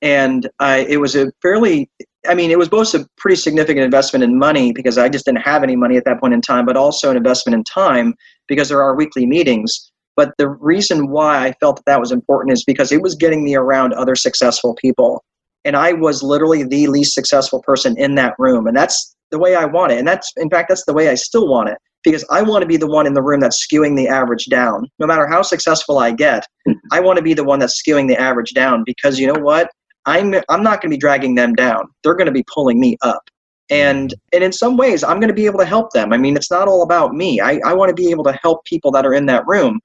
And 0.00 0.48
I, 0.60 0.78
it 0.78 0.98
was 0.98 1.14
a 1.14 1.30
fairly 1.42 1.90
i 2.26 2.34
mean 2.34 2.50
it 2.50 2.58
was 2.58 2.70
both 2.70 2.94
a 2.94 3.06
pretty 3.18 3.36
significant 3.36 3.84
investment 3.84 4.22
in 4.22 4.38
money 4.38 4.72
because 4.72 4.96
i 4.96 5.10
just 5.10 5.26
didn't 5.26 5.42
have 5.42 5.62
any 5.62 5.76
money 5.76 5.98
at 5.98 6.06
that 6.06 6.20
point 6.20 6.32
in 6.32 6.40
time 6.40 6.64
but 6.64 6.74
also 6.74 7.10
an 7.10 7.18
investment 7.18 7.54
in 7.54 7.64
time 7.64 8.14
because 8.48 8.70
there 8.70 8.82
are 8.82 8.94
weekly 8.94 9.26
meetings 9.26 9.90
but 10.16 10.32
the 10.38 10.48
reason 10.48 11.08
why 11.08 11.46
i 11.46 11.52
felt 11.60 11.76
that 11.76 11.86
that 11.86 12.00
was 12.00 12.12
important 12.12 12.52
is 12.52 12.64
because 12.64 12.92
it 12.92 13.02
was 13.02 13.14
getting 13.14 13.44
me 13.44 13.54
around 13.54 13.92
other 13.92 14.14
successful 14.14 14.74
people 14.74 15.24
and 15.64 15.76
i 15.76 15.92
was 15.92 16.22
literally 16.22 16.62
the 16.62 16.86
least 16.86 17.14
successful 17.14 17.62
person 17.62 17.96
in 17.98 18.14
that 18.14 18.34
room 18.38 18.66
and 18.66 18.76
that's 18.76 19.14
the 19.30 19.38
way 19.38 19.54
i 19.54 19.64
want 19.64 19.92
it 19.92 19.98
and 19.98 20.08
that's 20.08 20.32
in 20.36 20.50
fact 20.50 20.68
that's 20.68 20.84
the 20.84 20.94
way 20.94 21.08
i 21.08 21.14
still 21.14 21.48
want 21.48 21.68
it 21.68 21.78
because 22.04 22.24
I 22.30 22.42
want 22.42 22.62
to 22.62 22.68
be 22.68 22.76
the 22.76 22.86
one 22.86 23.06
in 23.06 23.14
the 23.14 23.22
room 23.22 23.40
that's 23.40 23.66
skewing 23.66 23.96
the 23.96 24.06
average 24.06 24.46
down. 24.46 24.86
No 24.98 25.06
matter 25.06 25.26
how 25.26 25.42
successful 25.42 25.98
I 25.98 26.12
get, 26.12 26.46
I 26.92 27.00
want 27.00 27.16
to 27.16 27.22
be 27.22 27.34
the 27.34 27.44
one 27.44 27.58
that's 27.58 27.82
skewing 27.82 28.06
the 28.06 28.20
average 28.20 28.52
down 28.52 28.84
because 28.84 29.18
you 29.18 29.26
know 29.26 29.40
what? 29.40 29.70
I'm 30.06 30.34
I'm 30.50 30.62
not 30.62 30.82
going 30.82 30.90
to 30.90 30.96
be 30.96 30.98
dragging 30.98 31.34
them 31.34 31.54
down. 31.54 31.86
They're 32.02 32.14
going 32.14 32.26
to 32.26 32.32
be 32.32 32.44
pulling 32.52 32.78
me 32.78 32.96
up. 33.00 33.22
And 33.70 34.14
and 34.32 34.44
in 34.44 34.52
some 34.52 34.76
ways 34.76 35.02
I'm 35.02 35.18
going 35.18 35.28
to 35.28 35.34
be 35.34 35.46
able 35.46 35.58
to 35.60 35.64
help 35.64 35.92
them. 35.92 36.12
I 36.12 36.18
mean, 36.18 36.36
it's 36.36 36.50
not 36.50 36.68
all 36.68 36.82
about 36.82 37.14
me. 37.14 37.40
I, 37.40 37.58
I 37.64 37.72
want 37.72 37.88
to 37.88 37.94
be 37.94 38.10
able 38.10 38.24
to 38.24 38.38
help 38.42 38.64
people 38.64 38.92
that 38.92 39.06
are 39.06 39.14
in 39.14 39.26
that 39.26 39.46
room. 39.46 39.80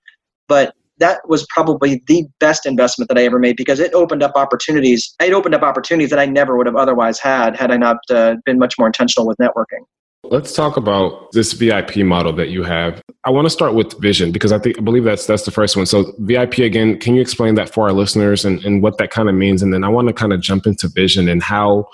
But 0.49 0.73
that 0.97 1.21
was 1.29 1.47
probably 1.49 2.03
the 2.07 2.25
best 2.39 2.65
investment 2.65 3.07
that 3.07 3.17
I 3.17 3.23
ever 3.23 3.39
made 3.39 3.55
because 3.55 3.79
it 3.79 3.93
opened 3.93 4.21
up 4.21 4.33
opportunities. 4.35 5.15
It 5.21 5.31
opened 5.31 5.55
up 5.55 5.61
opportunities 5.61 6.09
that 6.09 6.19
I 6.19 6.25
never 6.25 6.57
would 6.57 6.65
have 6.65 6.75
otherwise 6.75 7.19
had 7.19 7.55
had 7.55 7.71
I 7.71 7.77
not 7.77 7.97
uh, 8.09 8.35
been 8.45 8.59
much 8.59 8.75
more 8.77 8.87
intentional 8.87 9.25
with 9.25 9.37
networking. 9.37 9.85
Let's 10.23 10.53
talk 10.53 10.75
about 10.75 11.31
this 11.31 11.53
VIP 11.53 11.97
model 11.97 12.33
that 12.33 12.49
you 12.49 12.63
have. 12.63 13.01
I 13.23 13.29
want 13.29 13.45
to 13.45 13.49
start 13.49 13.73
with 13.73 13.97
vision 14.01 14.33
because 14.33 14.51
I 14.51 14.59
think 14.59 14.77
I 14.77 14.81
believe 14.81 15.05
that's 15.05 15.25
that's 15.25 15.43
the 15.43 15.51
first 15.51 15.77
one. 15.77 15.85
So 15.85 16.13
VIP 16.19 16.59
again, 16.59 16.99
can 16.99 17.15
you 17.15 17.21
explain 17.21 17.55
that 17.55 17.73
for 17.73 17.87
our 17.87 17.93
listeners 17.93 18.43
and, 18.43 18.63
and 18.65 18.83
what 18.83 18.97
that 18.97 19.11
kind 19.11 19.29
of 19.29 19.35
means? 19.35 19.63
And 19.63 19.73
then 19.73 19.85
I 19.85 19.87
want 19.87 20.09
to 20.09 20.13
kind 20.13 20.33
of 20.33 20.41
jump 20.41 20.67
into 20.67 20.89
vision 20.89 21.29
and 21.29 21.41
how 21.41 21.87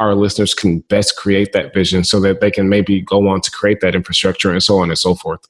our 0.00 0.14
listeners 0.14 0.54
can 0.54 0.80
best 0.80 1.16
create 1.16 1.52
that 1.52 1.72
vision 1.72 2.02
so 2.04 2.20
that 2.20 2.40
they 2.40 2.50
can 2.50 2.68
maybe 2.68 3.00
go 3.00 3.28
on 3.28 3.40
to 3.42 3.50
create 3.50 3.80
that 3.80 3.94
infrastructure 3.94 4.50
and 4.50 4.62
so 4.62 4.78
on 4.78 4.90
and 4.90 4.98
so 4.98 5.14
forth. 5.14 5.40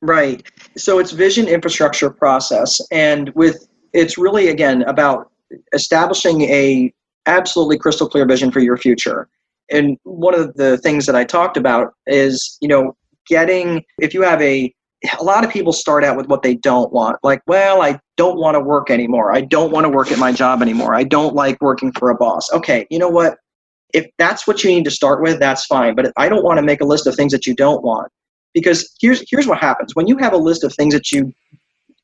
Right. 0.00 0.46
So 0.76 0.98
it's 0.98 1.12
vision 1.12 1.48
infrastructure 1.48 2.10
process. 2.10 2.80
And 2.90 3.30
with 3.34 3.68
it's 3.92 4.18
really 4.18 4.48
again 4.48 4.82
about 4.82 5.30
establishing 5.72 6.42
a 6.42 6.92
absolutely 7.26 7.78
crystal 7.78 8.08
clear 8.08 8.26
vision 8.26 8.50
for 8.50 8.60
your 8.60 8.76
future 8.76 9.28
and 9.70 9.98
one 10.04 10.34
of 10.34 10.54
the 10.54 10.78
things 10.78 11.06
that 11.06 11.16
I 11.16 11.24
talked 11.24 11.56
about 11.56 11.94
is, 12.06 12.56
you 12.60 12.68
know, 12.68 12.96
getting, 13.28 13.84
if 14.00 14.14
you 14.14 14.22
have 14.22 14.40
a, 14.40 14.72
a 15.18 15.22
lot 15.22 15.44
of 15.44 15.50
people 15.50 15.72
start 15.72 16.04
out 16.04 16.16
with 16.16 16.28
what 16.28 16.42
they 16.42 16.54
don't 16.54 16.92
want. 16.92 17.18
Like, 17.22 17.42
well, 17.46 17.82
I 17.82 18.00
don't 18.16 18.38
want 18.38 18.54
to 18.54 18.60
work 18.60 18.90
anymore. 18.90 19.34
I 19.34 19.40
don't 19.42 19.72
want 19.72 19.84
to 19.84 19.90
work 19.90 20.10
at 20.10 20.18
my 20.18 20.32
job 20.32 20.62
anymore. 20.62 20.94
I 20.94 21.04
don't 21.04 21.34
like 21.34 21.60
working 21.60 21.92
for 21.92 22.10
a 22.10 22.14
boss. 22.14 22.50
Okay, 22.52 22.86
you 22.90 22.98
know 22.98 23.08
what? 23.08 23.38
If 23.92 24.06
that's 24.18 24.46
what 24.46 24.64
you 24.64 24.70
need 24.70 24.84
to 24.84 24.90
start 24.90 25.22
with, 25.22 25.38
that's 25.38 25.66
fine. 25.66 25.94
But 25.94 26.12
I 26.16 26.28
don't 26.28 26.44
want 26.44 26.58
to 26.58 26.62
make 26.62 26.80
a 26.80 26.84
list 26.84 27.06
of 27.06 27.14
things 27.14 27.32
that 27.32 27.46
you 27.46 27.54
don't 27.54 27.82
want. 27.82 28.10
Because 28.56 28.96
here's 29.00 29.22
here's 29.30 29.46
what 29.46 29.58
happens. 29.58 29.94
When 29.94 30.06
you 30.06 30.16
have 30.16 30.32
a 30.32 30.38
list 30.38 30.64
of 30.64 30.74
things 30.74 30.94
that 30.94 31.12
you 31.12 31.30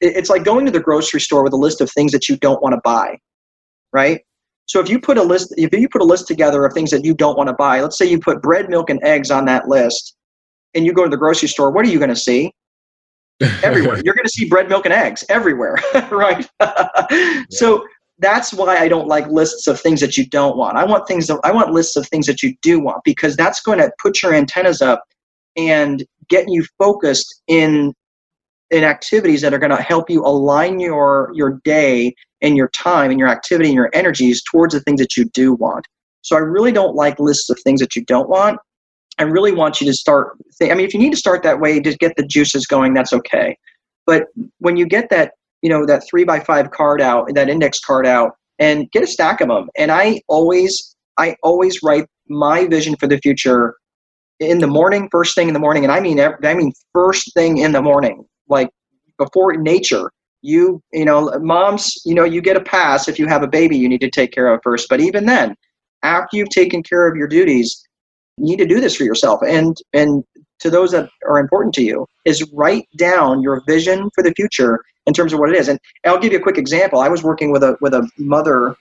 it's 0.02 0.28
like 0.28 0.44
going 0.44 0.66
to 0.66 0.72
the 0.72 0.80
grocery 0.80 1.20
store 1.20 1.42
with 1.42 1.52
a 1.52 1.56
list 1.56 1.80
of 1.80 1.90
things 1.90 2.12
that 2.12 2.28
you 2.28 2.36
don't 2.36 2.62
want 2.62 2.74
to 2.74 2.80
buy. 2.84 3.18
Right? 3.92 4.20
So 4.66 4.80
if 4.80 4.90
you 4.90 5.00
put 5.00 5.16
a 5.16 5.22
list, 5.22 5.54
if 5.56 5.72
you 5.72 5.88
put 5.88 6.02
a 6.02 6.04
list 6.04 6.26
together 6.26 6.64
of 6.64 6.74
things 6.74 6.90
that 6.90 7.04
you 7.04 7.14
don't 7.14 7.36
want 7.36 7.48
to 7.48 7.54
buy, 7.54 7.80
let's 7.80 7.96
say 7.96 8.06
you 8.06 8.18
put 8.20 8.42
bread, 8.42 8.68
milk, 8.68 8.90
and 8.90 9.02
eggs 9.02 9.30
on 9.30 9.46
that 9.46 9.68
list, 9.68 10.14
and 10.74 10.84
you 10.84 10.92
go 10.92 11.04
to 11.04 11.10
the 11.10 11.16
grocery 11.16 11.48
store, 11.48 11.70
what 11.70 11.86
are 11.86 11.88
you 11.88 11.98
going 11.98 12.10
to 12.10 12.16
see? 12.16 12.52
Everywhere. 13.62 14.00
You're 14.04 14.14
going 14.14 14.26
to 14.26 14.30
see 14.30 14.48
bread, 14.48 14.68
milk, 14.68 14.84
and 14.84 14.94
eggs 14.94 15.24
everywhere, 15.28 15.76
right? 16.10 16.48
yeah. 16.60 17.42
So 17.50 17.84
that's 18.18 18.52
why 18.52 18.76
I 18.76 18.86
don't 18.86 19.08
like 19.08 19.26
lists 19.26 19.66
of 19.66 19.80
things 19.80 20.00
that 20.00 20.16
you 20.16 20.26
don't 20.26 20.56
want. 20.56 20.76
I 20.76 20.84
want 20.84 21.08
things. 21.08 21.26
That, 21.26 21.40
I 21.42 21.50
want 21.50 21.72
lists 21.72 21.96
of 21.96 22.06
things 22.06 22.26
that 22.26 22.42
you 22.42 22.54
do 22.62 22.78
want 22.78 23.02
because 23.04 23.34
that's 23.36 23.60
going 23.60 23.78
to 23.78 23.90
put 24.00 24.22
your 24.22 24.32
antennas 24.32 24.80
up 24.80 25.02
and 25.56 26.04
get 26.32 26.46
you 26.48 26.64
focused 26.78 27.42
in 27.46 27.92
in 28.70 28.84
activities 28.84 29.42
that 29.42 29.52
are 29.52 29.58
going 29.58 29.76
to 29.76 29.82
help 29.82 30.08
you 30.08 30.24
align 30.24 30.80
your 30.80 31.30
your 31.34 31.60
day 31.62 32.14
and 32.40 32.56
your 32.56 32.70
time 32.70 33.10
and 33.10 33.20
your 33.20 33.28
activity 33.28 33.68
and 33.68 33.76
your 33.76 33.90
energies 33.92 34.42
towards 34.50 34.74
the 34.74 34.80
things 34.80 34.98
that 34.98 35.16
you 35.16 35.24
do 35.34 35.52
want. 35.52 35.86
So 36.22 36.36
I 36.36 36.40
really 36.40 36.72
don't 36.72 36.94
like 36.94 37.18
lists 37.18 37.50
of 37.50 37.58
things 37.60 37.80
that 37.80 37.94
you 37.94 38.04
don't 38.06 38.28
want. 38.28 38.58
I 39.18 39.24
really 39.24 39.52
want 39.52 39.80
you 39.80 39.86
to 39.86 39.92
start. 39.92 40.38
Th- 40.58 40.70
I 40.70 40.74
mean, 40.74 40.86
if 40.86 40.94
you 40.94 41.00
need 41.00 41.10
to 41.12 41.18
start 41.18 41.42
that 41.42 41.60
way 41.60 41.80
to 41.80 41.96
get 41.96 42.12
the 42.16 42.26
juices 42.26 42.66
going, 42.66 42.94
that's 42.94 43.12
okay. 43.12 43.56
But 44.06 44.24
when 44.58 44.76
you 44.76 44.86
get 44.86 45.10
that, 45.10 45.32
you 45.60 45.68
know, 45.68 45.84
that 45.86 46.02
three 46.08 46.24
by 46.24 46.40
five 46.40 46.70
card 46.70 47.00
out, 47.00 47.32
that 47.34 47.48
index 47.48 47.78
card 47.78 48.06
out, 48.06 48.32
and 48.58 48.90
get 48.90 49.02
a 49.02 49.06
stack 49.06 49.40
of 49.40 49.48
them. 49.48 49.68
And 49.76 49.92
I 49.92 50.22
always, 50.28 50.96
I 51.18 51.36
always 51.42 51.82
write 51.82 52.06
my 52.28 52.66
vision 52.66 52.96
for 52.96 53.06
the 53.06 53.18
future 53.18 53.76
in 54.42 54.58
the 54.58 54.66
morning, 54.66 55.08
first 55.10 55.34
thing 55.34 55.48
in 55.48 55.54
the 55.54 55.60
morning, 55.60 55.84
and 55.84 55.92
I 55.92 56.00
mean, 56.00 56.20
I 56.20 56.54
mean, 56.54 56.72
first 56.92 57.32
thing 57.34 57.58
in 57.58 57.72
the 57.72 57.82
morning, 57.82 58.24
like 58.48 58.68
before 59.18 59.56
nature 59.56 60.10
you 60.42 60.82
you 60.92 61.04
know 61.04 61.30
moms 61.40 62.02
you 62.04 62.14
know 62.14 62.24
you 62.24 62.42
get 62.42 62.56
a 62.56 62.60
pass 62.60 63.08
if 63.08 63.18
you 63.18 63.26
have 63.26 63.42
a 63.42 63.46
baby 63.46 63.78
you 63.78 63.88
need 63.88 64.00
to 64.00 64.10
take 64.10 64.32
care 64.32 64.52
of 64.52 64.60
first 64.62 64.88
but 64.88 65.00
even 65.00 65.24
then 65.24 65.54
after 66.02 66.36
you've 66.36 66.48
taken 66.50 66.82
care 66.82 67.06
of 67.06 67.16
your 67.16 67.28
duties 67.28 67.82
you 68.36 68.46
need 68.46 68.58
to 68.58 68.66
do 68.66 68.80
this 68.80 68.96
for 68.96 69.04
yourself 69.04 69.40
and 69.46 69.76
and 69.92 70.24
to 70.58 70.68
those 70.68 70.90
that 70.90 71.08
are 71.28 71.38
important 71.38 71.72
to 71.74 71.82
you 71.82 72.06
is 72.24 72.48
write 72.52 72.86
down 72.96 73.40
your 73.40 73.62
vision 73.66 74.10
for 74.14 74.22
the 74.22 74.32
future 74.32 74.80
in 75.06 75.14
terms 75.14 75.32
of 75.32 75.38
what 75.38 75.48
it 75.48 75.56
is 75.56 75.68
and 75.68 75.78
i'll 76.04 76.18
give 76.18 76.32
you 76.32 76.38
a 76.38 76.42
quick 76.42 76.58
example. 76.58 77.00
I 77.00 77.08
was 77.08 77.22
working 77.22 77.52
with 77.52 77.62
a 77.62 77.76
with 77.80 77.94
a 77.94 78.08
mother 78.18 78.76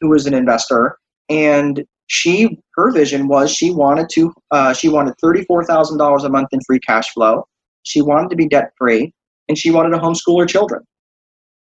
who 0.00 0.10
was 0.10 0.26
an 0.26 0.34
investor 0.34 0.98
and 1.28 1.84
she 2.08 2.58
her 2.74 2.90
vision 2.90 3.28
was 3.28 3.52
she 3.52 3.70
wanted 3.70 4.08
to 4.10 4.32
uh, 4.50 4.74
she 4.74 4.88
wanted 4.88 5.14
$34000 5.24 6.24
a 6.24 6.28
month 6.28 6.48
in 6.52 6.60
free 6.66 6.80
cash 6.80 7.08
flow 7.12 7.46
she 7.84 8.02
wanted 8.02 8.28
to 8.30 8.36
be 8.36 8.48
debt 8.48 8.72
free 8.76 9.12
and 9.48 9.56
she 9.56 9.70
wanted 9.70 9.90
to 9.90 9.98
homeschool 9.98 10.40
her 10.40 10.46
children 10.46 10.82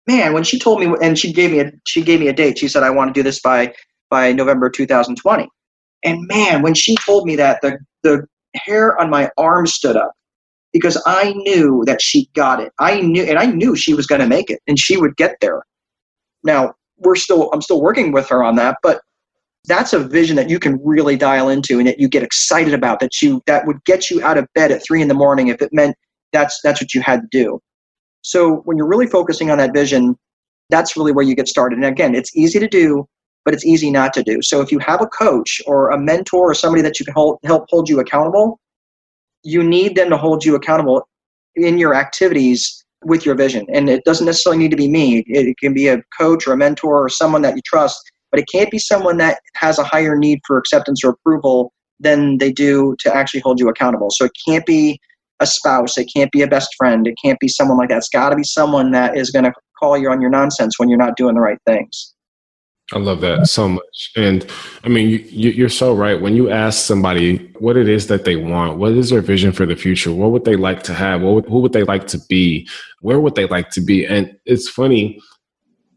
man, 0.07 0.33
when 0.33 0.43
she 0.43 0.59
told 0.59 0.79
me 0.79 0.93
and 1.01 1.17
she 1.17 1.31
gave 1.33 1.51
me 1.51 1.59
a 1.59 1.71
she 1.87 2.01
gave 2.01 2.19
me 2.19 2.27
a 2.27 2.33
date, 2.33 2.57
she 2.57 2.67
said 2.67 2.83
I 2.83 2.89
want 2.89 3.13
to 3.13 3.13
do 3.13 3.23
this 3.23 3.39
by 3.39 3.73
by 4.09 4.31
November 4.31 4.69
2020. 4.69 5.47
And 6.03 6.27
man, 6.27 6.61
when 6.61 6.73
she 6.73 6.95
told 6.97 7.25
me 7.25 7.35
that, 7.37 7.61
the 7.61 7.77
the 8.03 8.25
hair 8.55 8.99
on 8.99 9.09
my 9.09 9.29
arm 9.37 9.67
stood 9.67 9.97
up 9.97 10.11
because 10.71 11.01
I 11.05 11.33
knew 11.33 11.83
that 11.85 12.01
she 12.01 12.29
got 12.33 12.59
it. 12.61 12.71
I 12.79 13.01
knew 13.01 13.23
and 13.23 13.37
I 13.37 13.45
knew 13.45 13.75
she 13.75 13.93
was 13.93 14.07
going 14.07 14.21
to 14.21 14.27
make 14.27 14.49
it 14.49 14.61
and 14.67 14.79
she 14.79 14.97
would 14.97 15.15
get 15.17 15.37
there. 15.41 15.63
Now, 16.43 16.73
we're 16.97 17.15
still 17.15 17.49
I'm 17.51 17.61
still 17.61 17.81
working 17.81 18.11
with 18.11 18.29
her 18.29 18.43
on 18.43 18.55
that, 18.55 18.77
but 18.83 19.01
that's 19.67 19.93
a 19.93 19.99
vision 19.99 20.35
that 20.35 20.49
you 20.49 20.59
can 20.59 20.79
really 20.83 21.15
dial 21.15 21.49
into 21.49 21.79
and 21.79 21.87
that 21.87 21.99
you 21.99 22.07
get 22.07 22.23
excited 22.23 22.73
about 22.73 22.99
that 22.99 23.21
you 23.21 23.41
that 23.47 23.65
would 23.65 23.83
get 23.85 24.09
you 24.09 24.23
out 24.23 24.37
of 24.37 24.47
bed 24.53 24.71
at 24.71 24.83
three 24.83 25.01
in 25.01 25.07
the 25.07 25.13
morning 25.13 25.47
if 25.47 25.61
it 25.61 25.69
meant 25.71 25.95
that's 26.33 26.59
that's 26.63 26.81
what 26.81 26.93
you 26.93 27.01
had 27.01 27.21
to 27.21 27.27
do 27.31 27.59
so 28.25 28.55
when 28.65 28.75
you're 28.75 28.87
really 28.87 29.05
focusing 29.05 29.51
on 29.51 29.59
that 29.59 29.71
vision, 29.71 30.17
that's 30.71 30.97
really 30.97 31.11
where 31.11 31.23
you 31.23 31.35
get 31.35 31.47
started. 31.47 31.75
And 31.77 31.85
again, 31.85 32.15
it's 32.15 32.35
easy 32.35 32.59
to 32.59 32.67
do, 32.67 33.07
but 33.45 33.53
it's 33.53 33.63
easy 33.63 33.91
not 33.91 34.13
to 34.15 34.23
do. 34.23 34.41
So 34.41 34.61
if 34.61 34.71
you 34.71 34.79
have 34.79 34.99
a 34.99 35.05
coach 35.05 35.61
or 35.67 35.91
a 35.91 35.97
mentor 35.99 36.49
or 36.49 36.55
somebody 36.55 36.81
that 36.81 36.99
you 36.99 37.05
can 37.05 37.13
hold, 37.13 37.37
help 37.43 37.67
hold 37.69 37.87
you 37.87 37.99
accountable, 37.99 38.59
you 39.43 39.61
need 39.61 39.95
them 39.95 40.09
to 40.09 40.17
hold 40.17 40.43
you 40.43 40.55
accountable 40.55 41.07
in 41.53 41.77
your 41.77 41.93
activities 41.93 42.83
with 43.03 43.27
your 43.27 43.35
vision. 43.35 43.67
And 43.71 43.91
it 43.91 44.03
doesn't 44.05 44.25
necessarily 44.25 44.57
need 44.57 44.71
to 44.71 44.77
be 44.77 44.89
me. 44.89 45.19
It, 45.19 45.45
it 45.45 45.57
can 45.59 45.75
be 45.75 45.89
a 45.89 46.01
coach 46.17 46.47
or 46.47 46.53
a 46.53 46.57
mentor 46.57 47.05
or 47.05 47.09
someone 47.09 47.43
that 47.43 47.55
you 47.55 47.61
trust, 47.63 48.11
but 48.31 48.39
it 48.39 48.47
can't 48.51 48.71
be 48.71 48.79
someone 48.79 49.17
that 49.17 49.39
has 49.55 49.79
a 49.79 49.83
higher 49.83 50.17
need 50.17 50.39
for 50.45 50.57
acceptance 50.57 51.03
or 51.03 51.11
approval 51.11 51.71
than 51.99 52.37
they 52.37 52.51
do 52.51 52.95
to 52.99 53.15
actually 53.15 53.39
hold 53.39 53.59
you 53.59 53.69
accountable. 53.69 54.09
So 54.11 54.25
it 54.25 54.31
can't 54.47 54.65
be 54.65 54.99
a 55.39 55.45
spouse, 55.45 55.97
it 55.97 56.09
can't 56.13 56.31
be 56.31 56.41
a 56.41 56.47
best 56.47 56.69
friend, 56.77 57.07
it 57.07 57.15
can't 57.23 57.39
be 57.39 57.47
someone 57.47 57.77
like 57.77 57.89
that. 57.89 57.97
It's 57.97 58.09
got 58.09 58.29
to 58.29 58.35
be 58.35 58.43
someone 58.43 58.91
that 58.91 59.17
is 59.17 59.31
going 59.31 59.45
to 59.45 59.53
call 59.79 59.97
you 59.97 60.09
on 60.09 60.21
your 60.21 60.29
nonsense 60.29 60.79
when 60.79 60.89
you're 60.89 60.97
not 60.97 61.17
doing 61.17 61.35
the 61.35 61.41
right 61.41 61.59
things. 61.65 62.13
I 62.93 62.99
love 62.99 63.21
that 63.21 63.47
so 63.47 63.67
much. 63.67 64.11
And 64.15 64.45
I 64.83 64.89
mean, 64.89 65.09
you, 65.09 65.49
you're 65.49 65.69
so 65.69 65.93
right. 65.93 66.21
When 66.21 66.35
you 66.35 66.51
ask 66.51 66.85
somebody 66.85 67.37
what 67.57 67.77
it 67.77 67.89
is 67.89 68.07
that 68.07 68.25
they 68.25 68.35
want, 68.35 68.77
what 68.77 68.91
is 68.91 69.09
their 69.09 69.21
vision 69.21 69.51
for 69.51 69.65
the 69.65 69.75
future? 69.75 70.11
What 70.11 70.31
would 70.31 70.45
they 70.45 70.55
like 70.55 70.83
to 70.83 70.93
have? 70.93 71.21
What 71.21 71.33
would, 71.33 71.45
who 71.45 71.59
would 71.61 71.73
they 71.73 71.83
like 71.83 72.05
to 72.07 72.19
be? 72.29 72.67
Where 73.01 73.19
would 73.19 73.33
they 73.33 73.47
like 73.47 73.71
to 73.71 73.81
be? 73.81 74.05
And 74.05 74.37
it's 74.45 74.69
funny, 74.69 75.19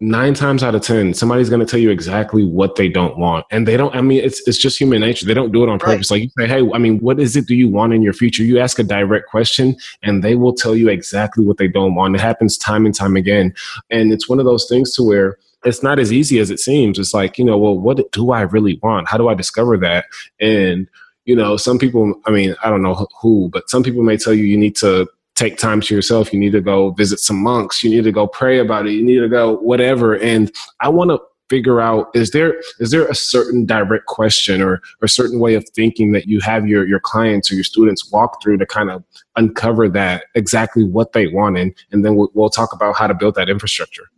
nine 0.00 0.34
times 0.34 0.62
out 0.62 0.74
of 0.74 0.82
10, 0.82 1.14
somebody's 1.14 1.48
going 1.48 1.60
to 1.60 1.66
tell 1.66 1.80
you 1.80 1.90
exactly 1.90 2.44
what 2.44 2.76
they 2.76 2.88
don't 2.88 3.18
want. 3.18 3.46
And 3.50 3.66
they 3.66 3.76
don't, 3.76 3.94
I 3.94 4.00
mean, 4.00 4.22
it's, 4.22 4.46
it's 4.46 4.58
just 4.58 4.78
human 4.78 5.00
nature. 5.00 5.26
They 5.26 5.34
don't 5.34 5.52
do 5.52 5.62
it 5.64 5.68
on 5.68 5.78
purpose. 5.78 6.10
Right. 6.10 6.18
Like 6.18 6.22
you 6.24 6.30
say, 6.38 6.48
hey, 6.48 6.70
I 6.72 6.78
mean, 6.78 6.98
what 7.00 7.18
is 7.18 7.36
it 7.36 7.46
do 7.46 7.54
you 7.54 7.68
want 7.68 7.92
in 7.92 8.02
your 8.02 8.12
future? 8.12 8.44
You 8.44 8.58
ask 8.58 8.78
a 8.78 8.84
direct 8.84 9.28
question 9.28 9.76
and 10.02 10.22
they 10.22 10.34
will 10.34 10.54
tell 10.54 10.76
you 10.76 10.88
exactly 10.88 11.44
what 11.44 11.56
they 11.56 11.68
don't 11.68 11.94
want. 11.94 12.14
It 12.14 12.20
happens 12.20 12.56
time 12.56 12.86
and 12.86 12.94
time 12.94 13.16
again. 13.16 13.54
And 13.90 14.12
it's 14.12 14.28
one 14.28 14.38
of 14.38 14.44
those 14.44 14.68
things 14.68 14.94
to 14.94 15.02
where, 15.02 15.38
it's 15.64 15.82
not 15.82 15.98
as 15.98 16.12
easy 16.12 16.38
as 16.38 16.50
it 16.50 16.60
seems. 16.60 17.00
It's 17.00 17.12
like, 17.12 17.36
you 17.36 17.44
know, 17.44 17.58
well, 17.58 17.76
what 17.76 18.12
do 18.12 18.30
I 18.30 18.42
really 18.42 18.78
want? 18.80 19.08
How 19.08 19.18
do 19.18 19.28
I 19.28 19.34
discover 19.34 19.76
that? 19.78 20.04
And, 20.38 20.88
you 21.24 21.34
know, 21.34 21.56
some 21.56 21.80
people, 21.80 22.14
I 22.26 22.30
mean, 22.30 22.54
I 22.62 22.70
don't 22.70 22.80
know 22.80 23.08
who, 23.20 23.50
but 23.52 23.68
some 23.68 23.82
people 23.82 24.04
may 24.04 24.16
tell 24.16 24.32
you 24.32 24.44
you 24.44 24.56
need 24.56 24.76
to 24.76 25.08
take 25.38 25.56
time 25.56 25.80
to 25.82 25.94
yourself. 25.94 26.32
You 26.32 26.38
need 26.38 26.52
to 26.52 26.60
go 26.60 26.90
visit 26.90 27.20
some 27.20 27.42
monks. 27.42 27.82
You 27.82 27.90
need 27.90 28.04
to 28.04 28.12
go 28.12 28.26
pray 28.26 28.58
about 28.58 28.86
it. 28.86 28.92
You 28.92 29.04
need 29.04 29.20
to 29.20 29.28
go 29.28 29.56
whatever. 29.58 30.18
And 30.18 30.50
I 30.80 30.88
want 30.88 31.10
to 31.10 31.20
figure 31.48 31.80
out 31.80 32.08
is 32.14 32.32
there 32.32 32.60
is 32.78 32.90
there 32.90 33.06
a 33.06 33.14
certain 33.14 33.64
direct 33.64 34.04
question 34.06 34.60
or, 34.60 34.82
or 35.00 35.08
certain 35.08 35.38
way 35.40 35.54
of 35.54 35.66
thinking 35.70 36.12
that 36.12 36.26
you 36.26 36.40
have 36.40 36.68
your 36.68 36.86
your 36.86 37.00
clients 37.00 37.50
or 37.50 37.54
your 37.54 37.64
students 37.64 38.12
walk 38.12 38.42
through 38.42 38.58
to 38.58 38.66
kind 38.66 38.90
of 38.90 39.02
uncover 39.36 39.88
that 39.88 40.24
exactly 40.34 40.84
what 40.84 41.12
they 41.12 41.26
want 41.28 41.56
and, 41.56 41.74
and 41.90 42.04
then 42.04 42.16
we'll, 42.16 42.30
we'll 42.34 42.50
talk 42.50 42.74
about 42.74 42.94
how 42.96 43.06
to 43.06 43.14
build 43.14 43.34
that 43.34 43.48
infrastructure 43.48 44.10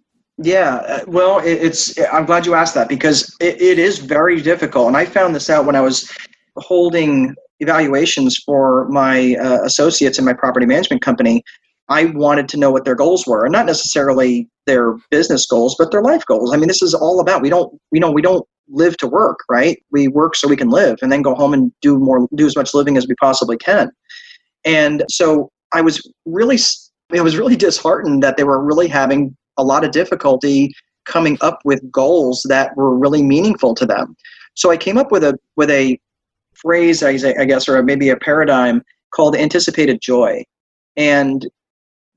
yeah, 0.43 0.77
uh, 0.77 1.05
well, 1.07 1.39
it's. 1.45 1.99
I'm 2.11 2.25
glad 2.25 2.47
you 2.47 2.55
asked 2.55 2.75
that 2.75 2.89
because 2.89 3.37
it, 3.41 3.61
it 3.61 3.79
is 3.79 3.99
very 3.99 4.41
difficult, 4.41 4.87
and 4.87 4.97
I 4.97 5.05
found 5.05 5.35
this 5.35 5.51
out 5.51 5.66
when 5.66 5.77
I 5.77 5.83
was 5.83 6.11
holding 6.57 7.37
evaluations 7.61 8.37
for 8.45 8.89
my 8.89 9.37
uh, 9.37 9.63
associates 9.65 10.19
in 10.19 10.25
my 10.25 10.33
property 10.33 10.67
management 10.67 11.03
company. 11.03 11.43
I 11.89 12.07
wanted 12.07 12.49
to 12.51 12.57
know 12.57 12.71
what 12.71 12.85
their 12.85 12.95
goals 12.95 13.27
were, 13.27 13.45
and 13.45 13.53
not 13.53 13.67
necessarily 13.67 14.49
their 14.67 14.95
business 15.11 15.47
goals, 15.47 15.75
but 15.79 15.91
their 15.91 16.03
life 16.03 16.25
goals. 16.27 16.55
I 16.55 16.57
mean, 16.57 16.69
this 16.69 16.83
is 16.83 16.95
all 16.95 17.21
about 17.21 17.43
we 17.43 17.51
don't, 17.51 17.73
you 17.93 18.01
know, 18.01 18.11
we 18.11 18.23
don't 18.23 18.47
live 18.69 18.97
to 18.99 19.09
work, 19.09 19.41
right? 19.51 19.83
We 19.91 20.07
work 20.07 20.37
so 20.37 20.47
we 20.47 20.57
can 20.57 20.69
live, 20.69 20.99
and 21.03 21.11
then 21.11 21.23
go 21.23 21.35
home 21.35 21.53
and 21.53 21.73
do 21.81 21.99
more, 21.99 22.29
do 22.35 22.47
as 22.47 22.57
much 22.57 22.75
living 22.75 22.97
as 22.97 23.09
we 23.09 23.15
possibly 23.17 23.57
can. 23.57 23.91
And 24.65 25.05
so 25.09 25.51
I 25.73 25.81
was 25.81 26.01
really, 26.27 26.59
I 27.13 27.21
was 27.21 27.37
really 27.37 27.57
disheartened 27.57 28.23
that 28.23 28.37
they 28.37 28.45
were 28.45 28.63
really 28.63 28.89
having 28.89 29.37
a 29.57 29.65
lot 29.65 29.85
of 29.85 29.91
difficulty 29.91 30.73
coming 31.07 31.39
up 31.41 31.59
with 31.65 31.81
goals 31.91 32.47
that 32.49 32.77
were 32.77 32.97
really 32.97 33.23
meaningful 33.23 33.75
to 33.75 33.87
them. 33.87 34.17
So 34.55 34.71
I 34.71 34.77
came 34.77 34.99
up 34.99 35.11
with 35.11 35.25
a 35.25 35.37
with 35.57 35.71
a 35.71 35.99
phrase, 36.63 37.03
I 37.03 37.45
guess, 37.45 37.69
or 37.69 37.83
maybe 37.83 38.09
a 38.09 38.17
paradigm 38.17 38.83
called 39.15 39.37
anticipated 39.37 40.01
joy. 40.01 40.45
And 40.97 41.49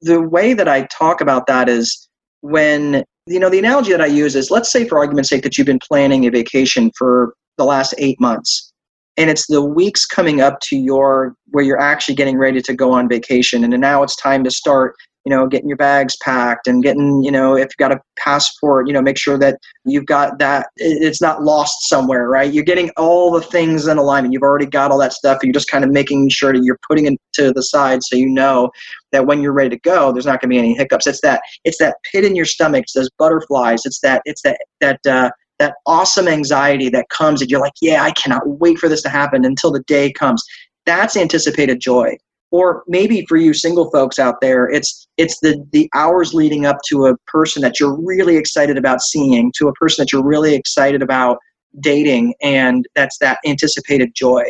the 0.02 0.22
way 0.22 0.54
that 0.54 0.68
I 0.68 0.88
talk 0.88 1.22
about 1.22 1.48
that 1.48 1.70
is 1.70 2.10
when 2.42 3.04
you 3.26 3.40
know 3.40 3.50
the 3.50 3.60
analogy 3.60 3.92
that 3.92 4.02
I 4.02 4.08
use 4.08 4.36
is 4.36 4.52
let's 4.52 4.72
say 4.72 4.86
for 4.86 4.98
argument's 4.98 5.30
sake 5.30 5.44
that 5.44 5.58
you've 5.58 5.68
been 5.68 5.80
planning 5.80 6.26
a 6.26 6.30
vacation 6.30 6.92
for 6.98 7.34
the 7.58 7.64
last 7.64 7.94
eight 7.98 8.20
months 8.20 8.74
and 9.16 9.30
it's 9.30 9.48
the 9.48 9.64
weeks 9.64 10.06
coming 10.06 10.42
up 10.42 10.60
to 10.62 10.76
your 10.76 11.36
where 11.52 11.64
you're 11.64 11.80
actually 11.80 12.16
getting 12.16 12.38
ready 12.38 12.62
to 12.62 12.74
go 12.74 12.92
on 12.92 13.08
vacation 13.08 13.64
and 13.64 13.80
now 13.80 14.04
it's 14.04 14.18
time 14.18 14.44
to 14.44 14.52
start 14.52 14.96
you 15.26 15.30
know 15.30 15.48
getting 15.48 15.68
your 15.68 15.78
bags 15.78 16.16
packed 16.18 16.68
and 16.68 16.84
getting 16.84 17.24
you 17.24 17.32
know 17.32 17.56
if 17.56 17.64
you've 17.64 17.78
got 17.78 17.92
a 17.92 18.00
passport 18.18 18.88
you 18.88 18.94
know 18.94 19.02
make 19.02 19.18
sure 19.18 19.38
that 19.38 19.58
you've 19.86 20.06
got 20.06 20.38
that 20.40 20.68
it's 20.78 21.22
not 21.22 21.44
lost 21.44 21.88
somewhere 21.88 22.24
right? 22.34 22.52
You're 22.52 22.64
getting 22.64 22.90
all 22.98 23.32
the 23.32 23.42
things 23.42 23.88
in 23.88 23.98
alignment. 23.98 24.34
You've 24.34 24.44
already 24.44 24.66
got 24.66 24.92
all 24.92 24.98
that 25.00 25.14
stuff. 25.14 25.44
You're 25.44 25.54
just 25.54 25.70
kind 25.70 25.84
of 25.84 25.92
making 25.92 26.30
sure 26.30 26.54
that 26.54 26.64
you're 26.64 26.80
putting 26.88 27.06
it 27.06 27.20
to 27.34 27.52
the 27.54 27.62
side 27.62 28.04
so 28.04 28.16
you 28.16 28.28
know 28.28 28.72
that 29.12 29.28
when 29.28 29.42
you're 29.42 29.54
ready 29.54 29.70
to 29.70 29.80
go 29.80 30.12
there's 30.12 30.26
not 30.26 30.42
going 30.42 30.50
to 30.50 30.56
be 30.56 30.58
any 30.58 30.76
hiccups. 30.76 31.08
It's 31.08 31.22
that 31.22 31.42
it's 31.64 31.78
that 31.78 31.98
pit 32.12 32.26
in 32.26 32.36
your 32.36 32.46
stomach 32.46 32.84
it's 32.84 32.94
those 32.94 33.10
butterflies 33.18 33.86
it's 33.86 34.00
that 34.02 34.22
it's 34.26 34.42
that 34.42 34.58
that 34.82 35.00
uh, 35.08 35.30
that 35.60 35.76
awesome 35.86 36.28
anxiety 36.28 36.90
that 36.90 37.08
comes 37.10 37.42
and 37.42 37.52
you're 37.52 37.62
like 37.62 37.74
yeah 37.82 38.04
i 38.04 38.12
cannot 38.12 38.42
wait 38.60 38.80
for 38.80 38.90
this 38.90 39.04
to 39.04 39.10
happen 39.10 39.46
until 39.46 39.72
the 39.72 39.84
day 39.88 40.12
comes. 40.12 40.44
That's 40.86 41.16
anticipated 41.16 41.80
joy 41.80 42.18
or 42.54 42.84
maybe 42.88 43.26
for 43.28 43.36
you 43.36 43.54
single 43.54 43.92
folks 43.92 44.18
out 44.18 44.40
there 44.40 44.70
it's 44.70 45.08
it's 45.18 45.40
the 45.42 45.66
the 45.74 45.90
hours 45.94 46.34
leading 46.34 46.66
up 46.66 46.78
to 46.88 47.08
a 47.08 47.18
person 47.28 47.62
that 47.62 47.80
you're 47.80 48.00
really 48.00 48.38
excited 48.38 48.78
about 48.78 49.02
seeing 49.02 49.52
to 49.58 49.68
a 49.68 49.74
person 49.74 50.02
that 50.02 50.14
you're 50.14 50.24
really 50.24 50.56
excited 50.56 51.02
about 51.02 51.38
dating 51.80 52.34
and 52.42 52.88
that's 52.96 53.18
that 53.20 53.40
anticipated 53.46 54.14
joy. 54.16 54.44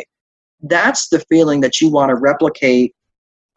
That's 0.62 1.10
the 1.10 1.20
feeling 1.30 1.62
that 1.62 1.82
you 1.82 1.90
want 1.90 2.10
to 2.10 2.16
replicate 2.16 2.94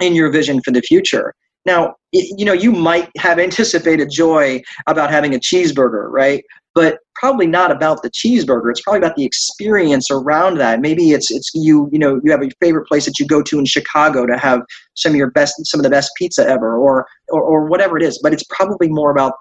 in 0.01 0.15
your 0.15 0.31
vision 0.31 0.61
for 0.63 0.71
the 0.71 0.83
future. 0.83 1.35
Now 1.65 1.95
you 2.13 2.45
know 2.45 2.53
you 2.53 2.73
might 2.73 3.11
have 3.19 3.39
anticipated 3.49 4.11
joy 4.11 4.63
about 4.87 5.11
having 5.11 5.35
a 5.35 5.39
cheeseburger 5.39 6.09
right 6.11 6.45
but 6.77 6.99
probably 7.15 7.47
not 7.47 7.73
about 7.73 8.03
the 8.03 8.11
cheeseburger. 8.11 8.71
It's 8.71 8.83
probably 8.83 8.99
about 8.99 9.17
the 9.17 9.25
experience 9.25 10.09
around 10.11 10.59
that. 10.59 10.81
Maybe 10.81 11.13
it's 11.13 11.31
it's 11.31 11.51
you 11.55 11.89
you 11.91 11.99
know 11.99 12.21
you 12.23 12.31
have 12.31 12.43
a 12.43 12.51
favorite 12.61 12.87
place 12.87 13.07
that 13.07 13.19
you 13.19 13.27
go 13.27 13.43
to 13.43 13.59
in 13.59 13.65
Chicago 13.65 14.27
to 14.27 14.37
have 14.37 14.61
some 14.95 15.13
of 15.13 15.17
your 15.17 15.31
best 15.31 15.55
some 15.65 15.81
of 15.81 15.85
the 15.85 15.91
best 15.91 16.13
pizza 16.17 16.47
ever, 16.47 16.77
or 16.77 17.07
or, 17.31 17.43
or 17.43 17.67
whatever 17.67 17.97
it 17.97 18.05
is. 18.05 18.21
But 18.23 18.35
it's 18.35 18.45
probably 18.51 18.89
more 18.89 19.11
about 19.11 19.33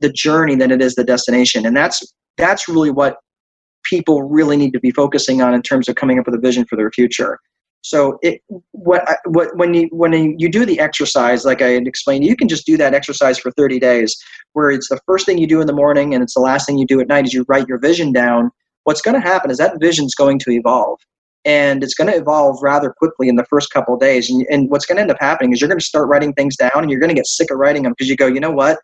the 0.00 0.12
journey 0.12 0.56
than 0.56 0.72
it 0.72 0.82
is 0.82 0.96
the 0.96 1.04
destination, 1.04 1.64
and 1.64 1.76
that's 1.76 2.02
that's 2.36 2.68
really 2.68 2.90
what 2.90 3.16
people 3.84 4.24
really 4.24 4.56
need 4.56 4.72
to 4.72 4.80
be 4.80 4.90
focusing 4.90 5.40
on 5.40 5.54
in 5.54 5.62
terms 5.62 5.88
of 5.88 5.94
coming 5.94 6.18
up 6.18 6.26
with 6.26 6.34
a 6.34 6.40
vision 6.40 6.64
for 6.68 6.76
their 6.76 6.90
future. 6.90 7.38
So 7.82 8.18
it 8.22 8.40
what 8.70 9.04
what 9.26 9.56
when 9.56 9.74
you 9.74 9.88
when 9.90 10.38
you 10.38 10.48
do 10.48 10.64
the 10.64 10.78
exercise 10.78 11.44
like 11.44 11.60
I 11.60 11.70
had 11.70 11.86
explained, 11.86 12.24
you 12.24 12.36
can 12.36 12.48
just 12.48 12.64
do 12.64 12.76
that 12.76 12.94
exercise 12.94 13.38
for 13.38 13.50
30 13.50 13.80
days, 13.80 14.16
where 14.52 14.70
it's 14.70 14.88
the 14.88 15.00
first 15.04 15.26
thing 15.26 15.38
you 15.38 15.48
do 15.48 15.60
in 15.60 15.66
the 15.66 15.72
morning 15.72 16.14
and 16.14 16.22
it's 16.22 16.34
the 16.34 16.40
last 16.40 16.66
thing 16.66 16.78
you 16.78 16.86
do 16.86 17.00
at 17.00 17.08
night. 17.08 17.26
Is 17.26 17.34
you 17.34 17.44
write 17.48 17.68
your 17.68 17.78
vision 17.78 18.12
down. 18.12 18.50
What's 18.84 19.02
going 19.02 19.20
to 19.20 19.28
happen 19.28 19.50
is 19.50 19.58
that 19.58 19.80
vision's 19.80 20.14
going 20.14 20.38
to 20.40 20.52
evolve, 20.52 21.00
and 21.44 21.82
it's 21.82 21.94
going 21.94 22.10
to 22.10 22.16
evolve 22.16 22.62
rather 22.62 22.94
quickly 22.96 23.28
in 23.28 23.34
the 23.34 23.46
first 23.46 23.70
couple 23.70 23.94
of 23.94 24.00
days. 24.00 24.30
And, 24.30 24.46
and 24.48 24.70
what's 24.70 24.86
going 24.86 24.96
to 24.96 25.02
end 25.02 25.10
up 25.10 25.18
happening 25.20 25.52
is 25.52 25.60
you're 25.60 25.68
going 25.68 25.78
to 25.80 25.84
start 25.84 26.08
writing 26.08 26.32
things 26.34 26.56
down, 26.56 26.70
and 26.76 26.90
you're 26.90 27.00
going 27.00 27.10
to 27.10 27.16
get 27.16 27.26
sick 27.26 27.50
of 27.50 27.58
writing 27.58 27.82
them 27.82 27.92
because 27.92 28.08
you 28.08 28.16
go, 28.16 28.28
you 28.28 28.40
know 28.40 28.52
what? 28.52 28.78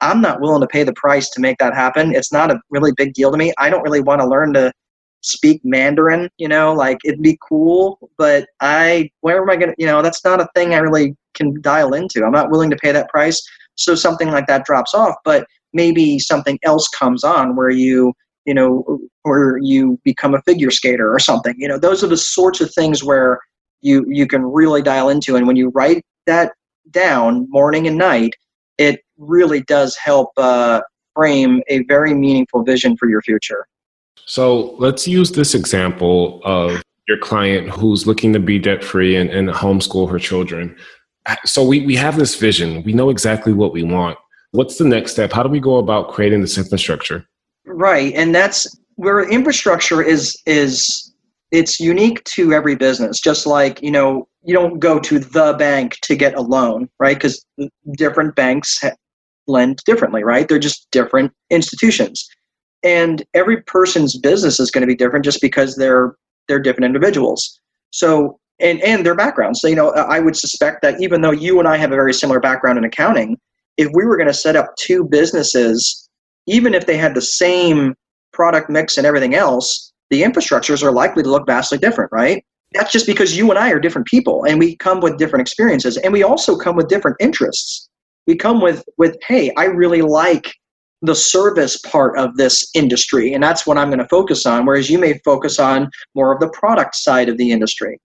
I'm 0.00 0.20
not 0.20 0.40
willing 0.40 0.60
to 0.60 0.66
pay 0.68 0.84
the 0.84 0.92
price 0.92 1.28
to 1.30 1.40
make 1.40 1.58
that 1.58 1.74
happen. 1.74 2.14
It's 2.14 2.32
not 2.32 2.52
a 2.52 2.60
really 2.70 2.92
big 2.96 3.14
deal 3.14 3.32
to 3.32 3.36
me. 3.36 3.52
I 3.58 3.68
don't 3.68 3.82
really 3.82 4.00
want 4.00 4.20
to 4.20 4.28
learn 4.28 4.52
to 4.54 4.72
speak 5.20 5.60
Mandarin, 5.64 6.28
you 6.38 6.48
know, 6.48 6.72
like 6.72 6.98
it'd 7.04 7.22
be 7.22 7.38
cool, 7.46 7.98
but 8.16 8.46
I, 8.60 9.10
where 9.20 9.42
am 9.42 9.50
I 9.50 9.56
going 9.56 9.70
to, 9.70 9.74
you 9.78 9.86
know, 9.86 10.02
that's 10.02 10.24
not 10.24 10.40
a 10.40 10.48
thing 10.54 10.74
I 10.74 10.78
really 10.78 11.16
can 11.34 11.60
dial 11.60 11.94
into. 11.94 12.24
I'm 12.24 12.32
not 12.32 12.50
willing 12.50 12.70
to 12.70 12.76
pay 12.76 12.92
that 12.92 13.08
price. 13.08 13.42
So 13.74 13.94
something 13.94 14.30
like 14.30 14.46
that 14.46 14.64
drops 14.64 14.94
off, 14.94 15.14
but 15.24 15.46
maybe 15.72 16.18
something 16.18 16.58
else 16.62 16.88
comes 16.88 17.24
on 17.24 17.56
where 17.56 17.70
you, 17.70 18.12
you 18.44 18.54
know, 18.54 19.00
where 19.22 19.58
you 19.58 19.98
become 20.04 20.34
a 20.34 20.42
figure 20.42 20.70
skater 20.70 21.12
or 21.12 21.18
something, 21.18 21.54
you 21.58 21.68
know, 21.68 21.78
those 21.78 22.02
are 22.02 22.08
the 22.08 22.16
sorts 22.16 22.60
of 22.60 22.72
things 22.72 23.04
where 23.04 23.38
you, 23.80 24.04
you 24.08 24.26
can 24.26 24.42
really 24.42 24.82
dial 24.82 25.08
into. 25.08 25.36
And 25.36 25.46
when 25.46 25.56
you 25.56 25.70
write 25.70 26.04
that 26.26 26.52
down 26.90 27.46
morning 27.50 27.86
and 27.86 27.98
night, 27.98 28.34
it 28.78 29.00
really 29.18 29.62
does 29.62 29.96
help 29.96 30.30
uh, 30.36 30.80
frame 31.14 31.62
a 31.68 31.82
very 31.84 32.14
meaningful 32.14 32.62
vision 32.62 32.96
for 32.96 33.08
your 33.08 33.20
future. 33.22 33.66
So 34.26 34.74
let's 34.78 35.06
use 35.08 35.32
this 35.32 35.54
example 35.54 36.40
of 36.44 36.82
your 37.08 37.18
client 37.18 37.70
who's 37.70 38.06
looking 38.06 38.32
to 38.34 38.40
be 38.40 38.58
debt 38.58 38.84
free 38.84 39.16
and, 39.16 39.30
and 39.30 39.48
homeschool 39.48 40.10
her 40.10 40.18
children. 40.18 40.76
So 41.44 41.64
we, 41.64 41.84
we 41.86 41.96
have 41.96 42.16
this 42.16 42.34
vision, 42.34 42.82
we 42.82 42.92
know 42.92 43.10
exactly 43.10 43.52
what 43.52 43.72
we 43.72 43.82
want. 43.82 44.18
What's 44.52 44.78
the 44.78 44.84
next 44.84 45.12
step? 45.12 45.32
How 45.32 45.42
do 45.42 45.48
we 45.48 45.60
go 45.60 45.76
about 45.76 46.10
creating 46.10 46.40
this 46.40 46.56
infrastructure? 46.56 47.26
Right. 47.66 48.14
And 48.14 48.34
that's 48.34 48.66
where 48.98 49.28
infrastructure 49.28 50.02
is 50.02 50.36
is 50.44 51.14
it's 51.50 51.80
unique 51.80 52.22
to 52.24 52.52
every 52.52 52.74
business 52.74 53.20
just 53.20 53.46
like 53.46 53.80
you 53.80 53.90
know 53.90 54.28
you 54.42 54.52
don't 54.52 54.80
go 54.80 54.98
to 54.98 55.18
the 55.20 55.54
bank 55.58 55.96
to 56.02 56.16
get 56.16 56.34
a 56.34 56.40
loan 56.40 56.88
right 56.98 57.16
because 57.16 57.44
different 57.96 58.34
banks 58.34 58.82
lend 59.46 59.78
differently 59.86 60.24
right 60.24 60.48
they're 60.48 60.58
just 60.58 60.88
different 60.90 61.32
institutions 61.50 62.28
and 62.82 63.24
every 63.34 63.62
person's 63.62 64.18
business 64.18 64.60
is 64.60 64.70
going 64.70 64.82
to 64.82 64.86
be 64.86 64.96
different 64.96 65.24
just 65.24 65.40
because 65.40 65.76
they're 65.76 66.14
they're 66.46 66.60
different 66.60 66.86
individuals 66.86 67.60
so 67.90 68.38
and 68.60 68.80
and 68.82 69.04
their 69.04 69.14
backgrounds. 69.14 69.60
So 69.60 69.68
you 69.68 69.76
know, 69.76 69.90
I 69.90 70.20
would 70.20 70.36
suspect 70.36 70.82
that 70.82 71.00
even 71.00 71.20
though 71.20 71.30
you 71.30 71.58
and 71.58 71.68
I 71.68 71.76
have 71.76 71.92
a 71.92 71.96
very 71.96 72.14
similar 72.14 72.40
background 72.40 72.78
in 72.78 72.84
accounting, 72.84 73.38
if 73.76 73.88
we 73.94 74.04
were 74.04 74.16
going 74.16 74.28
to 74.28 74.34
set 74.34 74.56
up 74.56 74.74
two 74.76 75.04
businesses, 75.04 76.08
even 76.46 76.74
if 76.74 76.86
they 76.86 76.96
had 76.96 77.14
the 77.14 77.22
same 77.22 77.94
product 78.32 78.68
mix 78.68 78.98
and 78.98 79.06
everything 79.06 79.34
else, 79.34 79.92
the 80.10 80.22
infrastructures 80.22 80.82
are 80.82 80.92
likely 80.92 81.22
to 81.22 81.30
look 81.30 81.46
vastly 81.46 81.78
different, 81.78 82.10
right? 82.12 82.44
That's 82.72 82.92
just 82.92 83.06
because 83.06 83.36
you 83.36 83.48
and 83.50 83.58
I 83.58 83.70
are 83.70 83.80
different 83.80 84.06
people 84.06 84.44
and 84.44 84.58
we 84.58 84.76
come 84.76 85.00
with 85.00 85.18
different 85.18 85.40
experiences 85.40 85.96
and 85.96 86.12
we 86.12 86.22
also 86.22 86.56
come 86.56 86.76
with 86.76 86.88
different 86.88 87.16
interests. 87.20 87.88
We 88.26 88.36
come 88.36 88.60
with 88.60 88.84
with 88.98 89.16
hey, 89.26 89.52
I 89.56 89.64
really 89.66 90.02
like 90.02 90.52
the 91.02 91.14
service 91.14 91.76
part 91.78 92.18
of 92.18 92.36
this 92.36 92.68
industry 92.74 93.32
and 93.32 93.42
that's 93.42 93.66
what 93.66 93.78
I'm 93.78 93.88
going 93.88 94.00
to 94.00 94.08
focus 94.08 94.46
on 94.46 94.66
whereas 94.66 94.90
you 94.90 94.98
may 94.98 95.18
focus 95.24 95.58
on 95.58 95.90
more 96.14 96.32
of 96.32 96.40
the 96.40 96.50
product 96.50 96.96
side 96.96 97.28
of 97.28 97.36
the 97.38 97.50
industry. 97.50 97.98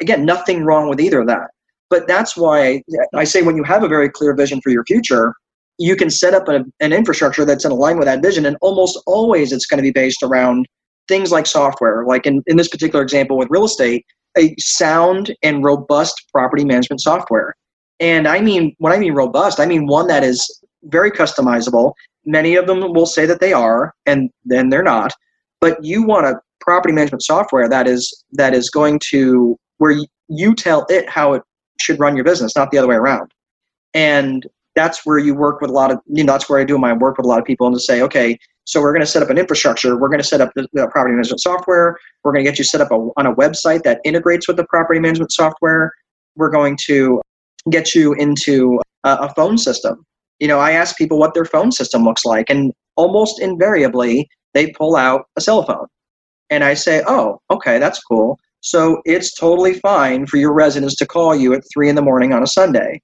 Again, 0.00 0.24
nothing 0.24 0.64
wrong 0.64 0.88
with 0.88 1.00
either 1.00 1.20
of 1.20 1.26
that. 1.28 1.48
But 1.90 2.06
that's 2.06 2.36
why 2.36 2.82
I 3.14 3.24
say 3.24 3.42
when 3.42 3.56
you 3.56 3.64
have 3.64 3.82
a 3.82 3.88
very 3.88 4.08
clear 4.08 4.34
vision 4.34 4.60
for 4.62 4.70
your 4.70 4.84
future, 4.84 5.34
you 5.78 5.96
can 5.96 6.10
set 6.10 6.34
up 6.34 6.48
a, 6.48 6.64
an 6.80 6.92
infrastructure 6.92 7.44
that's 7.44 7.64
in 7.64 7.72
alignment 7.72 8.00
with 8.00 8.06
that 8.06 8.22
vision 8.22 8.46
and 8.46 8.56
almost 8.60 8.98
always 9.06 9.50
it's 9.50 9.66
going 9.66 9.78
to 9.78 9.82
be 9.82 9.90
based 9.90 10.22
around 10.22 10.66
things 11.08 11.32
like 11.32 11.46
software, 11.46 12.04
like 12.06 12.26
in, 12.26 12.42
in 12.46 12.56
this 12.56 12.68
particular 12.68 13.02
example 13.02 13.36
with 13.36 13.48
real 13.50 13.64
estate, 13.64 14.06
a 14.38 14.54
sound 14.58 15.34
and 15.42 15.64
robust 15.64 16.26
property 16.32 16.64
management 16.64 17.00
software. 17.00 17.54
And 17.98 18.28
I 18.28 18.40
mean, 18.40 18.74
when 18.78 18.92
I 18.92 18.98
mean 18.98 19.14
robust, 19.14 19.58
I 19.58 19.66
mean 19.66 19.86
one 19.86 20.06
that 20.06 20.22
is 20.22 20.62
very 20.84 21.10
customizable. 21.10 21.92
Many 22.26 22.56
of 22.56 22.66
them 22.66 22.80
will 22.92 23.06
say 23.06 23.26
that 23.26 23.40
they 23.40 23.52
are, 23.52 23.94
and 24.06 24.30
then 24.44 24.68
they're 24.68 24.82
not. 24.82 25.12
But 25.60 25.82
you 25.84 26.02
want 26.02 26.26
a 26.26 26.40
property 26.60 26.92
management 26.92 27.22
software 27.22 27.68
that 27.68 27.86
is 27.86 28.24
that 28.32 28.54
is 28.54 28.70
going 28.70 29.00
to 29.10 29.56
where 29.78 29.96
you 30.28 30.54
tell 30.54 30.86
it 30.88 31.08
how 31.08 31.32
it 31.32 31.42
should 31.80 31.98
run 31.98 32.14
your 32.14 32.24
business, 32.24 32.54
not 32.56 32.70
the 32.70 32.78
other 32.78 32.88
way 32.88 32.96
around. 32.96 33.32
And 33.94 34.46
that's 34.76 35.04
where 35.04 35.18
you 35.18 35.34
work 35.34 35.60
with 35.60 35.70
a 35.70 35.72
lot 35.72 35.90
of 35.90 35.98
you 36.06 36.24
know 36.24 36.32
that's 36.32 36.48
where 36.48 36.60
I 36.60 36.64
do 36.64 36.78
my 36.78 36.92
work 36.92 37.16
with 37.16 37.26
a 37.26 37.28
lot 37.28 37.38
of 37.38 37.44
people 37.44 37.66
and 37.66 37.74
to 37.74 37.80
say, 37.80 38.02
okay, 38.02 38.38
so 38.64 38.80
we're 38.80 38.92
going 38.92 39.00
to 39.00 39.06
set 39.06 39.22
up 39.22 39.30
an 39.30 39.38
infrastructure. 39.38 39.96
We're 39.98 40.08
going 40.08 40.20
to 40.20 40.26
set 40.26 40.40
up 40.40 40.52
the, 40.54 40.68
the 40.72 40.86
property 40.88 41.14
management 41.14 41.40
software. 41.40 41.98
We're 42.22 42.32
going 42.32 42.44
to 42.44 42.50
get 42.50 42.58
you 42.58 42.64
set 42.64 42.80
up 42.80 42.92
a, 42.92 43.08
on 43.16 43.26
a 43.26 43.34
website 43.34 43.82
that 43.82 44.00
integrates 44.04 44.46
with 44.46 44.56
the 44.56 44.64
property 44.66 45.00
management 45.00 45.32
software. 45.32 45.92
We're 46.36 46.50
going 46.50 46.78
to 46.84 47.20
get 47.70 47.94
you 47.94 48.12
into 48.14 48.80
a, 49.04 49.10
a 49.22 49.34
phone 49.34 49.58
system. 49.58 50.04
You 50.40 50.48
know, 50.48 50.58
I 50.58 50.72
ask 50.72 50.96
people 50.96 51.18
what 51.18 51.34
their 51.34 51.44
phone 51.44 51.70
system 51.70 52.04
looks 52.04 52.24
like, 52.24 52.50
and 52.50 52.72
almost 52.96 53.40
invariably 53.40 54.28
they 54.54 54.72
pull 54.72 54.96
out 54.96 55.26
a 55.36 55.40
cell 55.40 55.62
phone. 55.62 55.86
And 56.50 56.64
I 56.64 56.74
say, 56.74 57.02
oh, 57.06 57.40
okay, 57.50 57.78
that's 57.78 58.02
cool. 58.02 58.38
So 58.60 59.00
it's 59.04 59.34
totally 59.34 59.74
fine 59.74 60.26
for 60.26 60.36
your 60.36 60.52
residents 60.52 60.96
to 60.96 61.06
call 61.06 61.34
you 61.34 61.54
at 61.54 61.62
three 61.72 61.88
in 61.88 61.94
the 61.94 62.02
morning 62.02 62.32
on 62.32 62.42
a 62.42 62.46
Sunday. 62.46 63.00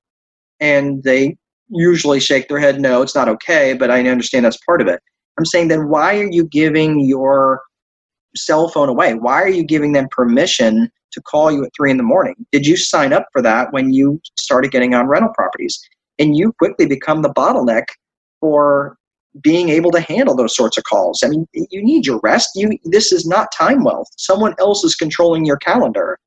And 0.61 1.03
they 1.03 1.37
usually 1.68 2.20
shake 2.20 2.49
their 2.49 2.59
head, 2.59 2.80
no, 2.80 3.03
it's 3.03 3.14
not 3.14 3.28
okay, 3.28 3.72
but 3.72 3.91
I 3.91 4.07
understand 4.09 4.45
that's 4.45 4.59
part 4.64 4.80
of 4.80 4.89
it. 4.89 5.01
I'm 5.39 5.45
saying 5.45 5.68
then 5.68 5.89
why 5.89 6.18
are 6.18 6.30
you 6.30 6.45
giving 6.47 7.01
your 7.01 7.62
cell 8.34 8.68
phone 8.68 8.89
away? 8.89 9.14
Why 9.14 9.43
are 9.43 9.49
you 9.49 9.64
giving 9.64 9.93
them 9.93 10.09
permission 10.11 10.91
to 11.12 11.22
call 11.22 11.51
you 11.51 11.64
at 11.64 11.72
three 11.76 11.91
in 11.91 11.97
the 11.97 12.03
morning? 12.03 12.34
Did 12.53 12.66
you 12.66 12.76
sign 12.76 13.12
up 13.12 13.26
for 13.32 13.43
that 13.43 13.72
when 13.72 13.93
you 13.93 14.20
started 14.37 14.70
getting 14.70 14.95
on 14.95 15.09
rental 15.09 15.32
properties? 15.34 15.78
And 16.19 16.37
you 16.37 16.53
quickly 16.59 16.87
become 16.87 17.23
the 17.23 17.33
bottleneck 17.33 17.85
for 18.41 18.97
being 19.43 19.69
able 19.69 19.91
to 19.91 20.01
handle 20.01 20.35
those 20.35 20.57
sorts 20.57 20.79
of 20.79 20.85
calls. 20.85 21.23
I 21.23 21.29
mean, 21.29 21.47
you 21.53 21.83
need 21.83 22.07
your 22.07 22.21
rest. 22.23 22.51
You 22.55 22.79
this 22.85 23.12
is 23.12 23.27
not 23.27 23.49
time 23.57 23.85
wealth. 23.85 24.09
Someone 24.17 24.55
else 24.59 24.83
is 24.83 24.95
controlling 24.95 25.45
your 25.45 25.59
calendar 25.59 26.19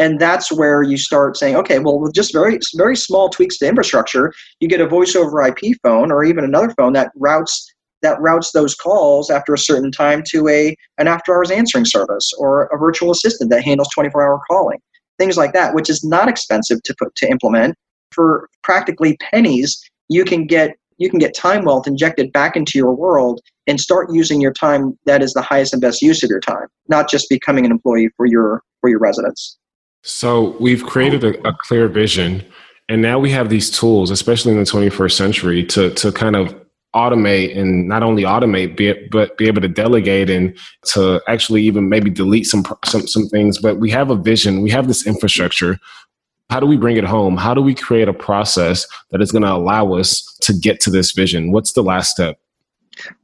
and 0.00 0.18
that's 0.18 0.50
where 0.50 0.82
you 0.82 0.96
start 0.96 1.36
saying 1.36 1.54
okay 1.54 1.78
well 1.78 2.00
with 2.00 2.14
just 2.14 2.32
very 2.32 2.58
very 2.74 2.96
small 2.96 3.28
tweaks 3.28 3.58
to 3.58 3.68
infrastructure 3.68 4.32
you 4.58 4.66
get 4.66 4.80
a 4.80 4.88
voice 4.88 5.14
over 5.14 5.46
ip 5.46 5.58
phone 5.82 6.10
or 6.10 6.24
even 6.24 6.42
another 6.42 6.70
phone 6.76 6.92
that 6.92 7.12
routes 7.16 7.72
that 8.02 8.20
routes 8.20 8.50
those 8.52 8.74
calls 8.74 9.30
after 9.30 9.52
a 9.52 9.58
certain 9.58 9.92
time 9.92 10.22
to 10.26 10.48
a 10.48 10.74
an 10.98 11.06
after 11.06 11.34
hours 11.34 11.50
answering 11.50 11.84
service 11.84 12.32
or 12.38 12.64
a 12.72 12.78
virtual 12.78 13.10
assistant 13.12 13.50
that 13.50 13.62
handles 13.62 13.88
24 13.94 14.24
hour 14.24 14.40
calling 14.50 14.78
things 15.18 15.36
like 15.36 15.52
that 15.52 15.74
which 15.74 15.90
is 15.90 16.02
not 16.02 16.28
expensive 16.28 16.82
to 16.82 16.94
put 16.98 17.14
to 17.14 17.30
implement 17.30 17.76
for 18.12 18.48
practically 18.62 19.16
pennies 19.18 19.80
you 20.08 20.24
can 20.24 20.46
get 20.46 20.76
you 20.98 21.08
can 21.08 21.18
get 21.18 21.34
time 21.34 21.64
wealth 21.64 21.86
injected 21.86 22.30
back 22.32 22.56
into 22.56 22.76
your 22.76 22.94
world 22.94 23.40
and 23.66 23.80
start 23.80 24.12
using 24.12 24.40
your 24.40 24.52
time 24.52 24.98
that 25.06 25.22
is 25.22 25.32
the 25.32 25.42
highest 25.42 25.72
and 25.72 25.80
best 25.80 26.02
use 26.02 26.22
of 26.22 26.30
your 26.30 26.40
time 26.40 26.66
not 26.88 27.08
just 27.08 27.28
becoming 27.28 27.64
an 27.64 27.70
employee 27.70 28.10
for 28.16 28.26
your 28.26 28.62
for 28.80 28.90
your 28.90 28.98
residents 28.98 29.58
so 30.02 30.56
we've 30.58 30.84
created 30.84 31.24
a, 31.24 31.48
a, 31.48 31.52
clear 31.52 31.88
vision, 31.88 32.44
and 32.88 33.02
now 33.02 33.18
we 33.18 33.30
have 33.30 33.50
these 33.50 33.70
tools, 33.70 34.10
especially 34.10 34.52
in 34.52 34.58
the 34.58 34.64
21st 34.64 35.12
century, 35.12 35.64
to 35.66 35.90
to 35.90 36.10
kind 36.12 36.36
of 36.36 36.54
automate 36.96 37.56
and 37.56 37.86
not 37.86 38.02
only 38.02 38.24
automate, 38.24 38.76
be, 38.76 38.92
but 39.12 39.36
be 39.38 39.46
able 39.46 39.60
to 39.60 39.68
delegate 39.68 40.28
and 40.28 40.58
to 40.84 41.22
actually 41.28 41.62
even 41.62 41.88
maybe 41.88 42.10
delete 42.10 42.46
some 42.46 42.64
some 42.84 43.06
some 43.06 43.28
things. 43.28 43.58
But 43.58 43.78
we 43.78 43.90
have 43.90 44.10
a 44.10 44.16
vision, 44.16 44.62
we 44.62 44.70
have 44.70 44.88
this 44.88 45.06
infrastructure. 45.06 45.78
How 46.50 46.58
do 46.58 46.66
we 46.66 46.76
bring 46.76 46.96
it 46.96 47.04
home? 47.04 47.36
How 47.36 47.54
do 47.54 47.62
we 47.62 47.74
create 47.74 48.08
a 48.08 48.12
process 48.12 48.86
that 49.10 49.22
is 49.22 49.30
going 49.30 49.42
to 49.42 49.52
allow 49.52 49.94
us 49.94 50.22
to 50.42 50.52
get 50.52 50.80
to 50.80 50.90
this 50.90 51.12
vision? 51.12 51.52
What's 51.52 51.72
the 51.72 51.82
last 51.82 52.10
step? 52.10 52.38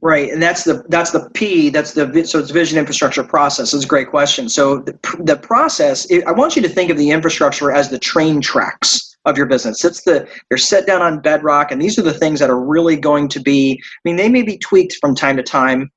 Right, 0.01 0.31
and 0.31 0.41
that's 0.41 0.63
the 0.63 0.83
that's 0.89 1.11
the 1.11 1.29
P. 1.33 1.69
That's 1.69 1.93
the 1.93 2.25
so 2.25 2.39
it's 2.39 2.49
vision, 2.49 2.79
infrastructure, 2.79 3.23
process. 3.23 3.73
It's 3.73 3.83
a 3.83 3.87
great 3.87 4.09
question. 4.09 4.49
So 4.49 4.79
the, 4.79 4.97
the 5.19 5.35
process. 5.35 6.07
I 6.25 6.31
want 6.31 6.55
you 6.55 6.61
to 6.63 6.69
think 6.69 6.89
of 6.89 6.97
the 6.97 7.11
infrastructure 7.11 7.71
as 7.71 7.89
the 7.89 7.99
train 7.99 8.41
tracks 8.41 9.15
of 9.25 9.37
your 9.37 9.45
business. 9.45 9.83
It's 9.85 10.03
the 10.03 10.27
they're 10.49 10.57
set 10.57 10.87
down 10.87 11.01
on 11.03 11.19
bedrock, 11.19 11.71
and 11.71 11.79
these 11.79 11.99
are 11.99 12.01
the 12.01 12.13
things 12.13 12.39
that 12.39 12.49
are 12.49 12.59
really 12.59 12.95
going 12.95 13.27
to 13.27 13.39
be. 13.39 13.79
I 13.83 13.99
mean, 14.03 14.15
they 14.15 14.29
may 14.29 14.41
be 14.41 14.57
tweaked 14.57 14.95
from 14.99 15.13
time 15.13 15.37
to 15.37 15.43
time, 15.43 15.91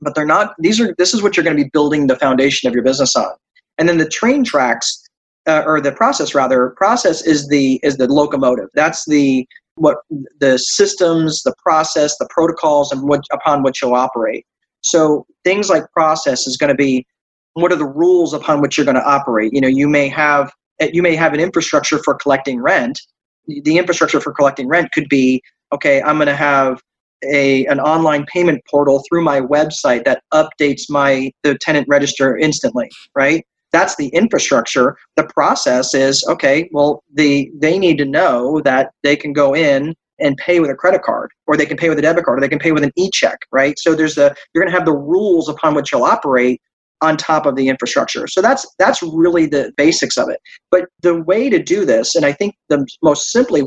but 0.00 0.14
they're 0.14 0.24
not. 0.24 0.54
These 0.58 0.80
are 0.80 0.94
this 0.96 1.12
is 1.12 1.22
what 1.22 1.36
you're 1.36 1.44
going 1.44 1.56
to 1.56 1.62
be 1.62 1.70
building 1.70 2.06
the 2.06 2.16
foundation 2.16 2.66
of 2.68 2.74
your 2.74 2.84
business 2.84 3.14
on. 3.14 3.28
And 3.76 3.88
then 3.88 3.98
the 3.98 4.08
train 4.08 4.42
tracks, 4.42 5.02
uh, 5.48 5.62
or 5.66 5.80
the 5.80 5.92
process 5.92 6.34
rather, 6.34 6.70
process 6.76 7.26
is 7.26 7.48
the 7.48 7.80
is 7.82 7.96
the 7.96 8.06
locomotive. 8.06 8.68
That's 8.74 9.04
the 9.06 9.46
what 9.76 9.98
the 10.40 10.58
systems, 10.58 11.42
the 11.42 11.54
process, 11.62 12.16
the 12.18 12.28
protocols, 12.30 12.92
and 12.92 13.08
what 13.08 13.24
upon 13.32 13.62
which 13.62 13.80
you'll 13.82 13.94
operate. 13.94 14.44
So 14.82 15.26
things 15.44 15.70
like 15.70 15.90
process 15.92 16.46
is 16.46 16.56
going 16.56 16.68
to 16.68 16.76
be 16.76 17.06
what 17.54 17.72
are 17.72 17.76
the 17.76 17.86
rules 17.86 18.34
upon 18.34 18.60
which 18.60 18.76
you're 18.76 18.84
going 18.84 18.96
to 18.96 19.08
operate. 19.08 19.52
You 19.52 19.60
know, 19.60 19.68
you 19.68 19.88
may 19.88 20.08
have 20.08 20.52
you 20.80 21.02
may 21.02 21.16
have 21.16 21.32
an 21.34 21.40
infrastructure 21.40 21.98
for 22.04 22.14
collecting 22.14 22.60
rent. 22.60 23.00
The 23.46 23.78
infrastructure 23.78 24.20
for 24.20 24.32
collecting 24.32 24.68
rent 24.68 24.92
could 24.92 25.08
be 25.08 25.42
okay. 25.72 26.02
I'm 26.02 26.16
going 26.16 26.28
to 26.28 26.36
have 26.36 26.80
a 27.24 27.66
an 27.66 27.80
online 27.80 28.26
payment 28.26 28.62
portal 28.70 29.02
through 29.08 29.22
my 29.22 29.40
website 29.40 30.04
that 30.04 30.22
updates 30.32 30.82
my 30.88 31.32
the 31.42 31.56
tenant 31.58 31.88
register 31.88 32.36
instantly, 32.36 32.90
right? 33.14 33.44
That's 33.72 33.96
the 33.96 34.08
infrastructure. 34.08 34.96
The 35.16 35.24
process 35.24 35.94
is 35.94 36.24
okay 36.28 36.68
well 36.72 37.02
the 37.14 37.50
they 37.54 37.78
need 37.78 37.98
to 37.98 38.04
know 38.04 38.60
that 38.62 38.92
they 39.02 39.16
can 39.16 39.32
go 39.32 39.54
in 39.54 39.94
and 40.20 40.36
pay 40.36 40.58
with 40.58 40.70
a 40.70 40.74
credit 40.74 41.02
card 41.02 41.30
or 41.46 41.56
they 41.56 41.66
can 41.66 41.76
pay 41.76 41.88
with 41.88 41.98
a 41.98 42.02
debit 42.02 42.24
card 42.24 42.38
or 42.38 42.40
they 42.40 42.48
can 42.48 42.58
pay 42.58 42.72
with 42.72 42.82
an 42.82 42.92
e-check 42.96 43.38
right? 43.52 43.78
So 43.78 43.94
there's 43.94 44.14
the 44.14 44.34
you're 44.52 44.62
going 44.62 44.72
to 44.72 44.78
have 44.78 44.86
the 44.86 44.96
rules 44.96 45.48
upon 45.48 45.74
which 45.74 45.92
you'll 45.92 46.04
operate 46.04 46.60
on 47.00 47.16
top 47.16 47.46
of 47.46 47.54
the 47.54 47.68
infrastructure. 47.68 48.26
So 48.26 48.42
that's 48.42 48.66
that's 48.78 49.02
really 49.02 49.46
the 49.46 49.72
basics 49.76 50.16
of 50.16 50.28
it. 50.28 50.40
But 50.70 50.86
the 51.02 51.22
way 51.22 51.48
to 51.48 51.62
do 51.62 51.84
this 51.84 52.14
and 52.14 52.24
i 52.24 52.32
think 52.32 52.56
the 52.68 52.86
most 53.02 53.30
simply 53.30 53.62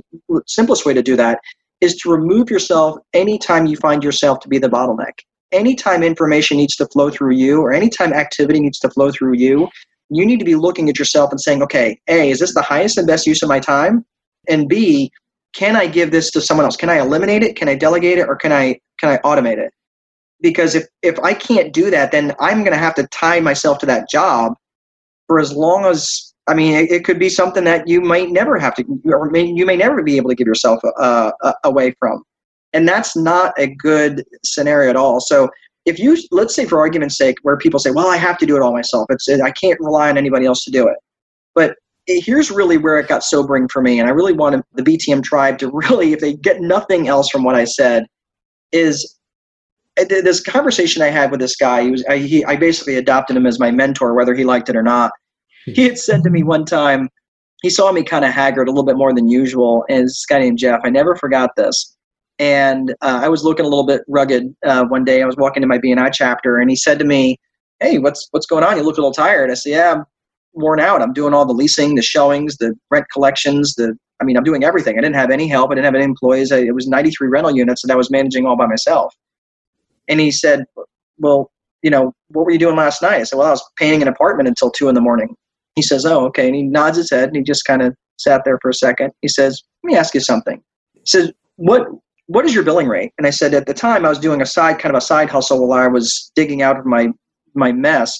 simplest 0.48 0.86
way 0.86 0.94
to 0.94 1.04
do 1.04 1.16
that 1.16 1.40
is 1.82 1.96
to 1.96 2.12
remove 2.12 2.50
yourself 2.50 2.98
anytime 3.14 3.66
you 3.66 3.76
find 3.76 4.04
yourself 4.04 4.40
to 4.40 4.48
be 4.48 4.60
the 4.60 4.70
bottleneck. 4.70 5.20
Anytime 5.52 6.04
information 6.04 6.58
needs 6.58 6.76
to 6.78 6.86
flow 6.88 7.10
through 7.10 7.34
you 7.36 7.60
or 7.60 7.74
anytime 7.74 8.14
activity 8.14 8.62
needs 8.62 8.80
to 8.80 8.90
flow 8.92 9.12
through 9.12 9.34
you 9.34 9.68
you 10.12 10.26
need 10.26 10.40
to 10.40 10.46
be 10.46 10.56
looking 10.56 10.90
at 10.90 11.00
yourself 11.00 11.32
and 11.32 11.40
saying, 11.40 11.64
okay, 11.64 12.00
A, 12.08 12.30
is 12.30 12.40
this 12.40 12.54
the 12.54 12.62
highest 12.62 12.98
and 12.98 13.08
best 13.08 13.26
use 13.26 13.42
of 13.42 13.50
my 13.50 13.60
time? 13.60 14.06
And 14.50 14.68
B, 14.68 15.12
can 15.54 15.76
I 15.76 15.88
give 15.88 16.12
this 16.12 16.32
to 16.32 16.42
someone 16.42 16.66
else? 16.66 16.76
Can 16.76 16.90
I 16.90 17.00
eliminate 17.00 17.44
it? 17.44 17.56
Can 17.56 17.70
I 17.70 17.76
delegate 17.76 18.18
it? 18.18 18.28
Or 18.28 18.36
can 18.36 18.52
I 18.52 18.80
can 19.00 19.10
I 19.10 19.18
automate 19.20 19.58
it? 19.58 19.72
Because 20.42 20.76
if, 20.76 20.86
if 21.02 21.20
I 21.20 21.34
can't 21.34 21.74
do 21.74 21.90
that, 21.92 22.12
then 22.12 22.36
I'm 22.40 22.64
to 22.66 22.76
have 22.76 22.96
to 22.96 23.08
tie 23.08 23.40
myself 23.40 23.80
to 23.80 23.86
that 23.88 24.10
job 24.10 24.54
for 25.28 25.40
as 25.40 25.54
long 25.54 25.86
as 25.86 26.34
I 26.48 26.54
mean, 26.56 26.74
it, 26.74 26.92
it, 26.92 27.06
could 27.06 27.20
be 27.20 27.30
something 27.30 27.64
that 27.66 27.88
you 27.88 28.02
might 28.02 28.32
never 28.32 28.58
have 28.58 28.76
to, 28.76 28.84
or 29.06 29.30
may, 29.30 29.46
you 29.46 29.66
may 29.66 29.78
never 29.78 30.02
be 30.02 30.18
able 30.18 30.30
to 30.30 30.36
give 30.36 30.48
yourself 30.48 30.82
uh, 30.84 31.32
uh, 31.44 31.54
away 31.64 31.94
from, 32.00 32.24
and 32.74 32.88
that's 32.88 33.16
not 33.16 33.54
a 33.60 33.68
good 33.76 34.26
scenario 34.44 34.90
at 34.90 34.96
all. 34.96 35.22
So 35.22 35.50
if 35.86 36.00
you 36.00 36.18
let's 36.32 36.56
say 36.56 36.66
for 36.66 36.80
argument's 36.80 37.18
sake 37.18 37.36
where 37.44 37.58
people 37.58 37.80
say 37.80 37.92
well 37.92 38.08
i 38.08 38.18
have 38.18 38.38
to 38.38 38.46
do 38.46 38.56
it 38.56 38.62
all 38.62 38.74
myself 38.74 39.06
it's 39.10 39.28
i 39.30 39.52
can't 39.52 39.80
rely 39.80 40.10
on 40.10 40.18
anybody 40.18 40.46
else 40.46 40.64
to 40.64 40.72
do 40.72 40.88
it 40.88 40.96
but 41.56 41.76
here's 42.08 42.52
really 42.52 42.78
where 42.78 42.98
it 42.98 43.08
got 43.08 43.24
sobering 43.24 43.68
for 43.68 43.82
me 43.82 44.00
and 44.00 44.08
i 44.08 44.12
really 44.12 44.34
wanted 44.34 44.62
the 44.74 44.84
btm 44.84 45.24
tribe 45.24 45.58
to 45.58 45.70
really 45.74 46.14
if 46.14 46.20
they 46.20 46.34
get 46.34 46.62
nothing 46.62 47.08
else 47.08 47.30
from 47.30 47.44
what 47.44 47.56
i 47.56 47.64
said 47.64 48.06
is 48.72 49.18
this 49.98 50.42
conversation 50.42 51.02
i 51.02 51.08
had 51.08 51.32
with 51.32 51.40
this 51.40 51.56
guy 51.56 51.84
he 51.84 51.92
was 51.92 52.04
I, 52.06 52.18
he, 52.18 52.46
I 52.46 52.56
basically 52.56 52.96
adopted 52.96 53.36
him 53.36 53.46
as 53.46 53.60
my 53.60 53.72
mentor 53.72 54.14
whether 54.14 54.34
he 54.34 54.46
liked 54.46 54.70
it 54.70 54.76
or 54.76 54.84
not 54.84 55.12
hmm. 55.66 55.74
he 55.74 55.84
had 55.84 55.98
said 55.98 56.24
to 56.24 56.30
me 56.30 56.44
one 56.44 56.66
time, 56.66 57.10
he 57.62 57.70
saw 57.70 57.92
me 57.92 58.04
kind 58.04 58.26
of 58.26 58.32
haggard 58.32 58.68
a 58.68 58.72
little 58.72 58.86
bit 58.86 58.98
more 58.98 59.14
than 59.14 59.30
usual. 59.30 59.86
And 59.90 60.06
this 60.06 60.26
guy 60.26 60.40
named 60.40 60.58
Jeff, 60.58 60.82
I 60.84 60.90
never 60.90 61.16
forgot 61.16 61.52
this. 61.56 61.96
And 62.42 62.96
uh, 63.02 63.22
I 63.24 63.30
was 63.30 63.44
looking 63.44 63.68
a 63.68 63.70
little 63.70 63.86
bit 63.86 64.02
rugged 64.08 64.54
uh, 64.66 64.84
one 64.86 65.06
day. 65.06 65.22
I 65.22 65.28
was 65.28 65.38
walking 65.38 65.62
to 65.62 65.68
my 65.68 65.78
BNI 65.78 66.12
chapter, 66.12 66.58
and 66.58 66.72
he 66.72 66.76
said 66.76 66.98
to 66.98 67.06
me, 67.06 67.40
"Hey, 67.80 68.00
what's 68.00 68.28
what's 68.32 68.48
going 68.48 68.64
on? 68.64 68.78
You 68.78 68.84
look 68.84 68.98
a 68.98 69.00
little 69.00 69.14
tired." 69.14 69.52
I 69.52 69.54
said, 69.54 69.70
"Yeah, 69.70 69.94
I'm 69.94 70.06
worn 70.54 70.80
out. 70.80 71.04
I'm 71.04 71.14
doing 71.14 71.36
all 71.36 71.46
the 71.46 71.54
leasing, 71.54 71.94
the 71.94 72.02
showings, 72.02 72.58
the 72.58 72.74
rent 72.90 73.06
collections, 73.14 73.76
the 73.76 73.96
I 74.20 74.24
mean, 74.24 74.38
I'm 74.38 74.44
doing 74.44 74.64
everything. 74.64 74.98
I 74.98 75.02
didn't 75.02 75.18
have 75.18 75.30
any 75.30 75.48
help. 75.48 75.70
I 75.70 75.76
didn't 75.76 75.86
have 75.86 75.94
any 75.94 76.04
employees. 76.04 76.52
I, 76.52 76.58
it 76.58 76.74
was 76.74 76.88
93 76.88 77.28
rental 77.28 77.56
units 77.56 77.84
that 77.84 77.92
I 77.92 77.96
was 77.96 78.10
managing 78.10 78.48
all 78.48 78.58
by 78.58 78.66
myself." 78.66 79.14
And 80.08 80.20
he 80.20 80.32
said, 80.32 80.66
"Well, 81.20 81.52
you 81.84 81.92
know, 81.92 82.12
what 82.30 82.46
were 82.46 82.52
you 82.52 82.58
doing 82.58 82.76
last 82.76 83.04
night?" 83.04 83.22
I 83.22 83.24
said, 83.24 83.38
"Well, 83.38 83.50
I 83.50 83.52
was 83.52 83.64
painting 83.78 84.02
an 84.02 84.08
apartment 84.08 84.50
until 84.50 84.72
two 84.72 84.90
in 84.90 84.96
the 84.96 85.02
morning." 85.02 85.36
He 85.76 85.84
says, 85.84 86.08
"Oh, 86.08 86.26
okay." 86.26 86.48
And 86.48 86.56
he 86.56 86.64
nods 86.64 86.98
his 86.98 87.12
head 87.12 87.28
and 87.28 87.36
he 87.36 87.44
just 87.44 87.66
kind 87.66 87.84
of 87.84 87.96
sat 88.18 88.42
there 88.46 88.58
for 88.64 88.70
a 88.70 88.74
second. 88.74 89.12
He 89.22 89.28
says, 89.28 89.62
"Let 89.84 89.92
me 89.92 89.96
ask 89.96 90.16
you 90.16 90.22
something." 90.22 90.60
He 90.96 91.06
says, 91.06 91.32
"What 91.58 91.88
what 92.32 92.46
is 92.46 92.54
your 92.54 92.64
billing 92.64 92.88
rate?" 92.88 93.12
And 93.18 93.28
I 93.28 93.30
said, 93.30 93.54
"At 93.54 93.66
the 93.66 93.74
time, 93.74 94.06
I 94.06 94.10
was 94.10 94.20
doing 94.20 94.42
a 94.42 94.46
side 94.46 94.80
kind 94.80 94.96
of 94.96 95.00
a 95.00 95.06
side 95.06 95.30
hustle 95.30 95.68
while 95.68 95.80
I 95.80 95.88
was 95.88 96.32
digging 96.36 96.62
out 96.62 96.78
of 96.78 96.86
my 96.86 97.10
my 97.56 97.72
mess. 97.72 98.20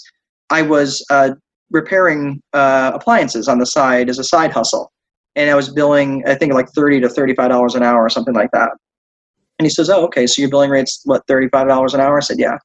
I 0.50 0.62
was 0.62 1.04
uh, 1.10 1.32
repairing 1.72 2.42
uh, 2.54 2.92
appliances 2.94 3.48
on 3.48 3.60
the 3.60 3.66
side 3.66 4.10
as 4.10 4.20
a 4.20 4.24
side 4.24 4.52
hustle, 4.52 4.92
and 5.36 5.50
I 5.50 5.56
was 5.56 5.70
billing 5.70 6.24
I 6.28 6.36
think 6.36 6.54
like 6.54 6.70
thirty 6.76 7.00
to 7.00 7.10
thirty 7.10 7.34
five 7.36 7.50
dollars 7.50 7.76
an 7.76 7.84
hour 7.84 8.04
or 8.04 8.10
something 8.10 8.36
like 8.36 8.52
that." 8.52 8.72
And 9.60 9.66
he 9.66 9.70
says, 9.70 9.90
"Oh, 9.90 10.06
okay. 10.06 10.28
So 10.28 10.42
your 10.42 10.50
billing 10.50 10.72
rate's 10.72 11.02
what 11.06 11.24
thirty 11.28 11.48
five 11.50 11.68
dollars 11.68 11.94
an 11.94 12.02
hour?" 12.02 12.18
I 12.18 12.22
said, 12.22 12.40
"Yeah." 12.40 12.58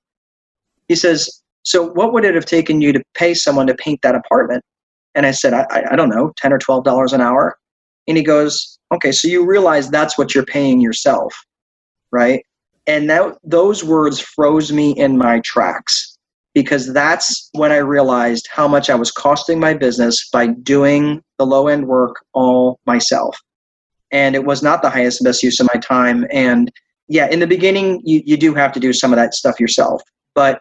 He 0.89 0.97
says, 0.97 1.43
"So 1.63 1.91
what 1.93 2.13
would 2.13 2.25
it 2.25 2.35
have 2.35 2.47
taken 2.47 2.81
you 2.81 2.93
to 2.93 3.03
pay 3.15 3.35
someone 3.35 3.67
to 3.69 3.75
paint 3.75 4.01
that 4.03 4.15
apartment?" 4.15 4.65
And 5.17 5.25
I 5.25 5.31
said, 5.31 5.55
I, 5.55 5.85
I 5.91 5.97
don't 5.97 6.11
know, 6.11 6.33
10 6.37 6.53
or 6.53 6.59
$12 6.59 7.13
an 7.13 7.23
hour. 7.23 7.57
And 8.07 8.19
he 8.19 8.23
goes, 8.23 8.76
okay, 8.93 9.13
so 9.13 9.29
you 9.29 9.45
realize 9.45 9.91
that's 9.91 10.17
what 10.17 10.35
you're 10.35 10.45
paying 10.45 10.81
yourself, 10.81 11.35
right? 12.13 12.45
And 12.87 13.11
that, 13.11 13.37
those 13.43 13.83
words 13.83 14.21
froze 14.21 14.73
me 14.73 14.93
in 14.93 15.19
my 15.19 15.41
tracks 15.41 16.19
because 16.55 16.93
that's 16.93 17.51
when 17.53 17.73
I 17.73 17.79
realized 17.79 18.49
how 18.51 18.69
much 18.69 18.89
I 18.89 18.95
was 18.95 19.11
costing 19.11 19.59
my 19.59 19.75
business 19.75 20.29
by 20.33 20.49
doing 20.49 21.23
the 21.39 21.47
low 21.47 21.69
end 21.69 21.87
work 21.87 22.17
all 22.33 22.79
myself. 22.87 23.37
And 24.13 24.35
it 24.35 24.45
was 24.45 24.63
not 24.63 24.83
the 24.83 24.89
highest 24.89 25.21
and 25.21 25.27
best 25.27 25.43
use 25.43 25.61
of 25.61 25.69
my 25.75 25.81
time. 25.81 26.25
And 26.31 26.71
yeah, 27.09 27.29
in 27.29 27.41
the 27.41 27.47
beginning, 27.47 28.01
you, 28.05 28.23
you 28.25 28.37
do 28.37 28.55
have 28.55 28.73
to 28.73 28.81
do 28.81 28.93
some 28.93 29.13
of 29.13 29.17
that 29.17 29.35
stuff 29.35 29.61
yourself. 29.61 30.01
But 30.35 30.61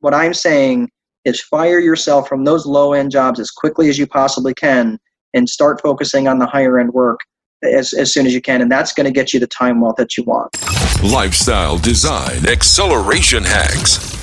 what 0.00 0.14
I'm 0.14 0.32
saying 0.32 0.88
is 1.24 1.42
fire 1.42 1.80
yourself 1.80 2.28
from 2.28 2.44
those 2.44 2.64
low 2.64 2.92
end 2.92 3.10
jobs 3.10 3.40
as 3.40 3.50
quickly 3.50 3.88
as 3.88 3.98
you 3.98 4.06
possibly 4.06 4.54
can 4.54 4.98
and 5.34 5.48
start 5.48 5.82
focusing 5.82 6.28
on 6.28 6.38
the 6.38 6.46
higher 6.46 6.78
end 6.78 6.92
work 6.92 7.20
as, 7.66 7.92
as 7.92 8.12
soon 8.12 8.26
as 8.26 8.34
you 8.34 8.40
can. 8.40 8.60
And 8.62 8.70
that's 8.70 8.92
going 8.92 9.04
to 9.06 9.10
get 9.10 9.32
you 9.32 9.40
the 9.40 9.46
time 9.46 9.80
wealth 9.80 9.96
that 9.96 10.16
you 10.16 10.24
want. 10.24 10.56
Lifestyle 11.02 11.78
design 11.78 12.46
acceleration 12.46 13.42
hacks. 13.44 14.14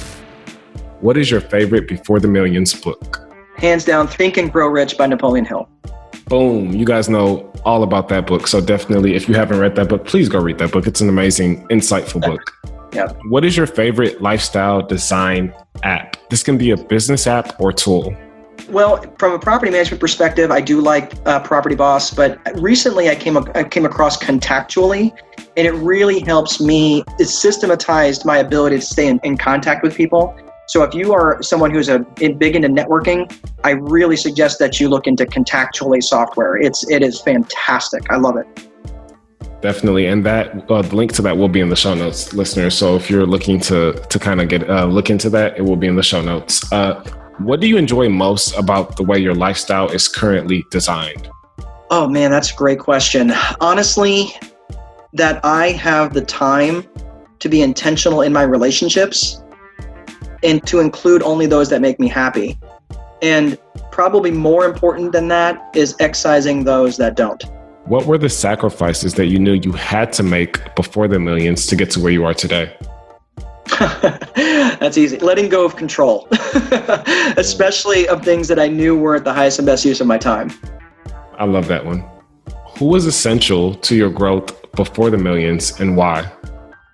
What 1.02 1.18
is 1.18 1.30
your 1.30 1.42
favorite 1.42 1.88
Before 1.88 2.20
the 2.20 2.28
Millions 2.28 2.74
book? 2.74 3.20
Hands 3.58 3.84
down, 3.84 4.08
Think 4.08 4.38
and 4.38 4.52
Grow 4.52 4.68
Rich 4.68 4.98
by 4.98 5.06
Napoleon 5.06 5.46
Hill. 5.46 5.70
Boom. 6.28 6.74
You 6.74 6.86
guys 6.86 7.10
know 7.10 7.52
all 7.66 7.84
about 7.84 8.08
that 8.10 8.26
book. 8.26 8.48
So 8.48 8.62
definitely, 8.62 9.16
if 9.16 9.28
you 9.28 9.36
haven't 9.36 9.60
read 9.60 9.76
that 9.76 9.90
book, 9.90 10.06
please 10.06 10.30
go 10.30 10.40
read 10.40 10.58
that 10.60 10.72
book. 10.72 10.88
It's 10.88 11.02
an 11.02 11.10
amazing, 11.10 11.68
insightful 11.68 12.22
book. 12.22 12.42
Yeah. 12.94 13.12
What 13.30 13.44
is 13.44 13.58
your 13.58 13.68
favorite 13.68 14.22
lifestyle 14.22 14.82
design 14.82 15.54
app? 15.84 16.18
This 16.30 16.44
can 16.44 16.58
be 16.58 16.72
a 16.72 16.78
business 16.78 17.28
app 17.28 17.60
or 17.60 17.74
tool. 17.74 18.16
Well, 18.70 19.06
from 19.20 19.34
a 19.34 19.40
property 19.40 19.72
management 19.72 20.00
perspective, 20.00 20.50
I 20.50 20.62
do 20.62 20.82
like 20.82 21.14
uh, 21.26 21.40
Property 21.42 21.76
Boss, 21.76 22.12
but 22.12 22.40
recently 22.56 23.10
I 23.10 23.16
came 23.16 23.38
I 23.38 23.64
came 23.64 23.86
across 23.86 24.18
Contactually, 24.18 25.12
and 25.58 25.68
it 25.68 25.74
really 25.74 26.20
helps 26.22 26.62
me. 26.62 27.04
It 27.20 27.26
systematized 27.26 28.26
my 28.26 28.38
ability 28.38 28.78
to 28.78 28.82
stay 28.82 29.08
in, 29.08 29.20
in 29.24 29.38
contact 29.38 29.84
with 29.84 29.96
people. 29.96 30.36
So 30.68 30.82
if 30.84 30.94
you 30.94 31.14
are 31.14 31.44
someone 31.44 31.72
who's 31.72 31.90
a 31.90 32.00
big 32.00 32.56
into 32.56 32.70
networking, 32.70 33.32
I 33.66 33.72
really 33.72 34.16
suggest 34.16 34.60
that 34.60 34.80
you 34.80 34.88
look 34.88 35.08
into 35.08 35.26
Contactually 35.26 36.02
software. 36.02 36.56
It's 36.56 36.90
it 36.90 37.04
is 37.04 37.22
fantastic. 37.22 38.10
I 38.12 38.16
love 38.16 38.38
it. 38.38 38.48
Definitely, 39.62 40.08
and 40.08 40.26
that 40.26 40.70
uh, 40.72 40.82
the 40.82 40.96
link 40.96 41.14
to 41.14 41.22
that 41.22 41.38
will 41.38 41.48
be 41.50 41.60
in 41.60 41.70
the 41.70 41.76
show 41.76 41.94
notes, 41.94 42.34
listeners. 42.34 42.78
So 42.78 42.96
if 42.96 43.10
you're 43.10 43.26
looking 43.26 43.60
to 43.62 43.94
to 43.94 44.20
kind 44.20 44.42
of 44.42 44.48
get 44.48 44.70
uh, 44.70 44.86
look 44.86 45.10
into 45.10 45.30
that, 45.32 45.58
it 45.58 45.62
will 45.62 45.76
be 45.76 45.88
in 45.88 45.96
the 45.96 46.04
show 46.04 46.22
notes. 46.22 46.72
Uh, 46.72 47.04
what 47.40 47.60
do 47.60 47.68
you 47.68 47.78
enjoy 47.78 48.10
most 48.10 48.56
about 48.56 48.98
the 48.98 49.04
way 49.04 49.18
your 49.18 49.34
lifestyle 49.34 49.90
is 49.90 50.08
currently 50.08 50.64
designed? 50.70 51.30
Oh 51.90 52.08
man, 52.08 52.32
that's 52.32 52.52
a 52.52 52.56
great 52.56 52.80
question. 52.80 53.32
Honestly, 53.60 54.34
that 55.14 55.44
I 55.44 55.72
have 55.72 56.14
the 56.14 56.22
time 56.22 56.88
to 57.40 57.50
be 57.50 57.62
intentional 57.62 58.22
in 58.22 58.34
my 58.34 58.44
relationships 58.44 59.44
and 60.44 60.66
to 60.68 60.80
include 60.80 61.24
only 61.24 61.46
those 61.46 61.70
that 61.70 61.82
make 61.82 62.00
me 62.00 62.08
happy. 62.08 62.58
And 63.22 63.58
probably 63.92 64.32
more 64.32 64.66
important 64.66 65.12
than 65.12 65.28
that 65.30 65.76
is 65.76 65.96
excising 66.00 66.64
those 66.64 66.98
that 66.98 67.16
don't. 67.16 67.44
What 67.86 68.06
were 68.06 68.18
the 68.18 68.30
sacrifices 68.30 69.14
that 69.16 69.28
you 69.28 69.40
knew 69.40 69.54
you 69.54 69.72
had 69.74 70.14
to 70.14 70.24
make 70.24 70.76
before 70.76 71.08
the 71.08 71.20
millions 71.20 71.68
to 71.68 71.76
get 71.76 71.92
to 71.92 72.00
where 72.00 72.12
you 72.12 72.26
are 72.26 72.34
today? 72.34 72.76
That's 74.80 74.98
easy. 74.98 75.18
Letting 75.20 75.50
go 75.50 75.66
of 75.66 75.76
control, 75.76 76.28
especially 77.38 78.08
of 78.08 78.24
things 78.24 78.48
that 78.48 78.60
I 78.60 78.68
knew 78.68 78.98
weren't 78.98 79.24
the 79.24 79.34
highest 79.34 79.60
and 79.60 79.66
best 79.66 79.86
use 79.86 80.02
of 80.02 80.08
my 80.08 80.18
time. 80.18 80.52
I 81.38 81.46
love 81.46 81.68
that 81.68 81.86
one. 81.86 82.04
Who 82.78 82.86
was 82.86 83.06
essential 83.06 83.76
to 83.76 83.96
your 83.96 84.10
growth 84.10 84.72
before 84.74 85.10
the 85.10 85.18
millions 85.18 85.80
and 85.80 85.96
why? 85.96 86.32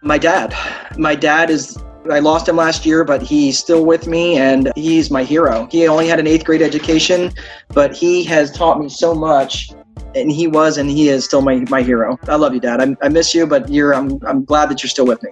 My 0.02 0.18
dad. 0.18 0.56
My 0.98 1.16
dad 1.16 1.50
is 1.50 1.78
I 2.10 2.20
lost 2.20 2.48
him 2.48 2.56
last 2.56 2.86
year, 2.86 3.04
but 3.04 3.22
he's 3.22 3.60
still 3.60 3.86
with 3.86 4.08
me 4.08 4.38
and 4.38 4.72
he's 4.76 5.12
my 5.12 5.24
hero. 5.24 5.68
He 5.70 5.88
only 5.88 6.08
had 6.08 6.20
an 6.20 6.28
eighth 6.28 6.46
grade 6.46 6.62
education, 6.62 7.32
but 7.70 7.94
he 7.94 8.24
has 8.24 8.52
taught 8.52 8.80
me 8.80 8.90
so 8.90 9.14
much 9.14 9.72
and 10.16 10.32
he 10.32 10.48
was 10.48 10.78
and 10.78 10.90
he 10.90 11.10
is 11.10 11.26
still 11.26 11.42
my, 11.42 11.58
my 11.70 11.82
hero. 11.82 12.18
I 12.28 12.36
love 12.36 12.54
you, 12.54 12.60
Dad. 12.60 12.82
I, 12.82 12.96
I 13.02 13.10
miss 13.10 13.36
you, 13.36 13.46
but 13.46 13.70
you're 13.70 13.94
I'm 13.94 14.20
I'm 14.26 14.46
glad 14.46 14.70
that 14.70 14.82
you're 14.82 14.90
still 14.90 15.06
with 15.06 15.22
me. 15.22 15.32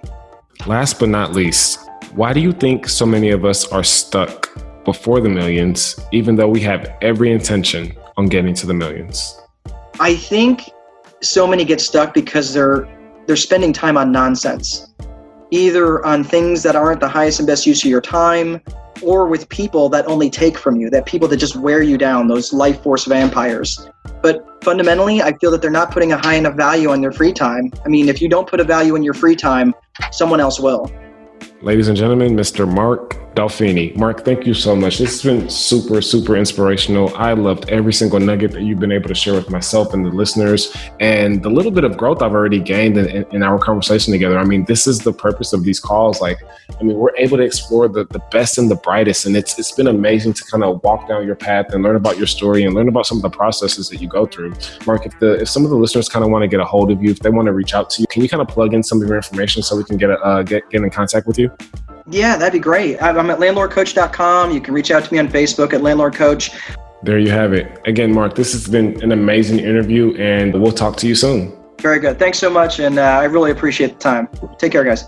Last 0.66 0.98
but 0.98 1.08
not 1.08 1.32
least, 1.32 1.88
why 2.14 2.32
do 2.32 2.40
you 2.40 2.52
think 2.52 2.88
so 2.88 3.06
many 3.06 3.30
of 3.30 3.44
us 3.44 3.70
are 3.72 3.84
stuck 3.84 4.50
before 4.84 5.20
the 5.20 5.28
millions, 5.28 5.98
even 6.12 6.36
though 6.36 6.48
we 6.48 6.60
have 6.60 6.94
every 7.00 7.30
intention 7.32 7.96
on 8.16 8.26
getting 8.26 8.54
to 8.54 8.66
the 8.66 8.74
millions? 8.74 9.40
I 10.00 10.16
think 10.16 10.62
so 11.22 11.46
many 11.46 11.64
get 11.64 11.80
stuck 11.80 12.12
because 12.12 12.52
they're 12.52 12.88
they're 13.26 13.36
spending 13.36 13.72
time 13.72 13.96
on 13.98 14.10
nonsense, 14.10 14.94
either 15.50 16.04
on 16.04 16.24
things 16.24 16.62
that 16.62 16.74
aren't 16.74 17.00
the 17.00 17.08
highest 17.08 17.40
and 17.40 17.46
best 17.46 17.66
use 17.66 17.84
of 17.84 17.90
your 17.90 18.00
time, 18.00 18.60
or 19.02 19.26
with 19.26 19.48
people 19.50 19.88
that 19.90 20.06
only 20.06 20.30
take 20.30 20.56
from 20.56 20.76
you, 20.76 20.88
that 20.90 21.04
people 21.06 21.28
that 21.28 21.36
just 21.36 21.56
wear 21.56 21.82
you 21.82 21.98
down, 21.98 22.26
those 22.26 22.52
life 22.52 22.82
force 22.82 23.04
vampires. 23.04 23.86
But 24.22 24.44
fundamentally, 24.64 25.22
I 25.22 25.36
feel 25.38 25.50
that 25.50 25.62
they're 25.62 25.70
not 25.70 25.90
putting 25.90 26.12
a 26.12 26.18
high 26.18 26.34
enough 26.34 26.56
value 26.56 26.90
on 26.90 27.00
their 27.00 27.12
free 27.12 27.32
time. 27.32 27.70
I 27.84 27.88
mean, 27.88 28.08
if 28.08 28.20
you 28.20 28.28
don't 28.28 28.48
put 28.48 28.60
a 28.60 28.64
value 28.64 28.96
in 28.96 29.02
your 29.02 29.14
free 29.14 29.36
time, 29.36 29.74
someone 30.12 30.40
else 30.40 30.60
will. 30.60 30.90
Ladies 31.62 31.88
and 31.88 31.96
gentlemen, 31.96 32.36
Mr. 32.36 32.72
Mark 32.72 33.16
Dolfini. 33.38 33.94
Mark, 33.94 34.24
thank 34.24 34.48
you 34.48 34.52
so 34.52 34.74
much. 34.74 34.98
This 34.98 35.22
has 35.22 35.22
been 35.22 35.48
super, 35.48 36.02
super 36.02 36.36
inspirational. 36.36 37.16
I 37.16 37.34
loved 37.34 37.68
every 37.68 37.92
single 37.92 38.18
nugget 38.18 38.50
that 38.50 38.62
you've 38.62 38.80
been 38.80 38.90
able 38.90 39.06
to 39.06 39.14
share 39.14 39.34
with 39.34 39.48
myself 39.48 39.94
and 39.94 40.04
the 40.04 40.10
listeners, 40.10 40.76
and 40.98 41.40
the 41.40 41.48
little 41.48 41.70
bit 41.70 41.84
of 41.84 41.96
growth 41.96 42.20
I've 42.20 42.32
already 42.32 42.58
gained 42.58 42.98
in, 42.98 43.24
in 43.30 43.44
our 43.44 43.60
conversation 43.60 44.12
together. 44.12 44.40
I 44.40 44.44
mean, 44.44 44.64
this 44.64 44.88
is 44.88 44.98
the 44.98 45.12
purpose 45.12 45.52
of 45.52 45.62
these 45.62 45.78
calls. 45.78 46.20
Like, 46.20 46.38
I 46.80 46.82
mean, 46.82 46.96
we're 46.96 47.14
able 47.16 47.36
to 47.36 47.44
explore 47.44 47.86
the, 47.86 48.06
the 48.06 48.20
best 48.32 48.58
and 48.58 48.68
the 48.68 48.74
brightest, 48.74 49.24
and 49.24 49.36
it's 49.36 49.56
it's 49.56 49.70
been 49.70 49.86
amazing 49.86 50.32
to 50.32 50.44
kind 50.50 50.64
of 50.64 50.82
walk 50.82 51.06
down 51.06 51.24
your 51.24 51.36
path 51.36 51.72
and 51.72 51.84
learn 51.84 51.94
about 51.94 52.18
your 52.18 52.26
story 52.26 52.64
and 52.64 52.74
learn 52.74 52.88
about 52.88 53.06
some 53.06 53.18
of 53.18 53.22
the 53.22 53.30
processes 53.30 53.88
that 53.90 54.00
you 54.02 54.08
go 54.08 54.26
through. 54.26 54.52
Mark, 54.84 55.06
if 55.06 55.16
the 55.20 55.34
if 55.42 55.48
some 55.48 55.62
of 55.62 55.70
the 55.70 55.76
listeners 55.76 56.08
kind 56.08 56.24
of 56.24 56.32
want 56.32 56.42
to 56.42 56.48
get 56.48 56.58
a 56.58 56.64
hold 56.64 56.90
of 56.90 57.00
you, 57.04 57.12
if 57.12 57.20
they 57.20 57.30
want 57.30 57.46
to 57.46 57.52
reach 57.52 57.72
out 57.72 57.88
to 57.90 58.02
you, 58.02 58.08
can 58.08 58.20
you 58.20 58.28
kind 58.28 58.40
of 58.40 58.48
plug 58.48 58.74
in 58.74 58.82
some 58.82 59.00
of 59.00 59.06
your 59.06 59.16
information 59.16 59.62
so 59.62 59.76
we 59.76 59.84
can 59.84 59.96
get 59.96 60.10
a, 60.10 60.18
uh, 60.24 60.42
get 60.42 60.68
get 60.70 60.82
in 60.82 60.90
contact 60.90 61.28
with 61.28 61.38
you? 61.38 61.56
Yeah, 62.10 62.36
that'd 62.36 62.52
be 62.52 62.58
great. 62.58 63.00
I'm 63.02 63.30
at 63.30 63.38
landlordcoach.com. 63.38 64.50
You 64.50 64.60
can 64.60 64.72
reach 64.72 64.90
out 64.90 65.04
to 65.04 65.12
me 65.12 65.18
on 65.18 65.28
Facebook 65.28 65.72
at 65.74 65.82
Landlord 65.82 66.14
Coach. 66.14 66.50
There 67.02 67.18
you 67.18 67.30
have 67.30 67.52
it. 67.52 67.80
Again, 67.86 68.12
Mark, 68.12 68.34
this 68.34 68.52
has 68.52 68.66
been 68.66 69.00
an 69.02 69.12
amazing 69.12 69.58
interview, 69.58 70.16
and 70.16 70.60
we'll 70.60 70.72
talk 70.72 70.96
to 70.96 71.06
you 71.06 71.14
soon. 71.14 71.56
Very 71.80 72.00
good. 72.00 72.18
Thanks 72.18 72.38
so 72.38 72.50
much, 72.50 72.80
and 72.80 72.98
uh, 72.98 73.02
I 73.02 73.24
really 73.24 73.50
appreciate 73.50 73.94
the 73.94 73.98
time. 73.98 74.28
Take 74.58 74.72
care, 74.72 74.84
guys. 74.84 75.04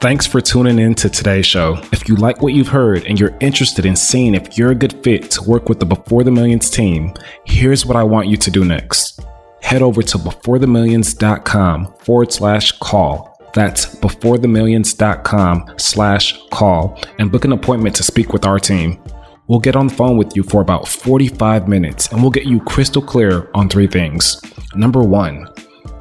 Thanks 0.00 0.26
for 0.26 0.40
tuning 0.40 0.78
in 0.78 0.94
to 0.96 1.08
today's 1.08 1.46
show. 1.46 1.78
If 1.92 2.08
you 2.08 2.16
like 2.16 2.42
what 2.42 2.54
you've 2.54 2.68
heard 2.68 3.04
and 3.06 3.18
you're 3.18 3.36
interested 3.40 3.84
in 3.84 3.96
seeing 3.96 4.34
if 4.34 4.56
you're 4.56 4.70
a 4.70 4.74
good 4.74 4.92
fit 5.02 5.30
to 5.32 5.42
work 5.42 5.68
with 5.68 5.80
the 5.80 5.86
Before 5.86 6.22
the 6.22 6.30
Millions 6.30 6.70
team, 6.70 7.12
here's 7.44 7.84
what 7.84 7.96
I 7.96 8.02
want 8.02 8.28
you 8.28 8.36
to 8.36 8.50
do 8.50 8.64
next. 8.64 9.20
Head 9.62 9.82
over 9.82 10.02
to 10.02 10.18
beforethemillions.com 10.18 11.94
forward 11.94 12.32
slash 12.32 12.72
call 12.72 13.35
that's 13.56 13.96
beforethemillions.com 13.96 15.74
slash 15.78 16.38
call 16.50 17.00
and 17.18 17.32
book 17.32 17.46
an 17.46 17.52
appointment 17.52 17.96
to 17.96 18.02
speak 18.02 18.34
with 18.34 18.44
our 18.44 18.58
team. 18.58 19.02
We'll 19.48 19.60
get 19.60 19.76
on 19.76 19.86
the 19.86 19.94
phone 19.94 20.18
with 20.18 20.36
you 20.36 20.42
for 20.42 20.60
about 20.60 20.86
45 20.86 21.66
minutes 21.66 22.12
and 22.12 22.20
we'll 22.20 22.30
get 22.30 22.44
you 22.44 22.60
crystal 22.60 23.00
clear 23.00 23.50
on 23.54 23.70
three 23.70 23.86
things. 23.86 24.42
Number 24.74 25.02
one, 25.02 25.46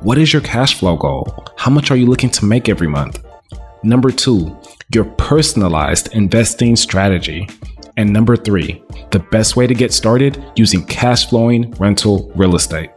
what 0.01 0.18
is 0.18 0.34
your 0.34 0.41
cash 0.41 0.78
flow 0.78 0.97
goal? 0.97 1.45
How 1.56 1.72
much 1.72 1.91
are 1.91 1.95
you 1.95 2.08
looking 2.08 2.30
to 2.32 2.45
make 2.45 2.68
every 2.68 2.88
month? 2.88 3.24
Number 3.84 4.12
two, 4.12 4.60
your 4.93 5.06
personalized 5.06 6.14
investing 6.14 6.76
strategy. 6.76 7.47
And 7.95 8.12
number 8.12 8.36
three, 8.36 8.84
the 9.12 9.20
best 9.20 9.56
way 9.56 9.66
to 9.66 9.74
get 9.74 9.93
started 9.93 10.43
using 10.58 10.86
cash 10.86 11.30
flowing 11.30 11.72
rental 11.80 12.34
real 12.36 12.56
estate. 12.58 12.89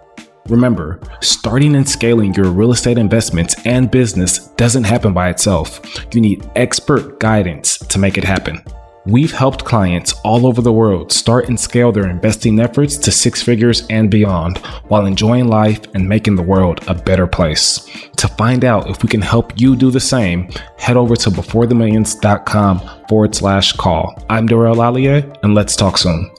Remember, 0.48 0.98
starting 1.20 1.76
and 1.76 1.88
scaling 1.88 2.32
your 2.34 2.50
real 2.50 2.72
estate 2.72 2.96
investments 2.96 3.54
and 3.66 3.90
business 3.90 4.48
doesn't 4.56 4.84
happen 4.84 5.12
by 5.12 5.28
itself. 5.28 5.80
You 6.14 6.20
need 6.22 6.50
expert 6.56 7.20
guidance 7.20 7.76
to 7.78 7.98
make 7.98 8.16
it 8.16 8.24
happen. 8.24 8.62
We've 9.04 9.32
helped 9.32 9.64
clients 9.64 10.12
all 10.24 10.46
over 10.46 10.60
the 10.60 10.72
world 10.72 11.12
start 11.12 11.48
and 11.48 11.58
scale 11.58 11.92
their 11.92 12.10
investing 12.10 12.60
efforts 12.60 12.96
to 12.98 13.10
six 13.10 13.42
figures 13.42 13.86
and 13.88 14.10
beyond 14.10 14.58
while 14.88 15.06
enjoying 15.06 15.48
life 15.48 15.80
and 15.94 16.06
making 16.06 16.36
the 16.36 16.42
world 16.42 16.80
a 16.88 16.94
better 16.94 17.26
place. 17.26 17.88
To 18.16 18.28
find 18.28 18.64
out 18.64 18.90
if 18.90 19.02
we 19.02 19.08
can 19.08 19.22
help 19.22 19.58
you 19.58 19.76
do 19.76 19.90
the 19.90 20.00
same, 20.00 20.50
head 20.76 20.96
over 20.98 21.16
to 21.16 21.30
beforethemillions.com 21.30 23.06
forward 23.08 23.34
slash 23.34 23.72
call. 23.72 24.22
I'm 24.28 24.46
DeRay 24.46 24.74
Olalaye, 24.74 25.38
and 25.42 25.54
let's 25.54 25.76
talk 25.76 25.96
soon. 25.96 26.30